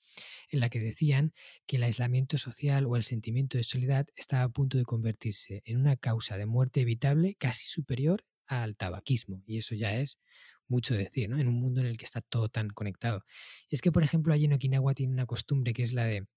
en 0.51 0.59
la 0.59 0.69
que 0.69 0.79
decían 0.79 1.33
que 1.65 1.77
el 1.77 1.83
aislamiento 1.83 2.37
social 2.37 2.85
o 2.85 2.95
el 2.95 3.03
sentimiento 3.03 3.57
de 3.57 3.63
soledad 3.63 4.05
estaba 4.15 4.43
a 4.43 4.49
punto 4.49 4.77
de 4.77 4.83
convertirse 4.83 5.63
en 5.65 5.77
una 5.77 5.95
causa 5.95 6.37
de 6.37 6.45
muerte 6.45 6.81
evitable 6.81 7.35
casi 7.35 7.65
superior 7.65 8.25
al 8.49 8.75
tabaquismo. 8.75 9.43
Y 9.45 9.59
eso 9.59 9.75
ya 9.75 9.95
es 9.95 10.19
mucho 10.67 10.93
decir, 10.93 11.29
¿no? 11.29 11.39
En 11.39 11.47
un 11.47 11.55
mundo 11.55 11.81
en 11.81 11.87
el 11.87 11.97
que 11.97 12.05
está 12.05 12.21
todo 12.21 12.49
tan 12.49 12.69
conectado. 12.69 13.23
Y 13.69 13.75
es 13.75 13.81
que, 13.81 13.91
por 13.91 14.03
ejemplo, 14.03 14.33
allí 14.33 14.45
en 14.45 14.53
Okinawa 14.53 14.93
tiene 14.93 15.13
una 15.13 15.25
costumbre 15.25 15.73
que 15.73 15.83
es 15.83 15.93
la 15.93 16.05
de 16.05 16.27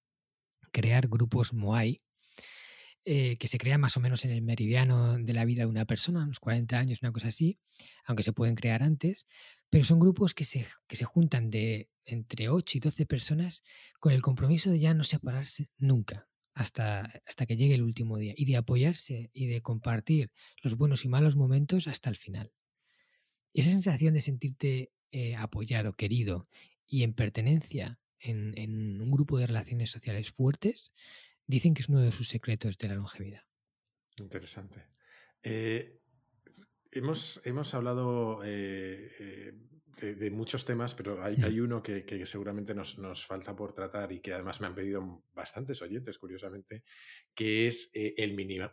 crear 0.70 1.08
grupos 1.08 1.52
Moai, 1.52 2.00
eh, 3.04 3.36
que 3.36 3.48
se 3.48 3.58
crea 3.58 3.78
más 3.78 3.96
o 3.96 4.00
menos 4.00 4.24
en 4.24 4.30
el 4.30 4.42
meridiano 4.42 5.18
de 5.18 5.32
la 5.32 5.44
vida 5.44 5.62
de 5.62 5.66
una 5.66 5.86
persona, 5.86 6.22
unos 6.22 6.38
40 6.38 6.78
años, 6.78 7.00
una 7.02 7.12
cosa 7.12 7.28
así, 7.28 7.58
aunque 8.04 8.22
se 8.22 8.32
pueden 8.32 8.54
crear 8.54 8.82
antes, 8.82 9.26
pero 9.70 9.84
son 9.84 9.98
grupos 9.98 10.34
que 10.34 10.44
se, 10.44 10.66
que 10.86 10.96
se 10.96 11.04
juntan 11.04 11.50
de 11.50 11.88
entre 12.04 12.48
8 12.48 12.78
y 12.78 12.80
12 12.80 13.06
personas 13.06 13.64
con 13.98 14.12
el 14.12 14.22
compromiso 14.22 14.70
de 14.70 14.78
ya 14.78 14.94
no 14.94 15.04
separarse 15.04 15.68
nunca. 15.78 16.28
Hasta, 16.54 17.10
hasta 17.26 17.46
que 17.46 17.56
llegue 17.56 17.74
el 17.74 17.82
último 17.82 18.18
día 18.18 18.34
y 18.36 18.44
de 18.44 18.56
apoyarse 18.56 19.30
y 19.32 19.46
de 19.46 19.62
compartir 19.62 20.30
los 20.62 20.76
buenos 20.76 21.06
y 21.06 21.08
malos 21.08 21.34
momentos 21.34 21.88
hasta 21.88 22.10
el 22.10 22.16
final. 22.16 22.52
esa 23.54 23.70
sensación 23.70 24.12
de 24.12 24.20
sentirte 24.20 24.92
eh, 25.12 25.34
apoyado, 25.36 25.94
querido 25.94 26.42
y 26.86 27.04
en 27.04 27.14
pertenencia 27.14 27.98
en, 28.18 28.52
en, 28.58 29.00
un 29.00 29.10
grupo 29.10 29.38
de 29.38 29.46
relaciones 29.46 29.90
sociales 29.90 30.30
fuertes 30.30 30.92
Dicen 31.46 31.74
que 31.74 31.82
es 31.82 31.88
uno 31.88 32.00
de 32.00 32.12
sus 32.12 32.28
secretos 32.28 32.78
de 32.78 32.88
la 32.88 32.94
longevidad. 32.94 33.42
Interesante. 34.16 34.86
Eh, 35.42 36.00
hemos, 36.90 37.40
hemos, 37.44 37.74
hablado 37.74 38.40
eh, 38.44 39.52
de, 40.00 40.30
muchos 40.30 40.64
temas, 40.64 40.94
pero 40.94 41.22
hay, 41.22 41.36
hay 41.42 41.60
uno 41.60 41.82
que, 41.82 42.26
seguramente 42.26 42.74
nos, 42.74 42.98
nos, 42.98 43.26
falta 43.26 43.54
por 43.54 43.72
tratar 43.72 44.12
y 44.12 44.20
que 44.20 44.32
además 44.32 44.60
me 44.60 44.66
han 44.66 44.74
pedido 44.74 45.24
bastantes 45.34 45.82
oyentes, 45.82 46.18
curiosamente, 46.18 46.84
que 47.34 47.66
es 47.66 47.90
el, 47.94 48.14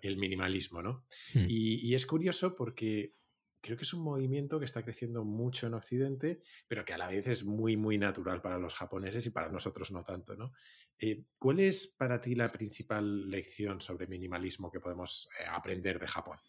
el, 0.01 0.17
minimalismo. 0.17 0.81
¿no? 0.81 1.05
Hmm. 1.33 1.45
Y, 1.47 1.87
y, 1.87 1.95
es 1.95 2.05
curioso 2.05 2.55
porque 2.55 3.15
creo 3.61 3.77
que 3.77 3.83
es 3.83 3.93
un 3.93 4.03
movimiento 4.03 4.59
que 4.59 4.65
está 4.65 4.83
creciendo 4.83 5.23
mucho 5.23 5.67
en 5.67 5.73
Occidente, 5.73 6.41
pero 6.67 6.85
que 6.85 6.93
a 6.93 6.97
la 6.97 7.07
vez 7.07 7.27
es 7.27 7.43
muy, 7.43 7.77
muy 7.77 7.97
natural 7.97 8.41
para 8.41 8.57
los 8.57 8.73
japoneses 8.73 9.25
y 9.25 9.31
para 9.31 9.49
nosotros 9.49 9.91
no 9.91 10.03
tanto, 10.03 10.35
¿no? 10.35 10.53
Eh, 10.99 11.23
¿Cuál 11.37 11.61
es 11.61 11.87
para 11.87 12.19
ti 12.19 12.35
la 12.35 12.51
principal 12.51 13.29
lección 13.29 13.81
sobre 13.81 14.07
minimalismo 14.07 14.71
que 14.71 14.79
podemos 14.79 15.29
eh, 15.39 15.43
aprender 15.49 15.99
de 15.99 16.07
Japón? 16.07 16.39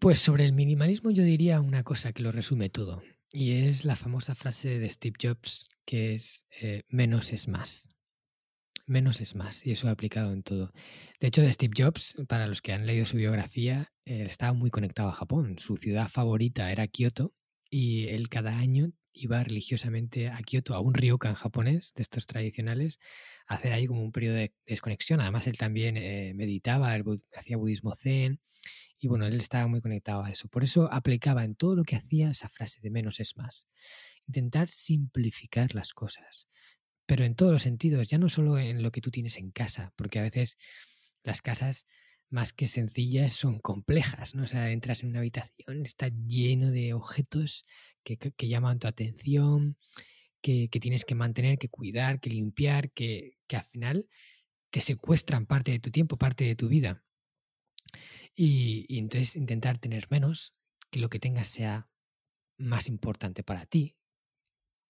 Pues 0.00 0.18
sobre 0.18 0.44
el 0.44 0.52
minimalismo 0.52 1.10
yo 1.10 1.22
diría 1.22 1.60
una 1.60 1.84
cosa 1.84 2.12
que 2.12 2.22
lo 2.22 2.32
resume 2.32 2.68
todo, 2.70 3.02
y 3.32 3.52
es 3.52 3.84
la 3.84 3.94
famosa 3.94 4.34
frase 4.34 4.80
de 4.80 4.90
Steve 4.90 5.16
Jobs 5.22 5.68
que 5.84 6.12
es 6.14 6.46
eh, 6.60 6.82
menos 6.88 7.32
es 7.32 7.46
más. 7.46 7.88
Menos 8.88 9.20
es 9.20 9.34
más, 9.34 9.66
y 9.66 9.72
eso 9.72 9.88
ha 9.88 9.92
aplicado 9.92 10.32
en 10.32 10.42
todo. 10.42 10.72
De 11.20 11.28
hecho, 11.28 11.42
Steve 11.52 11.74
Jobs, 11.76 12.14
para 12.28 12.46
los 12.46 12.62
que 12.62 12.72
han 12.72 12.86
leído 12.86 13.04
su 13.06 13.16
biografía, 13.16 13.92
estaba 14.04 14.52
muy 14.52 14.70
conectado 14.70 15.08
a 15.08 15.12
Japón. 15.12 15.58
Su 15.58 15.76
ciudad 15.76 16.08
favorita 16.08 16.70
era 16.70 16.86
Kioto, 16.86 17.32
y 17.68 18.06
él 18.08 18.28
cada 18.28 18.56
año 18.58 18.92
iba 19.12 19.42
religiosamente 19.42 20.28
a 20.28 20.38
Kioto, 20.38 20.74
a 20.74 20.80
un 20.80 20.94
ryokan 20.94 21.34
japonés 21.34 21.94
de 21.94 22.02
estos 22.02 22.26
tradicionales, 22.26 23.00
a 23.48 23.54
hacer 23.54 23.72
ahí 23.72 23.86
como 23.86 24.02
un 24.02 24.12
periodo 24.12 24.36
de 24.36 24.52
desconexión. 24.66 25.20
Además, 25.20 25.48
él 25.48 25.58
también 25.58 25.96
eh, 25.96 26.32
meditaba, 26.34 26.96
hacía 27.36 27.56
budismo 27.56 27.94
zen 27.96 28.40
y 28.98 29.08
bueno, 29.08 29.26
él 29.26 29.38
estaba 29.38 29.66
muy 29.66 29.80
conectado 29.80 30.22
a 30.22 30.30
eso. 30.30 30.48
Por 30.48 30.64
eso 30.64 30.92
aplicaba 30.92 31.44
en 31.44 31.54
todo 31.54 31.76
lo 31.76 31.84
que 31.84 31.96
hacía 31.96 32.30
esa 32.30 32.48
frase 32.48 32.80
de 32.80 32.90
menos 32.90 33.20
es 33.20 33.36
más. 33.36 33.66
Intentar 34.26 34.68
simplificar 34.68 35.74
las 35.74 35.92
cosas, 35.92 36.48
pero 37.06 37.24
en 37.24 37.34
todos 37.34 37.52
los 37.52 37.62
sentidos, 37.62 38.08
ya 38.08 38.18
no 38.18 38.28
solo 38.28 38.58
en 38.58 38.82
lo 38.82 38.90
que 38.90 39.00
tú 39.00 39.10
tienes 39.10 39.36
en 39.36 39.50
casa, 39.50 39.92
porque 39.96 40.18
a 40.18 40.22
veces 40.22 40.56
las 41.22 41.42
casas 41.42 41.86
más 42.28 42.52
que 42.52 42.66
sencillas 42.66 43.32
son 43.32 43.60
complejas, 43.60 44.34
¿no? 44.34 44.44
O 44.44 44.46
sea, 44.46 44.70
entras 44.72 45.02
en 45.02 45.10
una 45.10 45.20
habitación, 45.20 45.84
está 45.84 46.08
lleno 46.08 46.70
de 46.70 46.92
objetos 46.92 47.64
que, 48.02 48.48
llaman 48.48 48.78
tu 48.78 48.88
atención, 48.88 49.76
que, 50.40 50.68
tienes 50.68 51.04
que 51.04 51.14
mantener, 51.14 51.58
que 51.58 51.68
cuidar, 51.68 52.20
que 52.20 52.30
limpiar, 52.30 52.90
que, 52.90 53.36
al 53.52 53.64
final 53.64 54.08
te 54.70 54.80
secuestran 54.80 55.46
parte 55.46 55.72
de 55.72 55.78
tu 55.78 55.90
tiempo, 55.90 56.16
parte 56.16 56.44
de 56.44 56.56
tu 56.56 56.68
vida. 56.68 57.04
Y, 58.34 58.86
entonces 58.98 59.36
intentar 59.36 59.78
tener 59.78 60.06
menos, 60.10 60.52
que 60.90 61.00
lo 61.00 61.08
que 61.08 61.18
tengas 61.18 61.48
sea 61.48 61.88
más 62.58 62.88
importante 62.88 63.42
para 63.42 63.66
ti, 63.66 63.96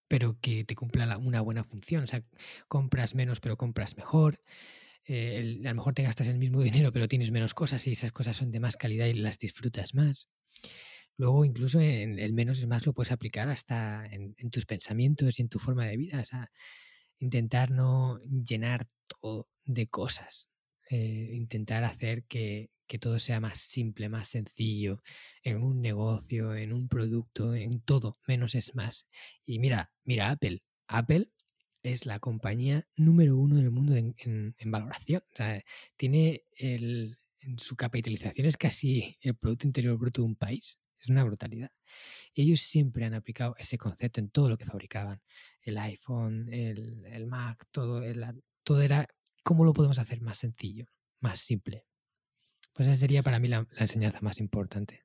pero 0.07 0.37
que 0.39 0.63
te 0.63 0.75
cumpla 0.75 1.17
una 1.17 1.41
buena 1.41 1.63
función. 1.63 2.03
O 2.03 2.07
sea, 2.07 2.23
compras 2.67 3.15
menos, 3.15 3.39
pero 3.39 3.57
compras 3.57 3.97
mejor. 3.97 4.39
eh, 5.05 5.59
a 5.65 5.69
lo 5.69 5.75
mejor 5.75 5.93
te 5.93 6.03
gastas 6.03 6.27
el 6.27 6.37
mismo 6.39 6.61
dinero, 6.63 6.91
pero 6.93 7.07
tienes 7.07 7.31
menos 7.31 7.53
cosas 7.53 7.85
y 7.87 7.93
esas 7.93 8.11
cosas 8.11 8.37
son 8.37 8.51
de 8.51 8.59
más 8.59 8.77
calidad 8.77 9.07
y 9.07 9.13
las 9.13 9.39
disfrutas 9.39 9.93
más. 9.95 10.29
Luego, 11.17 11.45
incluso 11.45 11.79
en 11.81 12.19
el 12.19 12.33
menos 12.33 12.59
es 12.59 12.67
más 12.67 12.85
lo 12.85 12.93
puedes 12.93 13.11
aplicar 13.11 13.49
hasta 13.49 14.05
en, 14.05 14.35
tus 14.51 14.65
pensamientos 14.65 15.39
y 15.39 15.41
en 15.41 15.49
tu 15.49 15.59
forma 15.59 15.85
de 15.87 15.97
vida. 15.97 16.21
O 16.21 16.25
sea, 16.25 16.51
intentar 17.19 17.71
no 17.71 18.19
llenar 18.19 18.87
todo 19.07 19.47
de 19.65 19.87
cosas. 19.87 20.49
Eh, 20.89 21.31
intentar 21.33 21.83
hacer 21.83 22.23
que, 22.25 22.69
que 22.87 22.99
todo 22.99 23.19
sea 23.19 23.39
más 23.39 23.59
simple, 23.59 24.09
más 24.09 24.29
sencillo, 24.29 25.01
en 25.43 25.61
un 25.61 25.81
negocio, 25.81 26.55
en 26.55 26.73
un 26.73 26.87
producto, 26.87 27.53
en 27.53 27.81
todo, 27.81 28.17
menos 28.27 28.55
es 28.55 28.75
más. 28.75 29.07
Y 29.45 29.59
mira, 29.59 29.91
mira 30.03 30.31
Apple. 30.31 30.63
Apple 30.87 31.29
es 31.83 32.05
la 32.05 32.19
compañía 32.19 32.87
número 32.95 33.37
uno 33.37 33.57
del 33.57 33.71
mundo 33.71 33.95
en, 33.95 34.55
valoración. 34.65 35.23
O 35.33 35.35
sea, 35.35 35.63
tiene 35.95 36.43
el, 36.57 37.17
su 37.57 37.75
capitalización 37.75 38.47
es 38.47 38.57
casi 38.57 39.17
el 39.21 39.35
Producto 39.35 39.67
Interior 39.67 39.97
Bruto 39.97 40.21
de 40.21 40.27
un 40.27 40.35
país. 40.35 40.79
Es 40.99 41.09
una 41.09 41.23
brutalidad. 41.23 41.71
ellos 42.33 42.61
siempre 42.61 43.05
han 43.05 43.13
aplicado 43.13 43.55
ese 43.59 43.77
concepto 43.77 44.19
en 44.19 44.29
todo 44.29 44.49
lo 44.49 44.57
que 44.57 44.65
fabricaban. 44.65 45.21
El 45.61 45.77
iPhone, 45.77 46.51
el, 46.51 47.27
Mac, 47.27 47.65
todo, 47.71 48.01
todo 48.63 48.81
era 48.81 49.07
cómo 49.43 49.63
lo 49.63 49.73
podemos 49.73 49.99
hacer 49.99 50.21
más 50.21 50.39
sencillo, 50.39 50.87
más 51.19 51.39
simple. 51.39 51.85
Pues 52.77 52.89
esa 52.89 52.95
sería 52.95 53.23
para 53.23 53.39
mí 53.39 53.47
la, 53.47 53.67
enseñanza 53.77 54.19
más 54.21 54.39
importante. 54.39 55.01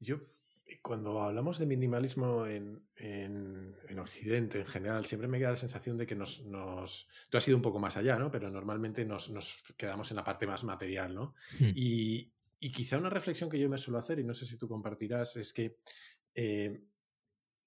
Yo, 0.00 0.16
eh, 0.64 0.80
cuando 0.80 1.20
hablamos 1.20 1.58
de 1.58 1.66
minimalismo 1.66 2.46
en, 2.46 2.88
en, 2.96 3.98
Occidente 3.98 4.60
en 4.60 4.66
general, 4.66 5.04
siempre 5.04 5.28
me 5.28 5.38
queda 5.38 5.50
la 5.50 5.58
sensación 5.58 5.98
de 5.98 6.06
que 6.06 6.14
nos, 6.14 6.42
nos, 6.46 7.08
Tú 7.28 7.36
has 7.36 7.46
ido 7.46 7.58
un 7.58 7.62
poco 7.62 7.78
más 7.78 7.98
allá, 7.98 8.18
¿no? 8.18 8.30
Pero 8.30 8.50
normalmente 8.50 9.04
nos, 9.04 9.28
nos 9.28 9.62
quedamos 9.76 10.10
en 10.10 10.16
la 10.16 10.24
parte 10.24 10.46
más 10.46 10.64
material, 10.64 11.14
¿no? 11.14 11.34
Hmm. 11.60 11.72
Y, 11.74 12.32
y, 12.58 12.72
quizá 12.72 12.96
una 12.96 13.10
reflexión 13.10 13.50
que 13.50 13.58
yo 13.58 13.68
me 13.68 13.76
suelo 13.76 13.98
hacer, 13.98 14.18
y 14.18 14.24
no 14.24 14.32
sé 14.32 14.46
si 14.46 14.56
tú 14.56 14.66
compartirás, 14.66 15.36
es 15.36 15.52
que 15.52 15.76
eh, 16.34 16.84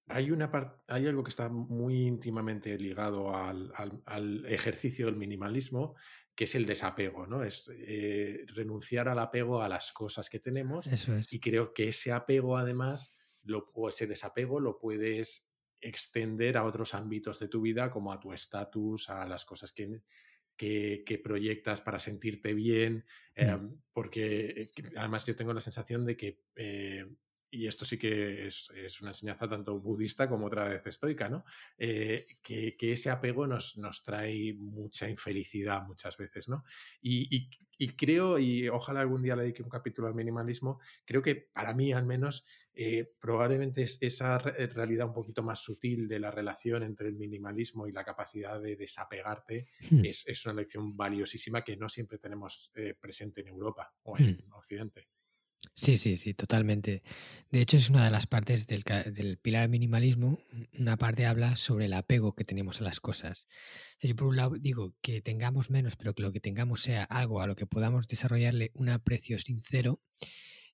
hay, 0.08 0.32
una 0.32 0.50
hay 0.88 1.06
algo 1.06 1.22
que 1.22 1.30
está 1.30 1.48
muy 1.48 2.08
íntimamente 2.08 2.76
ligado 2.76 3.32
al, 3.36 3.70
al, 3.76 4.02
al, 4.04 4.46
ejercicio 4.46 5.06
del 5.06 5.16
minimalismo, 5.16 5.94
que 6.36 6.44
es 6.44 6.54
el 6.54 6.66
desapego, 6.66 7.26
¿no? 7.26 7.42
Es 7.42 7.68
eh, 7.72 8.44
renunciar 8.54 9.08
al 9.08 9.18
apego 9.18 9.62
a 9.62 9.68
las 9.70 9.90
cosas 9.90 10.28
que 10.28 10.38
tenemos. 10.38 10.86
Eso 10.86 11.16
es. 11.16 11.32
Y 11.32 11.40
creo 11.40 11.72
que 11.72 11.88
ese 11.88 12.12
apego, 12.12 12.58
además, 12.58 13.18
lo, 13.42 13.70
o 13.74 13.88
ese 13.88 14.06
desapego 14.06 14.60
lo 14.60 14.78
puedes 14.78 15.48
extender 15.80 16.58
a 16.58 16.64
otros 16.64 16.94
ámbitos 16.94 17.38
de 17.38 17.48
tu 17.48 17.62
vida, 17.62 17.90
como 17.90 18.12
a 18.12 18.20
tu 18.20 18.34
estatus, 18.34 19.08
a 19.08 19.24
las 19.26 19.46
cosas 19.46 19.72
que, 19.72 20.02
que, 20.56 21.20
proyectas 21.24 21.80
para 21.80 21.98
sentirte 21.98 22.52
bien, 22.52 23.06
mm. 23.36 23.40
em, 23.40 23.80
porque 23.94 24.46
eh, 24.46 24.72
además 24.96 25.24
yo 25.24 25.36
tengo 25.36 25.54
la 25.54 25.60
sensación 25.60 26.04
de 26.04 26.16
que 26.18 26.42
eh, 26.56 27.06
y 27.56 27.66
esto 27.66 27.84
sí 27.84 27.98
que 27.98 28.46
es, 28.46 28.70
una 29.00 29.10
enseñanza 29.10 29.48
tanto 29.48 29.78
budista 29.80 30.28
como 30.28 30.46
otra 30.46 30.68
vez 30.68 30.86
estoica, 30.86 31.28
¿no? 31.28 31.44
Eh, 31.78 32.26
que, 32.42 32.76
ese 32.92 33.10
apego 33.10 33.46
nos, 33.46 33.76
nos, 33.78 34.02
trae 34.02 34.54
mucha 34.54 35.08
infelicidad 35.08 35.86
muchas 35.86 36.16
veces, 36.16 36.48
¿no? 36.48 36.64
Y, 37.00 37.48
creo, 37.96 38.38
y 38.38 38.68
ojalá 38.68 39.00
algún 39.00 39.22
día 39.22 39.36
le 39.36 39.42
dedique 39.42 39.62
un 39.62 39.68
capítulo 39.68 40.08
al 40.08 40.14
minimalismo, 40.14 40.80
creo 41.04 41.20
que 41.20 41.34
para 41.52 41.74
mí 41.74 41.92
al 41.92 42.06
menos 42.06 42.46
eh, 42.72 43.12
probablemente 43.20 43.82
es 43.82 43.98
esa 44.00 44.38
realidad 44.38 45.08
un 45.08 45.12
poquito 45.12 45.42
más 45.42 45.58
sutil 45.58 46.08
de 46.08 46.18
la 46.18 46.30
relación 46.30 46.82
entre 46.82 47.08
el 47.08 47.16
minimalismo 47.16 47.86
y 47.86 47.92
la 47.92 48.04
capacidad 48.04 48.60
de 48.60 48.76
desapegarte 48.76 49.66
hmm. 49.90 50.04
es, 50.04 50.46
una 50.46 50.54
lección 50.54 50.96
valiosísima 50.96 51.62
que 51.62 51.76
no 51.76 51.88
siempre 51.88 52.18
tenemos 52.18 52.70
eh, 52.74 52.94
presente 52.98 53.42
en 53.42 53.48
Europa 53.48 53.92
o 54.04 54.16
en 54.18 54.32
hmm. 54.32 54.52
Occidente. 54.54 55.08
Sí, 55.74 55.98
sí, 55.98 56.16
sí, 56.16 56.34
totalmente. 56.34 57.02
De 57.50 57.60
hecho, 57.60 57.76
es 57.76 57.90
una 57.90 58.04
de 58.04 58.10
las 58.10 58.26
partes 58.26 58.66
del, 58.66 58.82
del, 58.82 59.38
pilar 59.38 59.68
minimalismo. 59.68 60.38
Una 60.78 60.96
parte 60.96 61.26
habla 61.26 61.56
sobre 61.56 61.86
el 61.86 61.92
apego 61.92 62.34
que 62.34 62.44
tenemos 62.44 62.80
a 62.80 62.84
las 62.84 63.00
cosas. 63.00 63.46
yo, 64.00 64.14
por 64.16 64.28
un 64.28 64.36
lado, 64.36 64.56
digo 64.58 64.94
que 65.02 65.20
tengamos 65.20 65.70
menos, 65.70 65.96
pero 65.96 66.14
que 66.14 66.22
lo 66.22 66.32
que 66.32 66.40
tengamos 66.40 66.80
sea 66.80 67.04
algo 67.04 67.40
a 67.40 67.46
lo 67.46 67.56
que 67.56 67.66
podamos 67.66 68.08
desarrollarle 68.08 68.70
un 68.74 68.88
aprecio 68.88 69.38
sincero. 69.38 70.00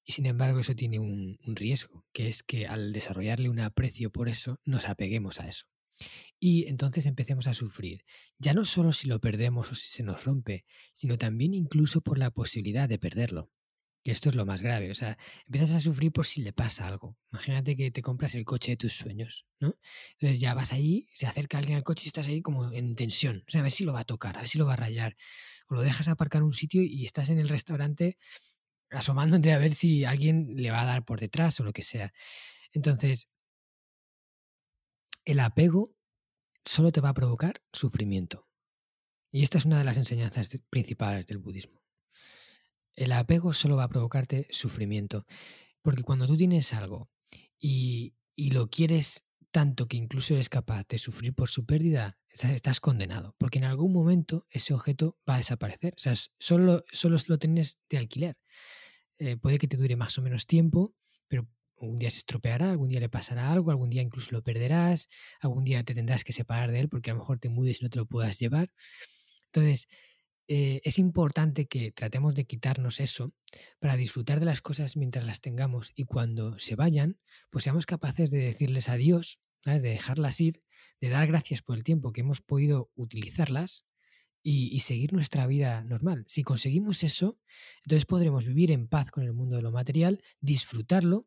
Y 0.04 0.12
sin 0.12 0.26
embargo, 0.26 0.60
eso 0.60 0.74
tiene 0.74 0.98
un, 0.98 1.38
un 1.44 1.56
riesgo, 1.56 2.04
que 2.12 2.28
es 2.28 2.42
que 2.42 2.66
al 2.66 2.92
desarrollarle 2.92 3.48
un 3.48 3.60
aprecio 3.60 4.10
por 4.10 4.28
eso, 4.28 4.60
nos 4.64 4.88
apeguemos 4.88 5.40
a 5.40 5.48
eso. 5.48 5.66
Y 6.40 6.66
entonces 6.66 7.06
empecemos 7.06 7.46
a 7.46 7.54
sufrir, 7.54 8.04
ya 8.38 8.54
no 8.54 8.64
solo 8.64 8.92
si 8.92 9.06
lo 9.06 9.20
perdemos 9.20 9.70
o 9.70 9.74
si 9.74 9.88
se 9.88 10.02
nos 10.02 10.24
rompe, 10.24 10.64
sino 10.92 11.18
también 11.18 11.54
incluso 11.54 12.00
por 12.00 12.18
la 12.18 12.30
posibilidad 12.30 12.88
de 12.88 12.98
perderlo. 12.98 13.50
Que 14.04 14.10
esto 14.10 14.30
es 14.30 14.34
lo 14.34 14.44
más 14.44 14.62
grave. 14.62 14.90
O 14.90 14.94
sea, 14.94 15.16
empiezas 15.46 15.70
a 15.70 15.80
sufrir 15.80 16.12
por 16.12 16.26
si 16.26 16.42
le 16.42 16.52
pasa 16.52 16.86
algo. 16.86 17.16
Imagínate 17.32 17.76
que 17.76 17.90
te 17.90 18.02
compras 18.02 18.34
el 18.34 18.44
coche 18.44 18.72
de 18.72 18.76
tus 18.76 18.94
sueños, 18.94 19.46
¿no? 19.60 19.76
Entonces 20.12 20.40
ya 20.40 20.54
vas 20.54 20.72
ahí, 20.72 21.06
se 21.12 21.26
acerca 21.26 21.58
alguien 21.58 21.76
al 21.76 21.84
coche 21.84 22.04
y 22.06 22.08
estás 22.08 22.26
ahí 22.26 22.42
como 22.42 22.72
en 22.72 22.96
tensión. 22.96 23.44
O 23.46 23.50
sea, 23.50 23.60
a 23.60 23.62
ver 23.62 23.70
si 23.70 23.84
lo 23.84 23.92
va 23.92 24.00
a 24.00 24.04
tocar, 24.04 24.36
a 24.36 24.40
ver 24.40 24.48
si 24.48 24.58
lo 24.58 24.66
va 24.66 24.72
a 24.72 24.76
rayar. 24.76 25.16
O 25.68 25.74
lo 25.74 25.82
dejas 25.82 26.08
aparcar 26.08 26.40
en 26.40 26.46
un 26.46 26.52
sitio 26.52 26.82
y 26.82 27.04
estás 27.04 27.28
en 27.30 27.38
el 27.38 27.48
restaurante 27.48 28.16
asomándote 28.90 29.52
a 29.52 29.58
ver 29.58 29.72
si 29.72 30.04
alguien 30.04 30.54
le 30.56 30.70
va 30.70 30.82
a 30.82 30.86
dar 30.86 31.04
por 31.04 31.20
detrás 31.20 31.58
o 31.60 31.64
lo 31.64 31.72
que 31.72 31.82
sea. 31.82 32.12
Entonces, 32.72 33.28
el 35.24 35.40
apego 35.40 35.94
solo 36.64 36.92
te 36.92 37.00
va 37.00 37.10
a 37.10 37.14
provocar 37.14 37.62
sufrimiento. 37.72 38.48
Y 39.30 39.42
esta 39.42 39.58
es 39.58 39.64
una 39.64 39.78
de 39.78 39.84
las 39.84 39.96
enseñanzas 39.96 40.50
principales 40.70 41.26
del 41.26 41.38
budismo 41.38 41.81
el 42.94 43.12
apego 43.12 43.52
solo 43.52 43.76
va 43.76 43.84
a 43.84 43.88
provocarte 43.88 44.46
sufrimiento. 44.50 45.26
Porque 45.82 46.02
cuando 46.02 46.26
tú 46.26 46.36
tienes 46.36 46.72
algo 46.74 47.10
y, 47.58 48.14
lo 48.36 48.70
quieres 48.70 49.24
tanto 49.50 49.86
que 49.86 49.96
incluso 49.96 50.34
eres 50.34 50.48
capaz 50.48 50.86
de 50.88 50.98
sufrir 50.98 51.34
por 51.34 51.48
su 51.48 51.64
pérdida, 51.66 52.18
estás 52.30 52.80
condenado. 52.80 53.34
Porque 53.38 53.58
en 53.58 53.64
algún 53.64 53.92
momento 53.92 54.46
ese 54.50 54.74
objeto 54.74 55.18
va 55.28 55.34
a 55.34 55.38
desaparecer. 55.38 55.94
O 55.96 55.98
sea, 55.98 56.14
solo, 56.38 56.84
solo 56.90 57.16
lo 57.28 57.38
tienes 57.38 57.78
de 57.88 57.98
alquiler. 57.98 58.38
Eh, 59.18 59.36
puede 59.36 59.58
que 59.58 59.68
te 59.68 59.76
dure 59.76 59.96
más 59.96 60.16
o 60.18 60.22
menos 60.22 60.46
tiempo, 60.46 60.94
pero 61.28 61.46
algún 61.80 61.98
día 61.98 62.10
se 62.10 62.18
estropeará, 62.18 62.70
algún 62.70 62.88
día 62.88 63.00
le 63.00 63.08
pasará 63.08 63.52
algo, 63.52 63.70
algún 63.70 63.90
día 63.90 64.02
incluso 64.02 64.30
lo 64.32 64.42
perderás, 64.42 65.08
algún 65.40 65.64
día 65.64 65.84
te 65.84 65.94
tendrás 65.94 66.24
que 66.24 66.32
separar 66.32 66.72
de 66.72 66.80
él 66.80 66.88
porque 66.88 67.10
a 67.10 67.14
lo 67.14 67.20
mejor 67.20 67.38
te 67.38 67.48
mudes 67.48 67.80
y 67.80 67.84
no 67.84 67.90
te 67.90 67.98
lo 67.98 68.06
puedas 68.06 68.38
llevar. 68.38 68.72
Entonces, 69.46 69.88
eh, 70.54 70.82
es 70.84 70.98
importante 70.98 71.66
que 71.66 71.92
tratemos 71.92 72.34
de 72.34 72.44
quitarnos 72.44 73.00
eso 73.00 73.32
para 73.78 73.96
disfrutar 73.96 74.38
de 74.38 74.44
las 74.44 74.60
cosas 74.60 74.98
mientras 74.98 75.24
las 75.24 75.40
tengamos 75.40 75.92
y 75.94 76.04
cuando 76.04 76.58
se 76.58 76.74
vayan, 76.74 77.18
pues 77.48 77.64
seamos 77.64 77.86
capaces 77.86 78.30
de 78.30 78.40
decirles 78.40 78.90
adiós, 78.90 79.40
de 79.64 79.80
dejarlas 79.80 80.42
ir, 80.42 80.60
de 81.00 81.08
dar 81.08 81.26
gracias 81.26 81.62
por 81.62 81.78
el 81.78 81.84
tiempo 81.84 82.12
que 82.12 82.20
hemos 82.20 82.42
podido 82.42 82.90
utilizarlas 82.96 83.86
y, 84.42 84.78
seguir 84.80 85.14
nuestra 85.14 85.46
vida 85.46 85.84
normal. 85.84 86.24
Si 86.26 86.42
conseguimos 86.42 87.02
eso, 87.02 87.38
entonces 87.86 88.04
podremos 88.04 88.44
vivir 88.44 88.72
en 88.72 88.88
paz 88.88 89.10
con 89.10 89.24
el 89.24 89.32
mundo 89.32 89.56
de 89.56 89.62
lo 89.62 89.72
material, 89.72 90.20
disfrutarlo 90.42 91.26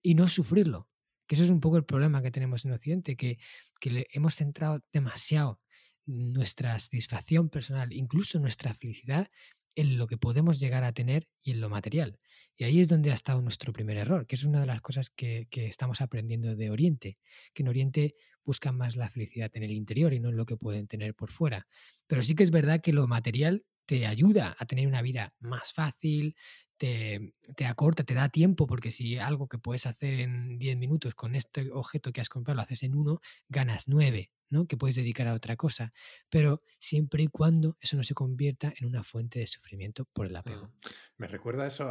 y 0.00 0.14
no 0.14 0.28
sufrirlo. 0.28 0.88
Que 1.26 1.34
eso 1.34 1.44
es 1.44 1.50
un 1.50 1.60
poco 1.60 1.76
el 1.76 1.84
problema 1.84 2.22
que 2.22 2.30
tenemos 2.30 2.64
en 2.64 2.72
Occidente, 2.72 3.16
que, 3.16 3.36
que 3.80 4.06
hemos 4.12 4.34
centrado 4.34 4.80
demasiado 4.94 5.58
nuestra 6.06 6.78
satisfacción 6.78 7.48
personal, 7.48 7.92
incluso 7.92 8.38
nuestra 8.38 8.74
felicidad, 8.74 9.28
en 9.74 9.96
lo 9.96 10.06
que 10.06 10.18
podemos 10.18 10.60
llegar 10.60 10.84
a 10.84 10.92
tener 10.92 11.26
y 11.42 11.52
en 11.52 11.60
lo 11.60 11.68
material. 11.68 12.18
Y 12.56 12.64
ahí 12.64 12.80
es 12.80 12.88
donde 12.88 13.10
ha 13.10 13.14
estado 13.14 13.40
nuestro 13.40 13.72
primer 13.72 13.96
error, 13.96 14.26
que 14.26 14.36
es 14.36 14.44
una 14.44 14.60
de 14.60 14.66
las 14.66 14.80
cosas 14.80 15.10
que, 15.10 15.48
estamos 15.50 16.00
aprendiendo 16.00 16.56
de 16.56 16.70
Oriente, 16.70 17.16
que 17.54 17.62
en 17.62 17.68
Oriente 17.68 18.12
buscan 18.44 18.76
más 18.76 18.96
la 18.96 19.08
felicidad 19.08 19.50
en 19.54 19.62
el 19.62 19.72
interior 19.72 20.12
y 20.12 20.20
no 20.20 20.30
en 20.30 20.36
lo 20.36 20.46
que 20.46 20.56
pueden 20.56 20.86
tener 20.86 21.14
por 21.14 21.30
fuera. 21.30 21.64
Pero 22.06 22.22
sí 22.22 22.34
que 22.34 22.42
es 22.42 22.50
verdad 22.50 22.80
que 22.80 22.92
lo 22.92 23.06
material 23.06 23.62
te 23.86 24.06
ayuda 24.06 24.56
a 24.58 24.66
tener 24.66 24.86
una 24.86 25.02
vida 25.02 25.34
más 25.40 25.72
fácil, 25.72 26.36
te, 26.76 27.34
te, 27.54 27.66
acorta, 27.66 28.04
te 28.04 28.14
da 28.14 28.28
tiempo, 28.28 28.66
porque 28.66 28.90
si 28.90 29.18
algo 29.18 29.48
que 29.48 29.58
puedes 29.58 29.86
hacer 29.86 30.20
en 30.20 30.58
10 30.58 30.76
minutos 30.76 31.14
con 31.14 31.34
este 31.34 31.70
objeto 31.70 32.12
que 32.12 32.20
has 32.20 32.28
comprado 32.28 32.56
lo 32.56 32.62
haces 32.62 32.82
en 32.82 32.96
uno, 32.96 33.20
ganas 33.48 33.88
9, 33.88 34.30
¿no? 34.52 34.66
Que 34.66 34.76
puedes 34.76 34.96
dedicar 34.96 35.26
a 35.26 35.34
otra 35.34 35.56
cosa. 35.56 35.90
Pero 36.28 36.62
siempre 36.78 37.22
y 37.22 37.28
cuando 37.28 37.76
eso 37.80 37.96
no 37.96 38.04
se 38.04 38.14
convierta 38.14 38.72
en 38.76 38.86
una 38.86 39.02
fuente 39.02 39.38
de 39.38 39.46
sufrimiento 39.46 40.04
por 40.12 40.26
el 40.26 40.36
apego. 40.36 40.70
Me 41.16 41.26
recuerda 41.26 41.66
eso 41.66 41.90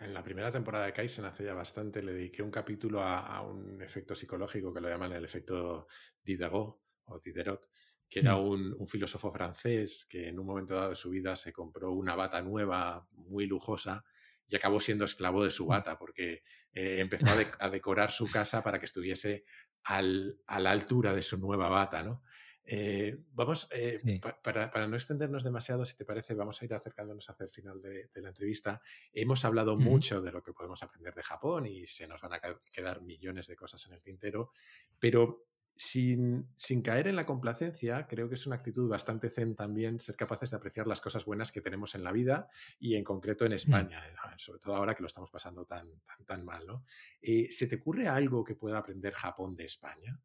en 0.00 0.14
la 0.14 0.22
primera 0.22 0.50
temporada 0.50 0.86
de 0.86 0.92
Kaizen 0.92 1.24
hace 1.24 1.44
ya 1.44 1.54
bastante, 1.54 2.02
le 2.02 2.12
dediqué 2.12 2.42
un 2.42 2.50
capítulo 2.50 3.02
a, 3.02 3.40
un 3.42 3.82
efecto 3.82 4.14
psicológico 4.14 4.72
que 4.72 4.80
lo 4.80 4.88
llaman 4.88 5.12
el 5.12 5.24
efecto 5.24 5.88
Diderot 6.22 6.80
o 7.06 7.20
Diderot 7.20 7.68
que 8.08 8.20
era 8.20 8.36
un, 8.36 8.74
un, 8.78 8.88
filósofo 8.88 9.30
francés 9.30 10.06
que 10.08 10.28
en 10.28 10.38
un 10.38 10.46
momento 10.46 10.74
dado 10.74 10.90
de 10.90 10.94
su 10.94 11.10
vida 11.10 11.34
se 11.36 11.52
compró 11.52 11.92
una 11.92 12.14
bata 12.14 12.40
nueva, 12.42 13.08
muy 13.12 13.46
lujosa, 13.46 14.04
y 14.48 14.56
acabó 14.56 14.80
siendo 14.80 15.04
esclavo 15.04 15.44
de 15.44 15.50
su 15.50 15.64
mm. 15.64 15.68
bata 15.68 15.98
porque 15.98 16.42
eh, 16.72 17.00
empezó 17.00 17.26
a, 17.58 17.70
decorar 17.70 18.10
su 18.10 18.30
casa 18.30 18.62
para 18.62 18.78
que 18.78 18.86
estuviese 18.86 19.44
a 19.84 20.02
la 20.02 20.70
altura 20.70 21.14
de 21.14 21.22
su 21.22 21.38
nueva 21.38 21.68
bata, 21.68 22.02
¿no? 22.02 22.22
Eh, 22.68 23.16
vamos, 23.30 23.68
eh, 23.70 24.00
para, 24.42 24.88
no 24.88 24.96
extendernos 24.96 25.44
demasiado, 25.44 25.84
si 25.84 25.96
te 25.96 26.04
parece, 26.04 26.34
vamos 26.34 26.60
a 26.60 26.64
ir 26.64 26.74
acercándonos 26.74 27.30
hacia 27.30 27.44
el 27.44 27.50
final 27.50 27.80
de, 27.80 28.10
la 28.14 28.28
entrevista. 28.28 28.82
Hemos 29.12 29.44
hablado 29.44 29.76
mucho 29.76 30.20
de 30.20 30.32
lo 30.32 30.42
que 30.42 30.52
podemos 30.52 30.82
aprender 30.82 31.14
de 31.14 31.22
Japón 31.22 31.66
y 31.66 31.86
se 31.86 32.08
nos 32.08 32.20
van 32.20 32.34
a 32.34 32.40
quedar 32.72 33.02
millones 33.02 33.46
de 33.46 33.54
cosas 33.54 33.86
en 33.86 33.92
el 33.92 34.02
tintero, 34.02 34.50
pero 34.98 35.46
sin, 35.76 36.48
sin, 36.56 36.82
caer 36.82 37.08
en 37.08 37.16
la 37.16 37.26
complacencia, 37.26 38.06
creo 38.06 38.28
que 38.28 38.34
es 38.34 38.46
una 38.46 38.56
actitud 38.56 38.88
bastante 38.88 39.28
zen 39.30 39.54
también 39.54 40.00
ser 40.00 40.16
capaces 40.16 40.50
de 40.50 40.56
apreciar 40.56 40.86
las 40.86 41.00
cosas 41.00 41.24
buenas 41.24 41.52
que 41.52 41.60
tenemos 41.60 41.94
en 41.94 42.04
la 42.04 42.12
vida 42.12 42.48
y 42.78 42.94
en 42.94 43.04
concreto 43.04 43.44
en 43.44 43.52
mm. 43.52 43.54
España, 43.54 44.06
eh, 44.06 44.14
sobre 44.38 44.58
todo 44.60 44.76
ahora 44.76 44.94
que 44.94 45.02
lo 45.02 45.08
estamos 45.08 45.30
pasando 45.30 45.64
tan, 45.66 45.88
tan, 46.00 46.24
tan 46.24 46.44
mal. 46.44 46.66
¿no? 46.66 46.84
Eh, 47.20 47.48
¿Se 47.50 47.66
te 47.66 47.76
ocurre 47.76 48.08
algo 48.08 48.42
que 48.42 48.54
pueda 48.54 48.78
aprender 48.78 49.12
Japón 49.12 49.54
de 49.54 49.64
España? 49.64 50.18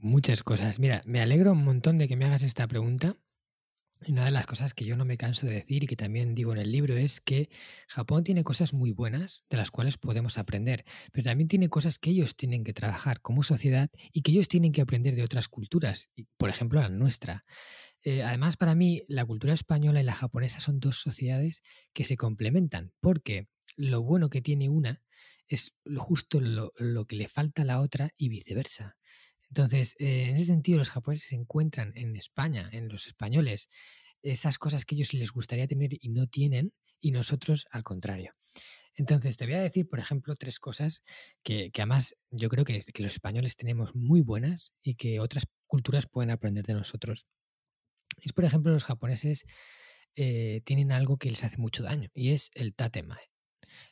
Muchas 0.00 0.42
cosas. 0.42 0.78
Mira, 0.78 1.02
me 1.06 1.20
alegro 1.20 1.52
un 1.52 1.64
montón 1.64 1.96
de 1.96 2.06
que 2.06 2.16
me 2.16 2.24
hagas 2.24 2.42
esta 2.42 2.68
pregunta 2.68 3.16
una 4.08 4.24
de 4.24 4.30
las 4.30 4.46
cosas 4.46 4.74
que 4.74 4.84
yo 4.84 4.96
no 4.96 5.04
me 5.04 5.16
canso 5.16 5.46
de 5.46 5.54
decir 5.54 5.84
y 5.84 5.86
que 5.86 5.96
también 5.96 6.34
digo 6.34 6.52
en 6.52 6.58
el 6.58 6.72
libro 6.72 6.96
es 6.96 7.20
que 7.20 7.50
Japón 7.86 8.24
tiene 8.24 8.44
cosas 8.44 8.72
muy 8.72 8.92
buenas 8.92 9.44
de 9.50 9.56
las 9.56 9.70
cuales 9.70 9.98
podemos 9.98 10.38
aprender, 10.38 10.84
pero 11.12 11.24
también 11.24 11.48
tiene 11.48 11.68
cosas 11.68 11.98
que 11.98 12.10
ellos 12.10 12.36
tienen 12.36 12.64
que 12.64 12.72
trabajar 12.72 13.20
como 13.20 13.42
sociedad 13.42 13.90
y 14.12 14.22
que 14.22 14.32
ellos 14.32 14.48
tienen 14.48 14.72
que 14.72 14.80
aprender 14.80 15.16
de 15.16 15.22
otras 15.22 15.48
culturas, 15.48 16.08
por 16.36 16.48
ejemplo 16.48 16.80
la 16.80 16.88
nuestra. 16.88 17.42
Eh, 18.02 18.22
además, 18.22 18.56
para 18.56 18.74
mí, 18.74 19.02
la 19.08 19.26
cultura 19.26 19.52
española 19.52 20.00
y 20.00 20.04
la 20.04 20.14
japonesa 20.14 20.60
son 20.60 20.80
dos 20.80 21.00
sociedades 21.00 21.62
que 21.92 22.04
se 22.04 22.16
complementan, 22.16 22.92
porque 23.00 23.48
lo 23.76 24.02
bueno 24.02 24.30
que 24.30 24.40
tiene 24.40 24.68
una 24.68 25.02
es 25.48 25.74
justo 25.96 26.40
lo, 26.40 26.72
lo 26.76 27.06
que 27.06 27.16
le 27.16 27.28
falta 27.28 27.62
a 27.62 27.64
la 27.66 27.80
otra 27.80 28.10
y 28.16 28.28
viceversa. 28.28 28.96
Entonces, 29.50 29.96
eh, 29.98 30.28
en 30.28 30.36
ese 30.36 30.46
sentido, 30.46 30.78
los 30.78 30.90
japoneses 30.90 31.32
encuentran 31.32 31.92
en 31.96 32.16
España, 32.16 32.68
en 32.72 32.88
los 32.88 33.06
españoles, 33.06 33.68
esas 34.22 34.58
cosas 34.58 34.84
que 34.84 34.94
ellos 34.94 35.12
les 35.12 35.32
gustaría 35.32 35.66
tener 35.66 35.90
y 36.00 36.08
no 36.10 36.26
tienen, 36.26 36.72
y 37.00 37.10
nosotros 37.10 37.66
al 37.70 37.82
contrario. 37.82 38.34
Entonces, 38.94 39.36
te 39.36 39.46
voy 39.46 39.54
a 39.54 39.62
decir, 39.62 39.88
por 39.88 39.98
ejemplo, 39.98 40.34
tres 40.36 40.58
cosas 40.58 41.02
que, 41.42 41.70
además 41.74 42.16
yo 42.30 42.48
creo 42.48 42.64
que, 42.64 42.74
los 42.74 43.12
españoles 43.12 43.56
tenemos 43.56 43.94
muy 43.94 44.20
buenas 44.20 44.72
y 44.82 44.94
que 44.94 45.20
otras 45.20 45.44
culturas 45.66 46.06
pueden 46.06 46.30
aprender 46.30 46.64
de 46.66 46.74
nosotros. 46.74 47.26
Es, 48.18 48.32
por 48.32 48.44
ejemplo, 48.44 48.72
los 48.72 48.84
japoneses 48.84 49.46
eh, 50.16 50.60
tienen 50.64 50.92
algo 50.92 51.16
que 51.16 51.30
les 51.30 51.44
hace 51.44 51.56
mucho 51.58 51.82
daño 51.82 52.10
y 52.14 52.30
es 52.32 52.50
el 52.54 52.74
tatemae. 52.74 53.29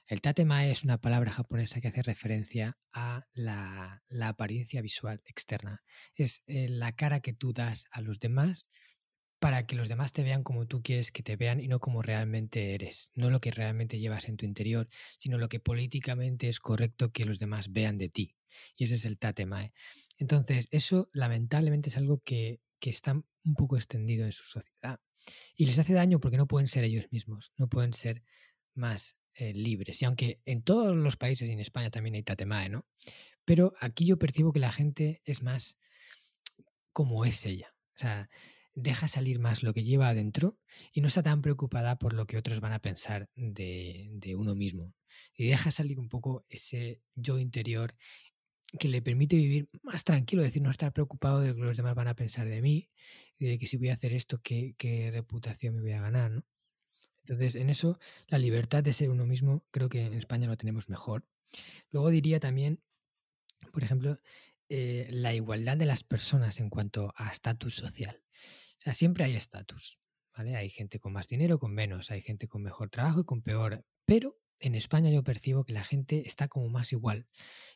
El 0.07 0.21
tatemae 0.21 0.71
es 0.71 0.85
una 0.85 1.01
palabra 1.01 1.33
japonesa 1.33 1.81
que 1.81 1.89
hace 1.89 2.03
referencia 2.03 2.79
a 2.93 3.27
la, 3.35 4.03
apariencia 4.23 4.83
visual 4.83 5.23
externa. 5.27 5.83
Es 6.15 6.43
eh, 6.47 6.69
la 6.69 6.95
cara 6.97 7.21
que 7.21 7.33
tú 7.33 7.53
das 7.53 7.87
a 7.91 8.01
los 8.01 8.19
demás 8.19 8.71
para 9.39 9.67
que 9.67 9.77
los 9.77 9.89
demás 9.89 10.13
te 10.13 10.23
vean 10.23 10.43
como 10.43 10.67
tú 10.67 10.83
quieres 10.83 11.13
que 11.13 11.23
te 11.23 11.37
vean 11.37 11.61
y 11.61 11.69
no 11.69 11.79
como 11.79 12.03
realmente 12.03 12.75
eres, 12.75 13.13
no 13.15 13.31
lo 13.31 13.41
que 13.41 13.53
realmente 13.53 14.01
llevas 14.01 14.29
en 14.29 14.37
tu 14.37 14.45
interior, 14.47 14.89
sino 15.17 15.39
lo 15.39 15.49
que 15.49 15.61
políticamente 15.61 16.49
es 16.49 16.59
correcto 16.59 17.13
que 17.13 17.25
los 17.25 17.39
demás 17.39 17.73
vean 17.73 17.99
de 17.99 18.09
ti. 18.09 18.37
Y 18.77 18.85
ese 18.85 18.97
es 18.97 19.05
el 19.05 19.19
tatemae. 19.19 19.73
Entonces, 20.17 20.67
eso 20.73 21.09
lamentablemente 21.13 21.89
es 21.89 21.97
algo 21.97 22.21
que 22.25 22.61
está 22.81 23.13
un 23.13 23.55
poco 23.55 23.77
extendido 23.77 24.25
en 24.27 24.33
su 24.33 24.45
sociedad 24.45 25.01
y 25.57 25.67
les 25.67 25.79
hace 25.79 25.95
daño 25.95 26.21
porque 26.21 26.37
no 26.37 26.47
pueden 26.47 26.69
ser 26.69 26.85
ellos 26.85 27.07
mismos, 27.11 27.53
no 27.57 27.69
pueden 27.69 27.93
ser 27.93 28.23
más 28.75 29.17
eh, 29.41 29.55
libres. 29.55 30.03
Y 30.03 30.05
aunque 30.05 30.41
en 30.47 30.63
todos 30.63 30.97
los 30.97 31.17
países 31.17 31.49
y 31.49 31.53
en 31.53 31.61
España 31.61 31.91
también 31.91 32.17
hay 32.17 32.25
tatemae, 32.25 32.69
¿no? 32.69 32.87
Pero 33.45 33.73
aquí 33.81 34.05
yo 34.05 34.19
percibo 34.19 34.53
que 34.53 34.59
la 34.59 34.73
gente 34.73 35.23
es 35.25 35.43
más 35.43 35.79
como 36.93 37.25
es 37.25 37.47
ella. 37.47 37.69
O 37.95 37.99
sea, 37.99 38.29
deja 38.75 39.07
salir 39.07 39.39
más 39.39 39.63
lo 39.63 39.73
que 39.73 39.85
lleva 39.85 40.09
adentro 40.09 40.59
y 40.93 41.03
no 41.03 41.07
está 41.07 41.23
tan 41.23 41.41
preocupada 41.41 42.01
por 42.01 42.15
lo 42.15 42.27
que 42.27 42.37
otros 42.37 42.59
van 42.59 42.73
a 42.73 42.81
pensar 42.81 43.31
de, 43.37 44.35
uno 44.37 44.57
mismo. 44.57 44.93
Y 45.37 45.47
deja 45.47 45.71
salir 45.71 46.01
un 46.01 46.09
poco 46.09 46.45
ese 46.49 47.01
yo 47.15 47.39
interior 47.39 47.95
que 48.77 48.89
le 48.89 49.03
permite 49.03 49.37
vivir 49.37 49.69
más 49.85 50.03
tranquilo, 50.03 50.43
es 50.43 50.49
decir, 50.49 50.63
no 50.63 50.71
estar 50.73 50.93
preocupado 50.93 51.41
de 51.41 51.51
lo 51.51 51.55
que 51.55 51.61
los 51.61 51.77
demás 51.77 51.95
van 51.95 52.09
a 52.09 52.17
pensar 52.17 52.49
de 52.49 52.61
mí, 52.61 52.91
de 53.39 53.57
que 53.57 53.69
si 53.69 53.77
voy 53.77 53.91
a 53.91 53.95
hacer 53.95 54.13
esto, 54.13 54.41
qué, 54.43 54.75
qué 54.77 55.13
reputación 55.13 55.77
me 55.77 55.83
voy 55.83 55.93
a 55.93 56.01
ganar, 56.01 56.33
¿no? 56.33 56.45
Entonces, 57.29 57.61
en 57.61 57.69
eso, 57.69 57.99
la 58.29 58.39
libertad 58.39 58.83
de 58.83 58.93
ser 58.93 59.11
uno 59.11 59.27
mismo, 59.27 59.65
creo 59.71 59.89
que 59.89 60.07
en 60.07 60.15
España 60.15 60.47
lo 60.47 60.57
tenemos 60.57 60.89
mejor. 60.89 61.27
Luego 61.91 62.11
diría 62.11 62.41
también, 62.41 62.83
por 63.73 63.85
ejemplo, 63.85 64.19
eh, 64.69 65.09
la 65.11 65.35
igualdad 65.35 65.77
de 65.77 65.87
las 65.87 66.05
personas 66.05 66.61
en 66.61 66.71
cuanto 66.71 67.13
a 67.17 67.31
estatus 67.31 67.75
social. 67.75 68.23
O 68.79 68.81
sea, 68.81 68.95
siempre 68.95 69.25
hay 69.25 69.35
estatus, 69.35 70.01
¿vale? 70.37 70.57
Hay 70.57 70.71
gente 70.71 71.01
con 71.01 71.13
más 71.13 71.29
dinero, 71.29 71.59
con 71.59 71.75
menos, 71.75 72.11
hay 72.11 72.23
gente 72.23 72.49
con 72.49 72.63
mejor 72.63 72.91
trabajo 72.91 73.21
y 73.21 73.25
con 73.25 73.43
peor, 73.43 73.85
pero 74.05 74.39
en 74.61 74.75
España 74.75 75.11
yo 75.11 75.23
percibo 75.23 75.65
que 75.65 75.73
la 75.73 75.85
gente 75.85 76.27
está 76.27 76.49
como 76.49 76.69
más 76.69 76.93
igual. 76.93 77.27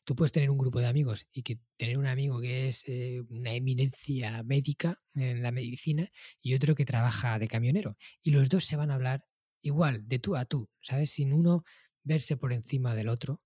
Tú 0.04 0.16
puedes 0.16 0.32
tener 0.32 0.50
un 0.50 0.58
grupo 0.58 0.80
de 0.80 0.86
amigos 0.86 1.26
y 1.32 1.42
que 1.42 1.60
tener 1.76 1.98
un 1.98 2.06
amigo 2.06 2.40
que 2.40 2.68
es 2.68 2.84
eh, 2.86 3.22
una 3.28 3.52
eminencia 3.52 4.42
médica 4.42 5.00
en 5.14 5.42
la 5.42 5.52
medicina 5.52 6.10
y 6.42 6.54
otro 6.54 6.74
que 6.74 6.84
trabaja 6.84 7.38
de 7.38 7.48
camionero. 7.48 7.96
Y 8.22 8.30
los 8.30 8.48
dos 8.48 8.64
se 8.64 8.76
van 8.76 8.90
a 8.90 8.94
hablar 8.94 9.24
igual, 9.62 10.06
de 10.06 10.18
tú 10.18 10.36
a 10.36 10.44
tú, 10.44 10.68
¿sabes? 10.80 11.10
Sin 11.10 11.32
uno 11.32 11.64
verse 12.02 12.36
por 12.36 12.52
encima 12.52 12.94
del 12.94 13.08
otro 13.08 13.40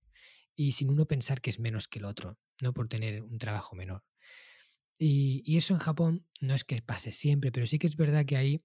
y 0.55 0.73
sin 0.73 0.89
uno 0.89 1.05
pensar 1.05 1.39
que 1.39 1.51
es 1.51 1.59
menos 1.59 1.87
que 1.87 1.99
el 1.99 2.05
otro, 2.05 2.37
no 2.61 2.73
por 2.73 2.89
tener 2.89 3.21
un 3.21 3.37
trabajo 3.37 3.75
menor. 3.75 4.03
Y, 4.99 5.55
eso 5.57 5.75
en 5.75 5.79
Japón 5.79 6.25
no 6.41 6.55
es 6.55 6.63
que 6.63 6.81
pase 6.81 7.11
siempre, 7.11 7.51
pero 7.51 7.67
sí 7.67 7.77
que 7.77 7.87
es 7.87 7.95
verdad 7.95 8.25
que 8.25 8.35
ahí 8.35 8.63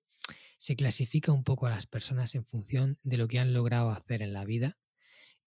se 0.59 0.77
clasifica 0.77 1.31
un 1.33 1.45
poco 1.45 1.67
a 1.67 1.71
las 1.71 1.87
personas 1.87 2.35
en 2.35 2.47
función 2.47 2.99
de 3.03 3.19
lo 3.19 3.29
que 3.29 3.39
han 3.39 3.53
logrado 3.53 3.91
hacer 3.91 4.23
en 4.23 4.33
la 4.33 4.45
vida 4.45 4.79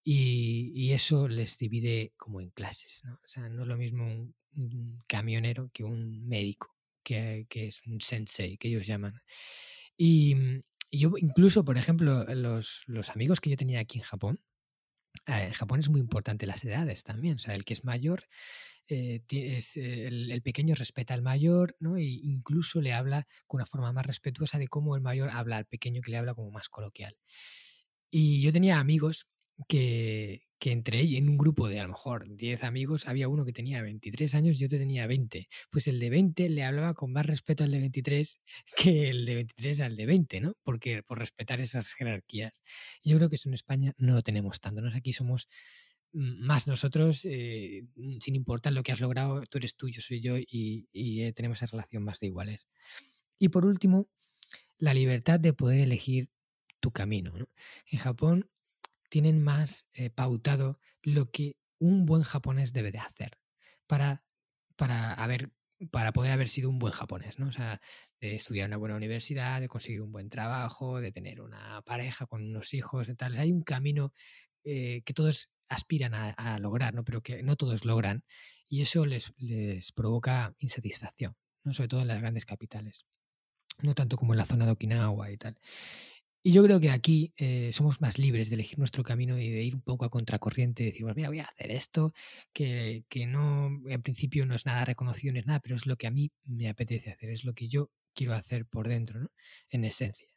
y, 0.03 0.91
eso 0.91 1.27
les 1.27 1.57
divide 1.57 2.13
como 2.17 2.39
en 2.41 2.51
clases, 2.51 3.01
¿no? 3.03 3.15
O 3.15 3.27
sea, 3.27 3.49
no 3.49 3.63
es 3.63 3.67
lo 3.67 3.77
mismo 3.77 4.05
un, 4.05 4.35
camionero 5.07 5.71
que 5.73 5.83
un 5.83 6.27
médico, 6.27 6.75
que, 7.03 7.47
que, 7.49 7.67
es 7.67 7.81
un 7.87 7.99
sensei, 7.99 8.57
que 8.57 8.67
ellos 8.67 8.85
llaman. 8.85 9.19
Y, 9.97 10.35
yo 10.91 11.13
incluso, 11.17 11.65
por 11.65 11.77
ejemplo, 11.77 12.23
los, 12.33 12.83
los, 12.88 13.09
amigos 13.09 13.39
que 13.39 13.49
yo 13.49 13.57
tenía 13.57 13.79
aquí 13.79 13.99
en 13.99 14.03
Japón, 14.03 14.39
eh, 15.27 15.45
en 15.47 15.53
Japón 15.53 15.79
es 15.79 15.89
muy 15.89 15.99
importante 15.99 16.45
las 16.45 16.63
edades 16.63 17.03
también. 17.03 17.36
O 17.36 17.39
sea, 17.39 17.55
el 17.55 17.65
que 17.65 17.73
es 17.73 17.83
mayor, 17.83 18.23
eh, 18.88 19.21
es, 19.29 19.77
el, 19.77 20.41
pequeño 20.43 20.75
respeta 20.75 21.13
al 21.13 21.21
mayor, 21.21 21.75
¿no? 21.79 21.97
E 21.97 22.03
incluso 22.03 22.81
le 22.81 22.93
habla 22.93 23.27
con 23.47 23.59
una 23.59 23.65
forma 23.65 23.91
más 23.93 24.05
respetuosa 24.05 24.59
de 24.59 24.67
cómo 24.67 24.95
el 24.95 25.01
mayor 25.01 25.29
habla 25.29 25.57
al 25.57 25.65
pequeño 25.65 26.01
que 26.01 26.11
le 26.11 26.17
habla 26.17 26.36
como 26.36 26.51
más 26.51 26.69
coloquial. 26.69 27.17
Y 28.11 28.41
yo 28.41 28.51
tenía 28.51 28.79
amigos 28.79 29.27
que, 29.67 30.43
que 30.59 30.71
entre 30.71 30.99
ellos, 30.99 31.19
en 31.19 31.29
un 31.29 31.37
grupo 31.37 31.67
de 31.67 31.79
a 31.79 31.83
lo 31.83 31.89
mejor 31.89 32.35
10 32.35 32.63
amigos, 32.63 33.07
había 33.07 33.27
uno 33.27 33.45
que 33.45 33.53
tenía 33.53 33.81
23 33.81 34.35
años 34.35 34.59
y 34.59 34.65
otro 34.65 34.77
tenía 34.77 35.07
20. 35.07 35.47
Pues 35.69 35.87
el 35.87 35.99
de 35.99 36.09
20 36.09 36.49
le 36.49 36.63
hablaba 36.63 36.93
con 36.93 37.11
más 37.11 37.25
respeto 37.25 37.63
al 37.63 37.71
de 37.71 37.79
23 37.79 38.39
que 38.77 39.09
el 39.09 39.25
de 39.25 39.35
23 39.35 39.81
al 39.81 39.95
de 39.95 40.05
20, 40.05 40.41
¿no? 40.41 40.53
Porque 40.63 41.03
por 41.03 41.19
respetar 41.19 41.61
esas 41.61 41.93
jerarquías. 41.93 42.63
Yo 43.03 43.17
creo 43.17 43.29
que 43.29 43.35
eso 43.35 43.49
en 43.49 43.55
España 43.55 43.93
no 43.97 44.13
lo 44.13 44.21
tenemos 44.21 44.59
tanto. 44.61 44.81
¿no? 44.81 44.95
Aquí 44.95 45.13
somos 45.13 45.47
más 46.15 46.65
nosotros, 46.67 47.25
eh, 47.25 47.83
sin 48.21 48.35
importar 48.35 48.71
lo 48.71 48.83
que 48.83 48.93
has 48.93 49.01
logrado, 49.01 49.41
tú 49.49 49.57
eres 49.57 49.75
tú, 49.75 49.89
yo 49.89 50.01
soy 50.01 50.21
yo 50.21 50.37
y, 50.37 50.87
eh, 50.93 51.33
tenemos 51.33 51.57
esa 51.57 51.65
relación 51.67 52.03
más 52.03 52.19
de 52.19 52.27
iguales. 52.27 52.67
Y 53.37 53.49
por 53.49 53.65
último, 53.65 54.07
la 54.77 54.93
libertad 54.93 55.39
de 55.39 55.53
poder 55.53 55.81
elegir 55.81 56.29
tu 56.79 56.91
camino. 56.91 57.33
En 57.87 57.99
Japón 57.99 58.49
tienen 59.16 59.41
más 59.41 59.88
eh, 59.93 60.09
pautado 60.09 60.78
lo 61.01 61.32
que 61.32 61.55
un 61.80 62.05
buen 62.05 62.24
japonés 62.24 62.74
debe 62.74 62.91
de 62.91 62.99
hacer 62.99 63.39
para, 63.88 64.26
para, 64.76 65.13
haber, 65.13 65.53
para 65.89 66.11
poder 66.11 66.34
haber 66.34 66.49
sido 66.49 66.70
un 66.70 66.80
buen 66.80 66.91
japonés, 66.91 67.39
¿no? 67.39 67.47
O 67.47 67.51
sea, 67.53 67.80
de 68.20 68.36
estudiar 68.36 68.68
una 68.68 68.76
buena 68.76 68.97
universidad, 68.97 69.61
de 69.61 69.70
conseguir 69.70 70.01
un 70.01 70.11
buen 70.11 70.30
trabajo, 70.30 70.99
de 70.99 71.13
tener 71.13 71.39
una 71.39 71.82
pareja 71.84 72.26
con 72.26 72.43
unos 72.43 72.74
hijos, 72.74 73.07
y 73.07 73.16
tal. 73.16 73.38
Hay 73.38 73.53
un 73.53 73.61
camino 73.61 74.11
eh, 74.66 75.01
que 75.05 75.13
todos 75.13 75.49
aspiran 75.70 76.13
a, 76.13 76.59
lograr, 76.59 76.93
¿no? 76.93 77.05
Pero 77.05 77.22
que 77.22 77.41
no 77.41 77.55
todos 77.55 77.86
logran 77.86 78.26
y 78.68 78.82
eso 78.82 79.05
les, 79.05 79.32
les 79.38 79.93
provoca 79.93 80.53
insatisfacción, 80.57 81.38
¿no? 81.63 81.74
Sobre 81.74 81.88
todo 81.88 82.01
en 82.01 82.09
las 82.09 82.20
grandes 82.20 82.43
capitales 82.43 83.05
no 83.80 83.93
tanto 83.93 84.18
como 84.18 84.34
en 84.34 84.38
la 84.38 84.45
zona 84.45 84.66
de 84.66 84.72
Okinawa 84.72 85.32
y 85.32 85.38
tal. 85.38 85.57
Y 86.47 86.51
yo 86.51 86.63
creo 86.63 86.79
que 86.79 86.91
aquí 86.91 87.33
eh, 87.37 87.71
somos 87.73 88.01
más 88.01 88.19
libres 88.19 88.49
de 88.49 88.53
elegir 88.53 88.77
nuestro 88.77 89.01
camino 89.01 89.39
y 89.39 89.49
de 89.49 89.63
ir 89.63 89.73
un 89.73 89.81
poco 89.81 90.05
a 90.05 90.11
contracorriente, 90.11 90.83
y 90.83 90.85
decir, 90.85 91.01
bueno, 91.01 91.15
mira, 91.15 91.29
voy 91.29 91.39
a 91.39 91.45
hacer 91.45 91.71
esto, 91.71 92.13
que, 92.53 93.03
que 93.09 93.25
no, 93.25 93.71
en 93.87 94.01
principio 94.03 94.45
no 94.45 94.53
es 94.53 94.63
nada 94.63 94.85
reconocido, 94.85 95.33
no 95.33 95.39
es 95.39 95.47
nada, 95.47 95.59
pero 95.59 95.75
es 95.75 95.87
lo 95.87 95.95
que 95.95 96.05
a 96.05 96.11
mí 96.11 96.31
me 96.43 96.69
apetece 96.69 97.09
hacer, 97.09 97.31
es 97.31 97.45
lo 97.45 97.55
que 97.55 97.67
yo 97.67 97.89
quiero 98.13 98.35
hacer 98.35 98.67
por 98.67 98.87
dentro, 98.87 99.21
¿no? 99.21 99.31
En 99.69 99.85
esencia. 99.85 100.27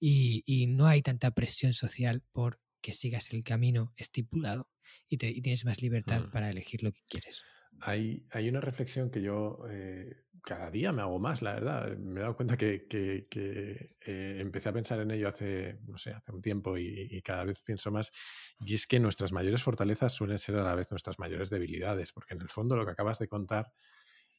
Y, 0.00 0.42
y 0.44 0.66
no 0.66 0.88
hay 0.88 1.02
tanta 1.02 1.30
presión 1.30 1.72
social 1.72 2.24
por 2.32 2.58
que 2.80 2.92
sigas 2.92 3.32
el 3.32 3.44
camino 3.44 3.92
estipulado 3.96 4.68
y, 5.08 5.18
te, 5.18 5.28
y 5.28 5.40
tienes 5.40 5.64
más 5.64 5.80
libertad 5.80 6.22
mm. 6.22 6.30
para 6.32 6.50
elegir 6.50 6.82
lo 6.82 6.90
que 6.90 7.02
quieres. 7.08 7.44
Hay, 7.80 8.26
una 8.48 8.60
reflexión 8.60 9.10
que 9.10 9.20
yo 9.20 9.58
eh, 9.70 10.24
cada 10.42 10.70
día 10.70 10.92
me 10.92 11.02
hago 11.02 11.18
más, 11.18 11.42
la 11.42 11.54
verdad. 11.54 11.96
Me 11.96 12.20
he 12.20 12.22
dado 12.22 12.36
cuenta 12.36 12.56
que, 12.56 12.86
eh, 12.90 13.96
empecé 14.40 14.68
a 14.68 14.72
pensar 14.72 15.00
en 15.00 15.10
ello 15.10 15.28
hace, 15.28 15.78
no 15.86 15.98
sé, 15.98 16.10
hace 16.10 16.32
un 16.32 16.42
tiempo 16.42 16.76
y, 16.78 17.20
cada 17.22 17.44
vez 17.44 17.62
pienso 17.62 17.90
más. 17.90 18.12
Y 18.60 18.74
es 18.74 18.86
que 18.86 19.00
nuestras 19.00 19.32
mayores 19.32 19.62
fortalezas 19.62 20.12
suelen 20.12 20.38
ser 20.38 20.56
a 20.56 20.64
la 20.64 20.74
vez 20.74 20.90
nuestras 20.90 21.18
mayores 21.18 21.50
debilidades, 21.50 22.12
porque 22.12 22.34
en 22.34 22.42
el 22.42 22.48
fondo 22.48 22.76
lo 22.76 22.84
que 22.84 22.92
acabas 22.92 23.18
de 23.18 23.28
contar 23.28 23.72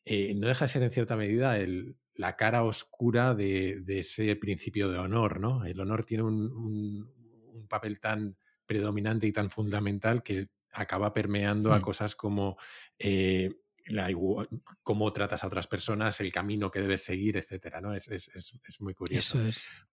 eh, 0.06 0.36
no 0.36 0.48
deja 0.48 0.66
de 0.66 0.70
ser 0.70 0.84
en 0.84 0.92
cierta 0.92 1.18
medida 1.18 1.58
la 2.14 2.36
cara 2.36 2.64
oscura 2.64 3.34
de, 3.34 3.84
ese 3.88 4.36
principio 4.36 4.90
de 4.90 5.00
honor, 5.00 5.40
¿no? 5.40 5.66
El 5.66 5.80
honor 5.80 6.06
tiene 6.06 6.24
un, 6.24 7.14
papel 7.68 8.00
tan 8.00 8.38
predominante 8.68 9.26
y 9.26 9.32
tan 9.32 9.50
fundamental 9.50 10.22
que 10.22 10.50
acaba 10.76 11.14
permeando 11.14 11.74
a 11.74 11.80
hmm. 11.80 11.82
cosas 11.82 12.16
como 12.16 12.58
eh, 13.00 13.50
la, 13.88 14.10
cómo 14.82 15.14
tratas 15.14 15.44
a 15.44 15.48
otras 15.48 15.68
personas, 15.68 16.20
el 16.20 16.32
camino 16.32 16.72
que 16.72 16.82
debes 16.82 17.04
seguir, 17.04 17.38
etcétera, 17.38 17.82
¿no? 17.82 17.94
Es, 17.94 18.08
es, 18.08 18.30
es, 18.34 18.82
muy 18.82 18.94
curioso. 18.96 19.40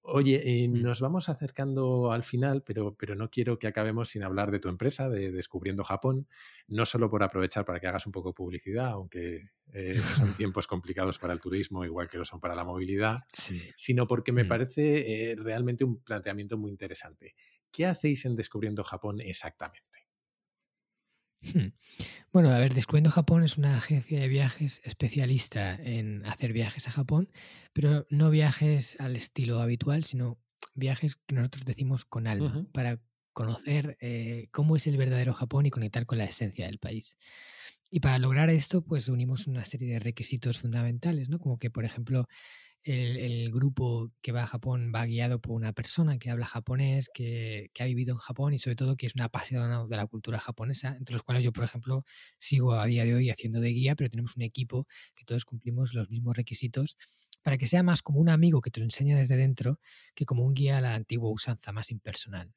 Oye, 0.00 0.40
eh, 0.44 0.68
mm. 0.68 0.80
nos 0.80 1.00
vamos 1.00 1.28
acercando 1.28 2.10
al 2.10 2.24
final, 2.24 2.62
pero, 2.62 2.94
pero 2.96 3.14
no 3.14 3.30
quiero 3.30 3.58
que 3.58 3.66
acabemos 3.66 4.08
sin 4.08 4.22
hablar 4.22 4.50
de 4.50 4.60
tu 4.60 4.68
empresa, 4.68 5.10
de 5.10 5.30
Descubriendo 5.30 5.84
Japón, 5.84 6.26
no 6.68 6.86
solo 6.86 7.10
por 7.10 7.22
aprovechar 7.22 7.64
para 7.64 7.80
que 7.80 7.86
hagas 7.86 8.06
un 8.06 8.12
poco 8.12 8.30
de 8.30 8.34
publicidad, 8.34 8.86
aunque 8.86 9.50
eh, 9.74 10.00
son 10.00 10.34
tiempos 10.36 10.66
complicados 10.66 11.18
para 11.18 11.34
el 11.34 11.40
turismo, 11.40 11.84
igual 11.84 12.08
que 12.08 12.16
lo 12.16 12.24
son 12.24 12.40
para 12.40 12.54
la 12.54 12.64
movilidad, 12.64 13.20
sino 13.76 14.06
porque 14.06 14.32
me 14.32 14.44
mm. 14.44 14.48
parece 14.48 15.32
eh, 15.32 15.36
realmente 15.36 15.84
un 15.84 16.02
planteamiento 16.02 16.56
muy 16.56 16.70
interesante. 16.70 17.34
¿Qué 17.70 17.86
hacéis 17.86 18.24
en 18.24 18.36
Descubriendo 18.36 18.84
Japón 18.84 19.20
exactamente? 19.20 19.91
Hmm. 21.43 21.72
Bueno, 22.32 22.51
a 22.51 22.59
ver, 22.59 22.72
Descubriendo 22.72 23.11
Japón 23.11 23.45
es 23.45 23.59
una 23.59 23.76
agencia 23.76 24.20
de 24.20 24.28
viajes 24.28 24.80
especialista 24.84 25.74
en 25.74 26.24
hacer 26.24 26.53
viajes 26.53 26.88
a 26.88 26.90
Japón, 26.90 27.30
pero 27.72 28.07
no 28.11 28.30
viajes 28.30 28.97
al 29.01 29.16
estilo 29.16 29.61
habitual, 29.61 30.05
sino 30.05 30.38
viajes 30.74 31.16
que 31.26 31.34
nosotros 31.34 31.64
decimos 31.64 32.05
con 32.05 32.26
alma, 32.26 32.66
para 32.72 33.01
conocer 33.32 33.97
eh, 34.01 34.49
cómo 34.51 34.76
es 34.76 34.86
el 34.86 34.97
verdadero 34.97 35.34
Japón 35.34 35.66
y 35.66 35.70
conectar 35.70 36.07
con 36.07 36.18
la 36.18 36.24
esencia 36.24 36.66
del 36.66 36.78
país. 36.78 37.16
Y 37.90 38.01
para 38.01 38.18
lograr 38.18 38.49
esto, 38.49 38.82
pues 38.82 39.09
unimos 39.09 39.47
una 39.47 39.64
serie 39.64 39.93
de 39.93 39.99
requisitos 39.99 40.59
fundamentales, 40.59 41.28
¿no? 41.28 41.38
Como 41.38 41.59
que, 41.59 41.70
por 41.70 41.84
ejemplo, 41.84 42.26
el, 42.84 43.50
grupo 43.52 44.10
que 44.22 44.32
va 44.32 44.44
a 44.44 44.46
Japón 44.46 44.92
va 44.94 45.06
guiado 45.06 45.40
por 45.40 45.52
una 45.52 45.72
persona 45.72 46.18
que 46.18 46.30
habla 46.30 46.46
japonés, 46.46 47.10
que, 47.12 47.70
ha 47.78 47.84
vivido 47.84 48.12
en 48.12 48.18
Japón 48.18 48.54
y 48.54 48.58
sobre 48.58 48.76
todo 48.76 48.96
que 48.96 49.06
es 49.06 49.14
una 49.14 49.24
apasionada 49.24 49.86
de 49.86 49.96
la 49.96 50.06
cultura 50.06 50.40
japonesa, 50.40 50.96
entre 50.96 51.12
los 51.12 51.22
cuales 51.22 51.44
yo, 51.44 51.52
por 51.52 51.64
ejemplo, 51.64 52.04
sigo 52.38 52.74
a 52.74 52.86
día 52.86 53.04
de 53.04 53.14
hoy 53.14 53.30
haciendo 53.30 53.60
de 53.60 53.70
guía, 53.70 53.94
pero 53.94 54.10
tenemos 54.10 54.36
un 54.36 54.42
equipo 54.42 54.86
que 55.14 55.24
todos 55.24 55.44
cumplimos 55.44 55.94
los 55.94 56.10
mismos 56.10 56.36
requisitos 56.36 56.96
para 57.42 57.58
que 57.58 57.66
sea 57.66 57.82
más 57.82 58.02
como 58.02 58.20
un 58.20 58.28
amigo 58.28 58.60
que 58.60 58.70
te 58.70 58.80
lo 58.80 58.86
enseña 58.86 59.16
desde 59.16 59.36
dentro 59.36 59.80
que 60.14 60.24
como 60.24 60.44
un 60.44 60.54
guía 60.54 60.78
a 60.78 60.80
la 60.80 60.94
antigua 60.94 61.30
usanza 61.30 61.72
más 61.72 61.90
impersonal. 61.90 62.52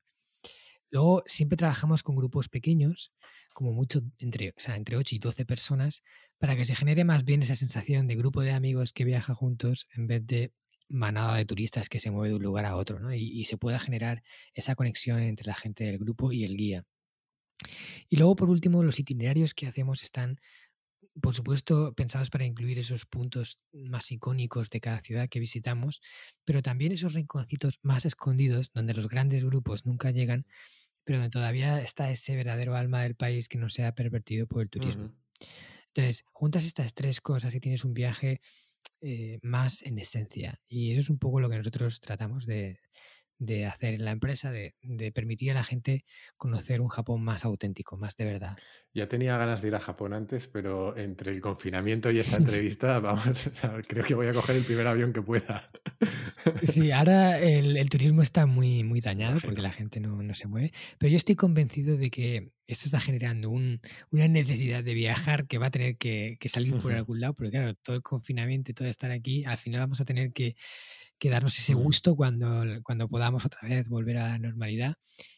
Luego 0.96 1.24
siempre 1.26 1.58
trabajamos 1.58 2.04
con 2.04 2.16
grupos 2.16 2.48
pequeños, 2.48 3.12
como 3.54 3.74
mucho 3.74 4.00
entre, 4.18 4.52
o 4.52 4.60
sea, 4.62 4.78
entre 4.78 4.96
8 4.96 5.16
y 5.16 5.20
12 5.20 5.46
personas, 5.46 6.04
para 6.38 6.56
que 6.56 6.64
se 6.64 6.74
genere 6.74 7.04
más 7.04 7.26
bien 7.26 7.42
esa 7.42 7.56
sensación 7.56 8.08
de 8.08 8.16
grupo 8.16 8.42
de 8.42 8.54
amigos 8.54 8.94
que 8.94 9.04
viaja 9.04 9.36
juntos 9.36 9.90
en 9.94 10.08
vez 10.08 10.26
de 10.26 10.54
manada 10.88 11.36
de 11.36 11.44
turistas 11.44 11.90
que 11.90 12.00
se 12.00 12.12
mueve 12.12 12.30
de 12.30 12.36
un 12.36 12.44
lugar 12.44 12.64
a 12.64 12.78
otro, 12.78 13.02
¿no? 13.02 13.14
y, 13.14 13.24
y 13.24 13.44
se 13.44 13.58
pueda 13.58 13.78
generar 13.78 14.24
esa 14.54 14.76
conexión 14.76 15.20
entre 15.20 15.48
la 15.48 15.56
gente 15.56 15.84
del 15.84 15.98
grupo 15.98 16.32
y 16.32 16.46
el 16.46 16.56
guía. 16.56 16.86
Y 18.08 18.16
luego, 18.16 18.38
por 18.38 18.50
último, 18.50 18.82
los 18.82 18.98
itinerarios 18.98 19.54
que 19.54 19.68
hacemos 19.68 20.02
están, 20.02 20.40
por 21.22 21.36
supuesto, 21.36 21.94
pensados 21.94 22.30
para 22.30 22.46
incluir 22.46 22.80
esos 22.80 23.06
puntos 23.06 23.60
más 23.74 24.14
icónicos 24.14 24.70
de 24.70 24.80
cada 24.80 25.02
ciudad 25.02 25.28
que 25.28 25.42
visitamos, 25.42 26.00
pero 26.46 26.62
también 26.62 26.94
esos 26.94 27.12
rinconcitos 27.12 27.80
más 27.82 28.06
escondidos 28.06 28.72
donde 28.74 28.94
los 28.94 29.10
grandes 29.10 29.44
grupos 29.44 29.86
nunca 29.86 30.12
llegan 30.12 30.46
pero 31.06 31.20
donde 31.20 31.30
todavía 31.30 31.82
está 31.82 32.12
ese 32.12 32.36
verdadero 32.36 32.76
alma 32.76 33.04
del 33.04 33.16
país 33.16 33.48
que 33.48 33.58
no 33.58 33.70
se 33.70 33.86
ha 33.86 33.96
pervertido 33.96 34.48
por 34.48 34.62
el 34.62 34.70
turismo. 34.70 35.14
Entonces, 35.88 36.26
juntas 36.34 36.66
estas 36.66 36.94
tres 36.94 37.22
cosas 37.22 37.56
y 37.56 37.62
tienes 37.62 37.86
un 37.86 37.94
viaje 37.94 38.42
eh, 39.02 39.40
más 39.42 39.84
en 39.84 40.00
esencia. 40.00 40.60
Y 40.68 40.92
eso 40.92 41.00
es 41.00 41.10
un 41.10 41.20
poco 41.20 41.40
lo 41.40 41.50
que 41.50 41.58
nosotros 41.58 42.02
tratamos 42.02 42.46
de, 42.46 42.80
de 43.38 43.66
hacer 43.66 43.94
en 43.96 44.06
la 44.06 44.12
empresa, 44.12 44.52
de, 44.52 44.74
permitir 45.14 45.52
a 45.52 45.54
la 45.54 45.64
gente 45.64 46.06
conocer 46.38 46.82
un 46.82 46.88
Japón 46.88 47.24
más 47.24 47.46
auténtico, 47.46 47.98
más 47.98 48.16
de 48.16 48.26
verdad. 48.26 48.58
Ya 48.94 49.08
tenía 49.08 49.38
ganas 49.38 49.62
de 49.62 49.68
ir 49.68 49.76
a 49.76 49.80
Japón 49.80 50.14
antes, 50.14 50.48
pero 50.48 50.96
entre 50.98 51.32
el 51.32 51.42
confinamiento 51.42 52.12
y 52.12 52.20
esta 52.20 52.38
entrevista, 52.38 53.00
vamos, 53.00 53.50
creo 53.88 54.04
que 54.04 54.16
voy 54.16 54.28
a 54.28 54.34
coger 54.34 54.56
el 54.56 54.66
primer 54.66 54.88
avión 54.88 55.12
que 55.12 55.22
pueda. 55.22 55.70
Sí, 56.64 56.92
ahora 56.92 57.40
el, 57.40 57.90
turismo 57.90 58.22
está 58.22 58.46
muy, 58.46 58.84
muy 58.84 59.02
dañado 59.02 59.40
porque 59.42 59.62
la 59.62 59.72
gente 59.72 60.00
no, 60.00 60.34
se 60.34 60.48
mueve, 60.48 60.72
pero 60.98 61.10
yo 61.10 61.18
estoy 61.18 61.36
convencido 61.36 61.98
de 61.98 62.10
que 62.10 62.52
esto 62.68 62.86
está 62.86 63.00
generando 63.00 63.50
una 63.50 64.28
necesidad 64.28 64.84
de 64.84 64.94
viajar 64.94 65.46
que 65.46 65.60
va 65.60 65.68
a 65.68 65.72
tener 65.72 65.98
que, 65.98 66.38
que 66.40 66.50
salir 66.50 66.76
por 66.78 66.94
algún 66.94 67.20
lado, 67.20 67.34
porque 67.34 67.52
claro, 67.52 67.76
todo 67.76 67.96
el 67.96 68.02
confinamiento 68.02 68.72
y 68.72 68.74
todo 68.74 68.88
estar 68.88 69.12
aquí, 69.12 69.46
al 69.46 69.58
final 69.58 69.82
vamos 69.82 70.02
a 70.02 70.06
tener 70.06 70.32
que 70.32 70.56
que 71.18 71.30
darnos 71.30 71.58
ese 71.58 71.74
gusto 71.74 72.16
cuando, 72.16 72.64
cuando 72.84 73.08
podamos 73.08 73.46
otra 73.46 73.62
vez 73.68 73.88
volver 73.88 74.18
a 74.18 74.30
la 74.30 74.40
normalidad. 74.40 74.96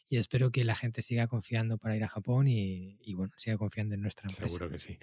Y 0.08 0.16
espero 0.16 0.50
que 0.50 0.64
la 0.64 0.74
gente 0.74 1.02
siga 1.02 1.26
confiando 1.26 1.78
para 1.78 1.96
ir 1.96 2.04
a 2.04 2.08
Japón 2.08 2.48
y, 2.48 3.14
bueno, 3.14 3.32
siga 3.36 3.56
confiando 3.58 3.94
en 3.94 4.00
nuestra 4.00 4.28
empresa. 4.28 4.48
Seguro 4.48 4.70
que 4.70 4.78
sí. 4.78 4.98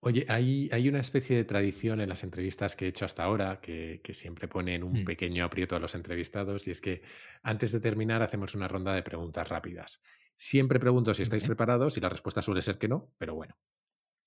Oye, 0.00 0.24
hay, 0.28 0.68
hay, 0.72 0.88
una 0.88 1.00
especie 1.00 1.36
de 1.36 1.44
tradición 1.44 2.00
en 2.00 2.08
las 2.08 2.22
entrevistas 2.22 2.76
que 2.76 2.84
he 2.84 2.88
hecho 2.88 3.04
hasta 3.04 3.24
ahora 3.24 3.60
que, 3.60 4.00
que 4.04 4.14
siempre 4.14 4.46
pone 4.46 4.74
en 4.74 4.84
un 4.84 5.02
mm. 5.02 5.04
pequeño 5.04 5.44
aprieto 5.44 5.74
a 5.74 5.80
los 5.80 5.94
entrevistados 5.94 6.68
y 6.68 6.70
es 6.70 6.80
que 6.80 7.02
antes 7.42 7.72
de 7.72 7.80
terminar 7.80 8.22
hacemos 8.22 8.54
una 8.54 8.68
ronda 8.68 8.94
de 8.94 9.02
preguntas 9.02 9.48
rápidas. 9.48 10.00
Siempre 10.36 10.78
pregunto 10.78 11.14
si 11.14 11.22
estáis 11.22 11.44
preparados 11.44 11.96
y 11.96 12.00
la 12.00 12.10
respuesta 12.10 12.42
suele 12.42 12.62
ser 12.62 12.78
que 12.78 12.88
no, 12.88 13.10
pero 13.18 13.34
bueno, 13.34 13.56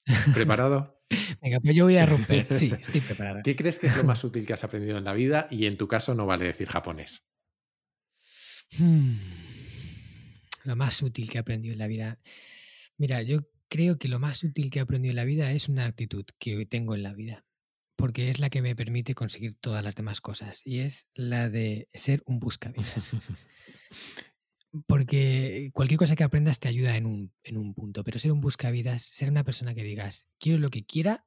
¿Preparado? 0.34 1.00
Venga, 1.42 1.60
pues 1.60 1.76
yo 1.76 1.86
voy 1.86 1.98
a 1.98 2.06
romper. 2.06 2.46
Sí, 2.50 2.72
estoy 2.80 3.02
preparado. 3.02 3.42
¿Qué 3.44 3.56
crees 3.56 3.80
que 3.80 3.88
es 3.88 3.98
lo 3.98 4.04
más 4.04 4.24
útil 4.24 4.46
que 4.46 4.54
has 4.54 4.64
aprendido 4.64 4.98
en 4.98 5.04
la 5.04 5.14
vida? 5.14 5.48
Y 5.50 5.66
en 5.66 5.78
tu 5.78 5.88
caso 5.88 6.14
no 6.16 6.26
vale 6.26 6.46
decir 6.46 6.68
japonés. 6.68 7.26
Hmm. 8.78 9.16
Lo 10.66 10.76
más 10.76 11.02
útil 11.02 11.30
que 11.30 11.38
he 11.38 11.42
aprendido 11.42 11.74
en 11.74 11.80
la 11.80 11.88
vida. 11.88 12.20
Mira, 12.98 13.22
yo 13.22 13.40
creo 13.70 13.98
que 13.98 14.08
lo 14.08 14.20
más 14.20 14.44
útil 14.44 14.70
que 14.70 14.80
he 14.80 14.82
aprendido 14.82 15.12
en 15.12 15.16
la 15.16 15.26
vida 15.26 15.52
es 15.52 15.70
una 15.70 15.86
actitud 15.86 16.26
que 16.38 16.66
tengo 16.66 16.96
en 16.96 17.04
la 17.04 17.14
vida. 17.14 17.46
Porque 17.96 18.30
es 18.30 18.40
la 18.40 18.50
que 18.50 18.62
me 18.62 18.76
permite 18.76 19.14
conseguir 19.16 19.58
todas 19.60 19.84
las 19.84 19.96
demás 19.96 20.22
cosas. 20.22 20.62
Y 20.66 20.80
es 20.80 21.08
la 21.16 21.50
de 21.50 21.90
ser 21.94 22.22
un 22.26 22.40
buscavidas. 22.40 23.14
Porque 24.86 25.72
cualquier 25.74 25.98
cosa 25.98 26.16
que 26.16 26.24
aprendas 26.24 26.60
te 26.60 26.68
ayuda 26.68 26.96
en 26.96 27.06
un, 27.06 27.34
en 27.44 27.58
un 27.58 27.74
punto, 27.74 28.04
pero 28.04 28.20
ser 28.20 28.32
un 28.32 28.42
buscavidas, 28.42 29.02
ser 29.02 29.30
una 29.30 29.44
persona 29.44 29.74
que 29.74 29.84
digas, 29.84 30.28
quiero 30.40 30.60
lo 30.60 30.70
que 30.70 30.86
quiera, 30.86 31.26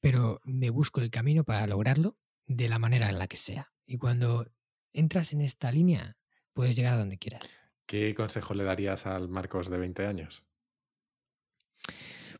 pero 0.00 0.40
me 0.44 0.70
busco 0.70 1.00
el 1.00 1.10
camino 1.10 1.44
para 1.44 1.66
lograrlo 1.66 2.18
de 2.46 2.68
la 2.68 2.78
manera 2.78 3.08
en 3.08 3.18
la 3.18 3.28
que 3.28 3.36
sea. 3.36 3.72
Y 3.86 3.96
cuando 3.96 4.46
entras 4.92 5.32
en 5.32 5.40
esta 5.40 5.72
línea, 5.72 6.18
puedes 6.52 6.76
llegar 6.76 6.94
a 6.94 6.98
donde 6.98 7.18
quieras. 7.18 7.48
¿Qué 7.86 8.14
consejo 8.14 8.54
le 8.54 8.64
darías 8.64 9.06
al 9.06 9.28
Marcos 9.28 9.68
de 9.70 9.78
20 9.78 10.06
años? 10.06 10.44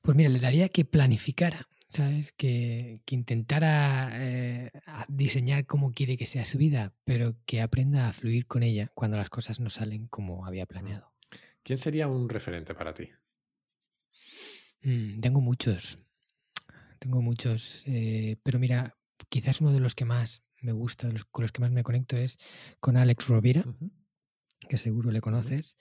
Pues 0.02 0.16
mira, 0.16 0.28
le 0.28 0.40
daría 0.40 0.68
que 0.68 0.84
planificara, 0.84 1.68
¿sabes? 1.92 2.32
Que, 2.32 3.02
intentara 3.10 4.10
eh, 4.14 4.72
diseñar 5.08 5.66
cómo 5.66 5.92
quiere 5.92 6.16
que 6.16 6.26
sea 6.26 6.44
su 6.44 6.56
vida, 6.56 6.94
pero 7.04 7.36
que 7.44 7.60
aprenda 7.60 8.08
a 8.08 8.12
fluir 8.12 8.46
con 8.46 8.62
ella 8.62 8.90
cuando 8.94 9.18
las 9.18 9.28
cosas 9.28 9.60
no 9.60 9.68
salen 9.68 10.06
como 10.06 10.46
había 10.46 10.66
planeado. 10.66 11.12
¿Quién 11.62 11.76
sería 11.76 12.08
un 12.08 12.28
referente 12.28 12.74
para 12.74 12.94
ti? 12.94 13.10
Mm, 14.82 15.20
tengo 15.20 15.40
muchos, 15.40 15.98
tengo 16.98 17.20
muchos, 17.20 17.82
eh, 17.86 18.36
pero 18.42 18.58
mira, 18.58 18.96
quizás 19.28 19.60
uno 19.60 19.72
de 19.72 19.80
los 19.80 19.94
que 19.94 20.06
más 20.06 20.42
me 20.62 20.72
gusta, 20.72 21.08
con 21.30 21.42
los 21.42 21.52
que 21.52 21.60
más 21.60 21.72
me 21.72 21.82
conecto 21.82 22.16
es 22.16 22.38
con 22.80 22.96
Alex 22.96 23.28
Rovira, 23.28 23.64
que 24.68 24.78
seguro 24.78 25.10
le 25.10 25.20
conoces. 25.20 25.76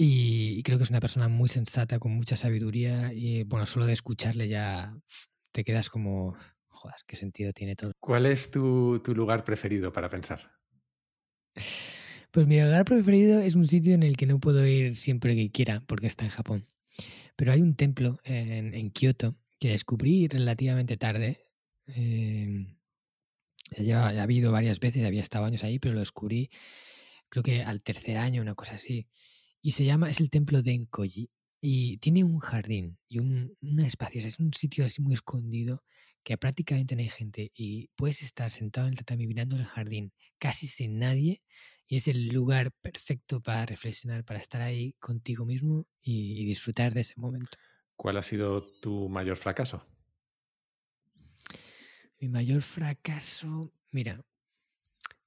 Y, 0.00 0.62
creo 0.62 0.78
que 0.78 0.84
es 0.84 0.90
una 0.90 1.00
persona 1.00 1.28
muy 1.28 1.48
sensata, 1.48 1.98
con 1.98 2.12
mucha 2.12 2.36
sabiduría 2.36 3.12
y 3.12 3.42
bueno, 3.42 3.66
solo 3.66 3.84
de 3.84 3.94
escucharle 3.94 4.46
ya 4.46 4.96
te 5.50 5.64
quedas 5.64 5.90
como, 5.90 6.36
joder, 6.68 6.94
qué 7.04 7.16
sentido 7.16 7.52
tiene 7.52 7.74
todo. 7.74 7.90
¿Cuál 7.98 8.26
es 8.26 8.52
tu, 8.52 9.02
lugar 9.08 9.42
preferido 9.42 9.92
para 9.92 10.08
pensar? 10.08 10.52
Pues 12.30 12.46
mi 12.46 12.60
lugar 12.60 12.84
preferido 12.84 13.40
es 13.40 13.56
un 13.56 13.66
sitio 13.66 13.92
en 13.92 14.04
el 14.04 14.16
que 14.16 14.26
no 14.26 14.38
puedo 14.38 14.64
ir 14.64 14.94
siempre 14.94 15.34
que 15.34 15.50
quiera 15.50 15.82
porque 15.88 16.06
está 16.06 16.24
en 16.24 16.30
Japón. 16.30 16.64
Pero 17.34 17.50
hay 17.50 17.60
un 17.60 17.74
templo 17.74 18.20
en, 18.22 18.74
en 18.74 18.90
Kioto 18.90 19.34
que 19.58 19.70
descubrí 19.70 20.28
relativamente 20.28 20.96
tarde. 20.96 21.48
Em, 21.86 22.76
ya, 23.76 24.06
ha 24.06 24.22
habido 24.22 24.52
varias 24.52 24.78
veces, 24.78 25.04
había 25.04 25.22
estado 25.22 25.44
años 25.44 25.64
ahí, 25.64 25.80
pero 25.80 25.94
lo 25.94 26.00
descubrí 26.00 26.50
creo 27.28 27.42
que 27.42 27.62
al 27.62 27.82
tercer 27.82 28.16
año, 28.16 28.42
una 28.42 28.54
cosa 28.54 28.74
así 28.76 29.08
y 29.62 29.72
se 29.72 29.84
llama, 29.84 30.10
es 30.10 30.20
el 30.20 30.30
templo 30.30 30.62
de 30.62 30.72
Enkoji. 30.72 31.30
y 31.60 31.98
tiene 31.98 32.24
un 32.24 32.38
jardín 32.38 32.98
y 33.08 33.18
un, 33.18 33.56
una 33.60 33.86
espacio, 33.86 34.20
es 34.20 34.38
un 34.38 34.52
sitio 34.54 34.84
así 34.84 35.02
muy 35.02 35.14
escondido 35.14 35.82
que 36.22 36.36
prácticamente 36.38 36.94
no 36.94 37.02
hay 37.02 37.08
gente 37.10 37.50
y 37.54 37.88
puedes 37.96 38.22
estar 38.22 38.50
sentado 38.50 38.86
en 38.86 38.92
el 38.92 38.98
tatami 38.98 39.26
mirando 39.26 39.56
el 39.56 39.64
jardín 39.64 40.12
casi 40.38 40.66
sin 40.66 40.98
nadie 40.98 41.42
y 41.86 41.96
es 41.96 42.06
el 42.08 42.28
lugar 42.28 42.72
perfecto 42.82 43.40
para 43.40 43.66
reflexionar, 43.66 44.24
para 44.24 44.40
estar 44.40 44.60
ahí 44.60 44.94
contigo 45.00 45.46
mismo 45.46 45.86
y, 46.02 46.40
y 46.42 46.44
disfrutar 46.44 46.92
de 46.94 47.00
ese 47.00 47.14
momento. 47.16 47.56
¿Cuál 47.96 48.16
ha 48.16 48.22
sido 48.22 48.62
tu 48.62 49.08
mayor 49.08 49.36
fracaso? 49.36 49.84
Mi 52.20 52.28
mayor 52.28 52.62
fracaso, 52.62 53.72
mira, 53.90 54.24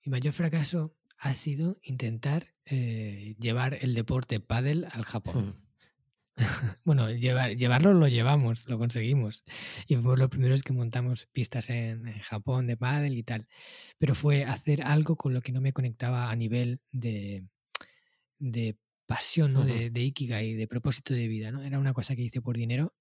mi 0.06 0.12
mayor 0.12 0.34
fracaso 0.34 0.96
ha 1.22 1.36
sido 1.36 1.78
intentar 1.84 2.56
eh, 2.66 3.36
llevar 3.40 3.78
el 3.82 3.94
deporte 3.94 4.40
pádel 4.40 4.88
al 4.92 5.06
Japón. 5.06 5.56
Hmm. 6.36 6.38
bueno, 6.84 7.12
llevar, 7.12 7.56
llevarlo 7.56 7.94
lo 7.94 8.08
llevamos, 8.08 8.68
lo 8.68 8.80
conseguimos. 8.80 9.44
Y 9.88 9.94
fuimos 9.94 10.18
los 10.18 10.30
primeros 10.30 10.64
que 10.64 10.74
montamos 10.74 11.28
pistas 11.32 11.70
en, 11.70 12.08
en 12.08 12.20
Japón 12.22 12.66
de 12.66 12.76
pádel 12.76 13.16
y 13.18 13.24
tal. 13.24 13.48
Pero 14.00 14.16
fue 14.16 14.46
hacer 14.46 14.82
algo 14.82 15.16
con 15.16 15.34
lo 15.34 15.42
que 15.42 15.52
no 15.52 15.62
me 15.62 15.74
conectaba 15.74 16.32
a 16.32 16.36
nivel 16.36 16.82
de, 16.92 17.46
de 18.40 18.78
pasión, 19.06 19.54
¿no? 19.54 19.60
Ujú. 19.60 19.70
de, 19.70 19.90
de 19.92 20.02
ikigai, 20.02 20.56
de 20.56 20.68
propósito 20.68 21.14
de 21.14 21.28
vida. 21.28 21.52
¿no? 21.52 21.62
Era 21.62 21.78
una 21.78 21.94
cosa 21.94 22.16
que 22.16 22.24
hice 22.24 22.42
por 22.42 22.58
dinero 22.58 22.96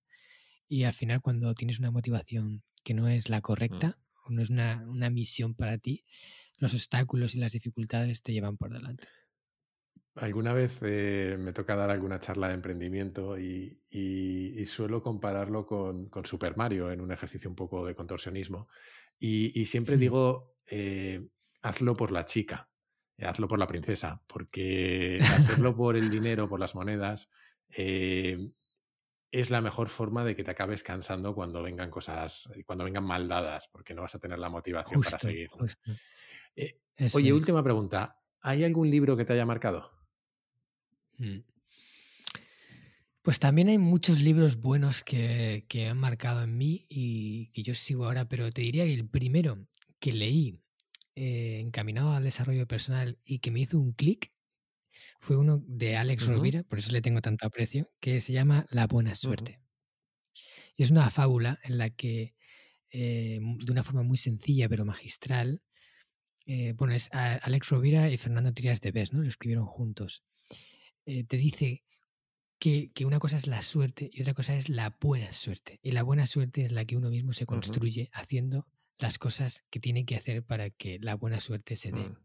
y 0.68 0.84
al 0.84 0.92
final 0.92 1.22
cuando 1.22 1.54
tienes 1.54 1.78
una 1.78 1.90
motivación 1.90 2.62
que 2.84 2.92
no 2.92 3.08
es 3.08 3.30
la 3.30 3.40
correcta, 3.40 3.98
o 3.98 4.09
no 4.30 4.42
es 4.42 4.50
una, 4.50 4.84
una 4.88 5.10
misión 5.10 5.54
para 5.54 5.78
ti, 5.78 6.04
los 6.58 6.74
obstáculos 6.74 7.34
y 7.34 7.38
las 7.38 7.52
dificultades 7.52 8.22
te 8.22 8.32
llevan 8.32 8.56
por 8.56 8.72
delante. 8.72 9.08
Alguna 10.16 10.52
vez 10.52 10.78
eh, 10.82 11.36
me 11.38 11.52
toca 11.52 11.76
dar 11.76 11.90
alguna 11.90 12.18
charla 12.18 12.48
de 12.48 12.54
emprendimiento 12.54 13.38
y, 13.38 13.80
y- 13.90 14.60
y 14.60 14.66
suelo 14.66 15.02
compararlo 15.02 15.66
con, 15.66 16.08
con 16.08 16.26
Super 16.26 16.56
Mario 16.56 16.90
en 16.90 17.00
un 17.00 17.12
ejercicio 17.12 17.48
un 17.48 17.56
poco 17.56 17.86
de 17.86 17.94
contorsionismo. 17.94 18.66
Y, 19.18 19.58
y 19.58 19.66
siempre 19.66 19.96
digo, 19.96 20.56
eh, 20.70 21.28
hazlo 21.62 21.96
por 21.96 22.10
la 22.10 22.24
chica, 22.26 22.70
eh, 23.16 23.24
hazlo 23.24 23.46
por 23.48 23.58
la 23.60 23.66
princesa, 23.68 24.22
porque 24.26 25.20
hacerlo 25.22 25.76
por 25.76 25.96
el 25.96 26.10
dinero, 26.10 26.48
por 26.48 26.58
las 26.60 26.74
monedas, 26.74 27.30
eh, 27.76 28.48
es 29.30 29.50
la 29.50 29.60
mejor 29.60 29.88
forma 29.88 30.24
de 30.24 30.34
que 30.34 30.44
te 30.44 30.50
acabes 30.50 30.82
cansando 30.82 31.34
cuando 31.34 31.62
vengan 31.62 31.90
cosas, 31.90 32.48
cuando 32.66 32.84
vengan 32.84 33.04
mal 33.04 33.28
dadas, 33.28 33.68
porque 33.68 33.94
no 33.94 34.02
vas 34.02 34.14
a 34.14 34.18
tener 34.18 34.38
la 34.38 34.48
motivación 34.48 35.00
para 35.00 35.18
seguir. 35.18 35.48
Eh, 36.56 36.78
oye, 37.12 37.28
es. 37.28 37.34
última 37.34 37.62
pregunta. 37.62 38.18
¿Hay 38.40 38.64
algún 38.64 38.90
libro 38.90 39.16
que 39.16 39.24
te 39.24 39.32
haya 39.34 39.46
marcado? 39.46 39.90
Mm. 41.18 41.40
Pues 43.22 43.38
también 43.38 43.68
hay 43.68 43.78
muchos 43.78 44.18
libros 44.18 44.56
buenos 44.56 45.04
que, 45.04 45.66
que 45.68 45.86
han 45.86 45.98
marcado 45.98 46.42
en 46.42 46.56
mí 46.56 46.86
y 46.88 47.52
que 47.52 47.62
yo 47.62 47.74
sigo 47.74 48.06
ahora, 48.06 48.28
pero 48.28 48.50
te 48.50 48.62
diría 48.62 48.84
que 48.84 48.94
el 48.94 49.08
primero 49.08 49.66
que 49.98 50.12
leí 50.12 50.60
eh, 51.14 51.60
encaminado 51.60 52.12
al 52.12 52.22
desarrollo 52.22 52.66
personal 52.66 53.18
y 53.24 53.40
que 53.40 53.50
me 53.50 53.60
hizo 53.60 53.78
un 53.78 53.92
clic 53.92 54.32
fue 55.20 55.36
uno 55.36 55.58
de 55.66 55.96
Alex. 55.96 56.26
Rovira, 56.26 56.62
por 56.64 56.78
eso 56.78 56.92
le 56.92 57.02
tengo 57.02 57.20
tanto 57.20 57.46
aprecio, 57.46 57.90
que 58.00 58.20
se 58.20 58.32
llama 58.32 58.66
La 58.70 58.86
buena 58.86 59.14
suerte. 59.14 59.60
Y 60.76 60.82
es 60.82 60.90
una 60.90 61.10
fábula 61.10 61.58
en 61.62 61.78
la 61.78 61.90
que, 61.90 62.34
eh, 62.90 63.40
de 63.40 63.72
una 63.72 63.82
forma 63.82 64.02
muy 64.02 64.16
sencilla 64.16 64.68
pero 64.68 64.84
magistral, 64.84 65.62
eh, 66.46 66.72
bueno, 66.76 66.94
es 66.94 67.08
a- 67.12 67.34
Alex 67.36 67.68
Rovira 67.68 68.10
y 68.10 68.16
Fernando 68.16 68.52
Trias 68.52 68.80
de 68.80 68.92
Bes, 68.92 69.12
¿no? 69.12 69.22
Lo 69.22 69.28
escribieron 69.28 69.66
juntos. 69.66 70.24
Eh, 71.06 71.24
te 71.24 71.36
dice 71.36 71.84
que, 72.58 72.90
que 72.92 73.04
una 73.06 73.18
cosa 73.18 73.36
es 73.36 73.46
la 73.46 73.62
suerte 73.62 74.10
y 74.12 74.22
otra 74.22 74.34
cosa 74.34 74.54
es 74.56 74.68
la 74.68 74.96
buena 75.00 75.32
suerte. 75.32 75.80
Y 75.82 75.92
la 75.92 76.02
buena 76.02 76.26
suerte 76.26 76.62
es 76.64 76.72
la 76.72 76.84
que 76.84 76.96
uno 76.96 77.10
mismo 77.10 77.32
se 77.32 77.46
construye 77.46 78.10
haciendo 78.12 78.66
las 78.98 79.18
cosas 79.18 79.64
que 79.70 79.80
tiene 79.80 80.04
que 80.04 80.16
hacer 80.16 80.42
para 80.44 80.70
que 80.70 80.98
la 81.00 81.14
buena 81.14 81.40
suerte 81.40 81.76
se 81.76 81.90
dé. 81.92 82.00
Mm. 82.10 82.16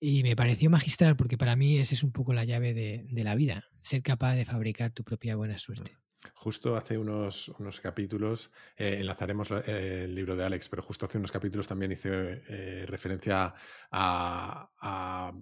Y 0.00 0.22
me 0.22 0.36
pareció 0.36 0.70
magistral 0.70 1.16
porque 1.16 1.38
para 1.38 1.56
mí 1.56 1.78
esa 1.78 1.94
es 1.94 2.02
un 2.02 2.12
poco 2.12 2.32
la 2.32 2.44
llave 2.44 2.74
de, 2.74 3.06
la 3.24 3.34
vida, 3.34 3.64
ser 3.80 4.02
capaz 4.02 4.34
de 4.34 4.44
fabricar 4.44 4.92
tu 4.92 5.02
propia 5.02 5.36
buena 5.36 5.58
suerte. 5.58 5.96
Justo 6.34 6.74
hace 6.76 6.96
unos, 6.96 7.48
unos 7.50 7.80
capítulos, 7.80 8.50
eh, 8.76 8.96
enlazaremos 9.00 9.50
la- 9.50 9.60
eh, 9.60 10.04
el 10.04 10.14
libro 10.14 10.36
de 10.36 10.44
Alex, 10.44 10.68
pero 10.70 10.82
justo 10.82 11.04
hace 11.06 11.18
unos 11.18 11.30
capítulos 11.30 11.68
también 11.68 11.92
hice 11.92 12.08
eh, 12.48 12.86
referencia 12.86 13.54
a, 13.90 14.70
a- 14.80 15.32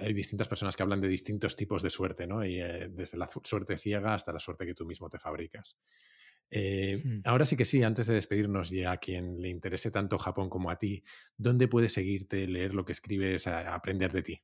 Hay 0.00 0.12
distintas 0.14 0.48
personas 0.48 0.74
que 0.74 0.82
hablan 0.82 1.00
de 1.02 1.08
distintos 1.08 1.54
tipos 1.54 1.82
de 1.82 1.90
suerte, 1.90 2.26
¿no? 2.26 2.44
Y 2.44 2.54
desde 2.56 3.18
la 3.18 3.28
suerte 3.44 3.76
ciega 3.76 4.14
hasta 4.14 4.32
la 4.32 4.38
suerte 4.40 4.64
que 4.64 4.74
tú 4.74 4.86
mismo 4.86 5.10
te 5.10 5.18
fabricas. 5.18 5.76
Eh, 6.50 7.06
ahora 7.24 7.44
sí 7.46 7.56
que 7.56 7.64
sí, 7.64 7.82
antes 7.82 8.06
de 8.06 8.14
despedirnos 8.14 8.72
y 8.72 8.84
a 8.84 8.96
quien 8.98 9.40
le 9.40 9.48
interese 9.48 9.90
tanto 9.90 10.18
Japón 10.18 10.50
como 10.50 10.70
a 10.70 10.76
ti, 10.78 11.02
¿dónde 11.36 11.68
puedes 11.68 11.92
seguirte, 11.92 12.46
leer 12.46 12.74
lo 12.74 12.84
que 12.84 12.92
escribes, 12.92 13.46
a- 13.46 13.74
aprender 13.74 14.12
de 14.12 14.22
ti? 14.22 14.42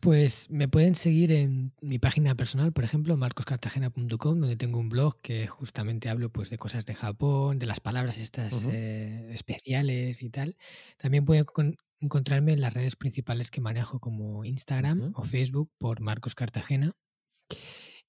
Pues 0.00 0.50
me 0.50 0.68
pueden 0.68 0.94
seguir 0.94 1.32
en 1.32 1.72
mi 1.80 1.98
página 1.98 2.34
personal, 2.34 2.72
por 2.72 2.84
ejemplo, 2.84 3.16
marcoscartagena.com, 3.16 4.40
donde 4.40 4.56
tengo 4.56 4.78
un 4.78 4.88
blog 4.88 5.20
que 5.20 5.46
justamente 5.46 6.08
hablo 6.08 6.30
pues, 6.30 6.50
de 6.50 6.58
cosas 6.58 6.86
de 6.86 6.94
Japón, 6.94 7.58
de 7.58 7.66
las 7.66 7.80
palabras 7.80 8.18
estas 8.18 8.64
eh, 8.64 9.28
especiales 9.32 10.22
y 10.22 10.30
tal. 10.30 10.56
También 10.98 11.24
pueden 11.24 11.44
con- 11.44 11.76
encontrarme 12.00 12.52
en 12.52 12.60
las 12.60 12.74
redes 12.74 12.96
principales 12.96 13.50
que 13.50 13.60
manejo 13.60 14.00
como 14.00 14.44
Instagram 14.44 15.12
o 15.14 15.22
Facebook 15.24 15.70
por 15.78 16.00
Marcos 16.00 16.34
Cartagena. 16.34 16.92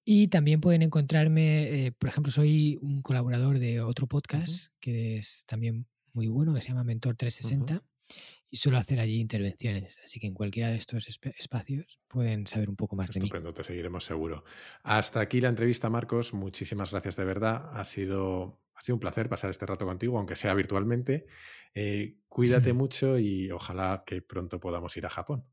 Y 0.09 0.29
también 0.29 0.61
pueden 0.61 0.83
encontrarme, 0.83 1.87
eh, 1.87 1.91
por 1.91 2.07
ejemplo, 2.07 2.31
soy 2.31 2.79
un 2.81 3.01
colaborador 3.01 3.59
de 3.59 3.81
otro 3.81 4.07
podcast 4.07 4.71
que 4.79 5.17
es 5.17 5.43
también 5.47 5.85
muy 6.13 6.27
bueno, 6.27 6.53
que 6.53 6.61
se 6.61 6.69
llama 6.69 6.85
Mentor 6.85 7.17
360, 7.17 7.83
y 8.49 8.55
suelo 8.55 8.77
hacer 8.77 9.01
allí 9.01 9.19
intervenciones. 9.19 9.99
Así 10.01 10.21
que 10.21 10.27
en 10.27 10.33
cualquiera 10.33 10.69
de 10.69 10.77
estos 10.77 11.09
espacios 11.09 11.99
pueden 12.07 12.47
saber 12.47 12.69
un 12.69 12.77
poco 12.77 12.95
más 12.95 13.11
de 13.11 13.19
mí. 13.19 13.25
Estupendo, 13.25 13.53
te 13.53 13.65
seguiremos 13.65 14.05
seguro. 14.05 14.45
Hasta 14.83 15.19
aquí 15.19 15.41
la 15.41 15.49
entrevista, 15.49 15.89
Marcos. 15.89 16.33
Muchísimas 16.33 16.91
gracias 16.91 17.17
de 17.17 17.25
verdad. 17.25 17.69
Ha 17.73 17.83
sido, 17.83 18.61
ha 18.75 18.83
sido 18.83 18.95
un 18.95 19.01
placer 19.01 19.27
pasar 19.27 19.49
este 19.49 19.65
rato 19.65 19.85
contigo, 19.85 20.17
aunque 20.17 20.37
sea 20.37 20.53
virtualmente. 20.53 21.25
Eh, 21.73 22.15
cuídate 22.29 22.71
mucho 22.71 23.19
y 23.19 23.51
ojalá 23.51 24.05
que 24.05 24.21
pronto 24.21 24.61
podamos 24.61 24.95
ir 24.95 25.05
a 25.05 25.09
Japón. 25.09 25.43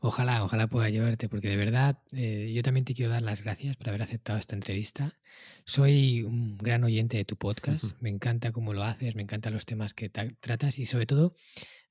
Ojalá, 0.00 0.44
ojalá 0.44 0.66
pueda 0.66 0.90
llevarte, 0.90 1.28
porque 1.28 1.48
de 1.48 1.56
verdad 1.56 1.98
eh, 2.12 2.52
yo 2.54 2.62
también 2.62 2.84
te 2.84 2.94
quiero 2.94 3.10
dar 3.10 3.22
las 3.22 3.42
gracias 3.42 3.76
por 3.76 3.88
haber 3.88 4.02
aceptado 4.02 4.38
esta 4.38 4.54
entrevista. 4.54 5.18
Soy 5.64 6.22
un 6.22 6.56
gran 6.58 6.84
oyente 6.84 7.16
de 7.16 7.24
tu 7.24 7.36
podcast, 7.36 7.92
me 8.00 8.10
encanta 8.10 8.52
cómo 8.52 8.72
lo 8.74 8.84
haces, 8.84 9.14
me 9.14 9.22
encantan 9.22 9.52
los 9.54 9.64
temas 9.64 9.94
que 9.94 10.10
ta- 10.10 10.28
tratas 10.40 10.78
y 10.78 10.84
sobre 10.84 11.06
todo 11.06 11.34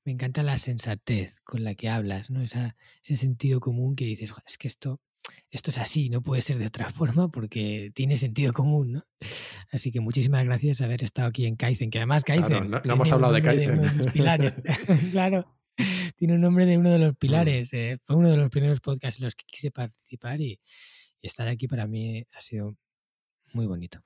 me 0.04 0.12
encanta 0.12 0.42
la 0.42 0.56
sensatez 0.58 1.40
con 1.44 1.64
la 1.64 1.74
que 1.74 1.88
hablas, 1.88 2.30
¿no? 2.30 2.42
Esa, 2.42 2.76
ese 3.02 3.16
sentido 3.16 3.58
común 3.60 3.96
que 3.96 4.04
dices, 4.04 4.30
"Joder, 4.30 4.44
es 4.46 4.58
que 4.58 4.68
esto, 4.68 5.00
esto 5.50 5.70
es 5.70 5.78
así, 5.78 6.10
no 6.10 6.20
puede 6.22 6.42
ser 6.42 6.58
de 6.58 6.66
otra 6.66 6.90
forma 6.90 7.28
porque 7.28 7.90
tiene 7.94 8.16
sentido 8.18 8.52
común, 8.52 8.92
¿no? 8.92 9.06
Así 9.72 9.90
que 9.90 10.00
muchísimas 10.00 10.44
gracias 10.44 10.78
por 10.78 10.84
haber 10.86 11.02
estado 11.02 11.28
aquí 11.28 11.46
en 11.46 11.56
Kaizen, 11.56 11.90
que 11.90 11.98
además 11.98 12.22
Kaizen... 12.22 12.46
Claro, 12.68 12.82
no, 12.84 12.92
hemos 12.94 13.10
hablado 13.10 13.32
de 13.32 13.42
Kaizen. 13.42 13.80
de 13.80 14.10
pilares. 14.12 14.54
claro, 15.10 15.56
tiene 16.24 16.36
un 16.36 16.40
nombre 16.40 16.64
de 16.64 16.78
uno 16.78 16.90
de 16.90 16.98
los 16.98 17.14
pilares. 17.18 17.74
eh, 17.74 17.98
fue 18.02 18.16
uno 18.16 18.30
de 18.30 18.38
los 18.38 18.48
primeros 18.48 18.80
podcasts 18.80 19.20
en 19.20 19.26
los 19.26 19.34
que 19.34 19.44
quise 19.46 19.70
participar 19.70 20.40
y, 20.40 20.58
y 21.20 21.26
estar 21.26 21.46
aquí 21.48 21.68
para 21.68 21.86
mí 21.86 22.24
ha 22.32 22.40
sido 22.40 22.78
muy 23.52 23.66
bonito. 23.66 24.00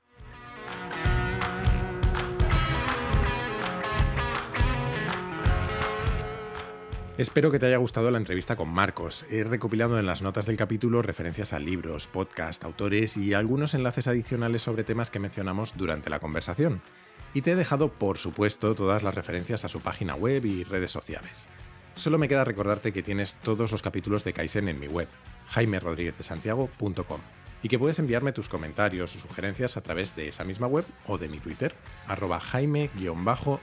Espero 7.16 7.52
que 7.52 7.60
te 7.60 7.66
haya 7.66 7.76
gustado 7.76 8.10
la 8.10 8.18
entrevista 8.18 8.56
con 8.56 8.68
Marcos. 8.68 9.24
He 9.30 9.44
recopilado 9.44 9.96
en 10.00 10.06
las 10.06 10.20
notas 10.20 10.46
del 10.46 10.56
capítulo 10.56 11.02
referencias 11.02 11.52
a 11.52 11.60
libros, 11.60 12.08
podcast, 12.08 12.64
autores 12.64 13.16
y 13.16 13.32
algunos 13.32 13.74
enlaces 13.74 14.08
adicionales 14.08 14.62
sobre 14.62 14.82
temas 14.82 15.12
que 15.12 15.20
mencionamos 15.20 15.76
durante 15.76 16.10
la 16.10 16.18
conversación. 16.18 16.82
Y 17.32 17.42
te 17.42 17.52
he 17.52 17.56
dejado, 17.56 17.92
por 17.92 18.18
supuesto, 18.18 18.74
todas 18.74 19.04
las 19.04 19.14
referencias 19.14 19.64
a 19.64 19.68
su 19.68 19.80
página 19.80 20.16
web 20.16 20.44
y 20.46 20.64
redes 20.64 20.90
sociales. 20.90 21.48
Solo 21.98 22.16
me 22.16 22.28
queda 22.28 22.44
recordarte 22.44 22.92
que 22.92 23.02
tienes 23.02 23.34
todos 23.42 23.72
los 23.72 23.82
capítulos 23.82 24.22
de 24.22 24.32
Kaizen 24.32 24.68
en 24.68 24.78
mi 24.78 24.86
web, 24.86 25.08
jaimerodríguezdesantiago.com, 25.48 27.20
y 27.60 27.68
que 27.68 27.76
puedes 27.76 27.98
enviarme 27.98 28.30
tus 28.30 28.48
comentarios 28.48 29.16
o 29.16 29.18
sugerencias 29.18 29.76
a 29.76 29.80
través 29.80 30.14
de 30.14 30.28
esa 30.28 30.44
misma 30.44 30.68
web 30.68 30.84
o 31.08 31.18
de 31.18 31.28
mi 31.28 31.40
Twitter, 31.40 31.74
arroba 32.06 32.38
jaime-rdes. 32.38 33.54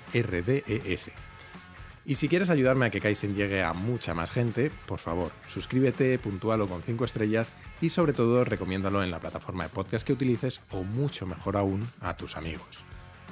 Y 2.04 2.16
si 2.16 2.28
quieres 2.28 2.50
ayudarme 2.50 2.88
a 2.88 2.90
que 2.90 3.00
Kaizen 3.00 3.36
llegue 3.36 3.64
a 3.64 3.72
mucha 3.72 4.14
más 4.14 4.32
gente, 4.32 4.70
por 4.86 5.00
favor, 5.00 5.32
suscríbete, 5.48 6.20
puntúalo 6.20 6.68
con 6.68 6.84
5 6.84 7.06
estrellas 7.06 7.54
y 7.80 7.88
sobre 7.88 8.12
todo 8.12 8.44
recomiéndalo 8.44 9.02
en 9.02 9.12
la 9.12 9.22
plataforma 9.22 9.64
de 9.64 9.70
podcast 9.70 10.06
que 10.06 10.12
utilices 10.12 10.60
o 10.72 10.84
mucho 10.84 11.26
mejor 11.26 11.56
aún 11.56 11.88
a 12.02 12.18
tus 12.18 12.36
amigos. 12.36 12.84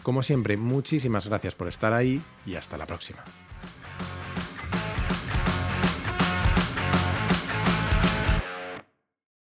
Como 0.02 0.24
siempre, 0.24 0.56
muchísimas 0.56 1.28
gracias 1.28 1.56
por 1.56 1.68
estar 1.68 1.92
ahí 1.92 2.22
y 2.46 2.56
hasta 2.56 2.78
la 2.78 2.88
próxima. 2.88 3.26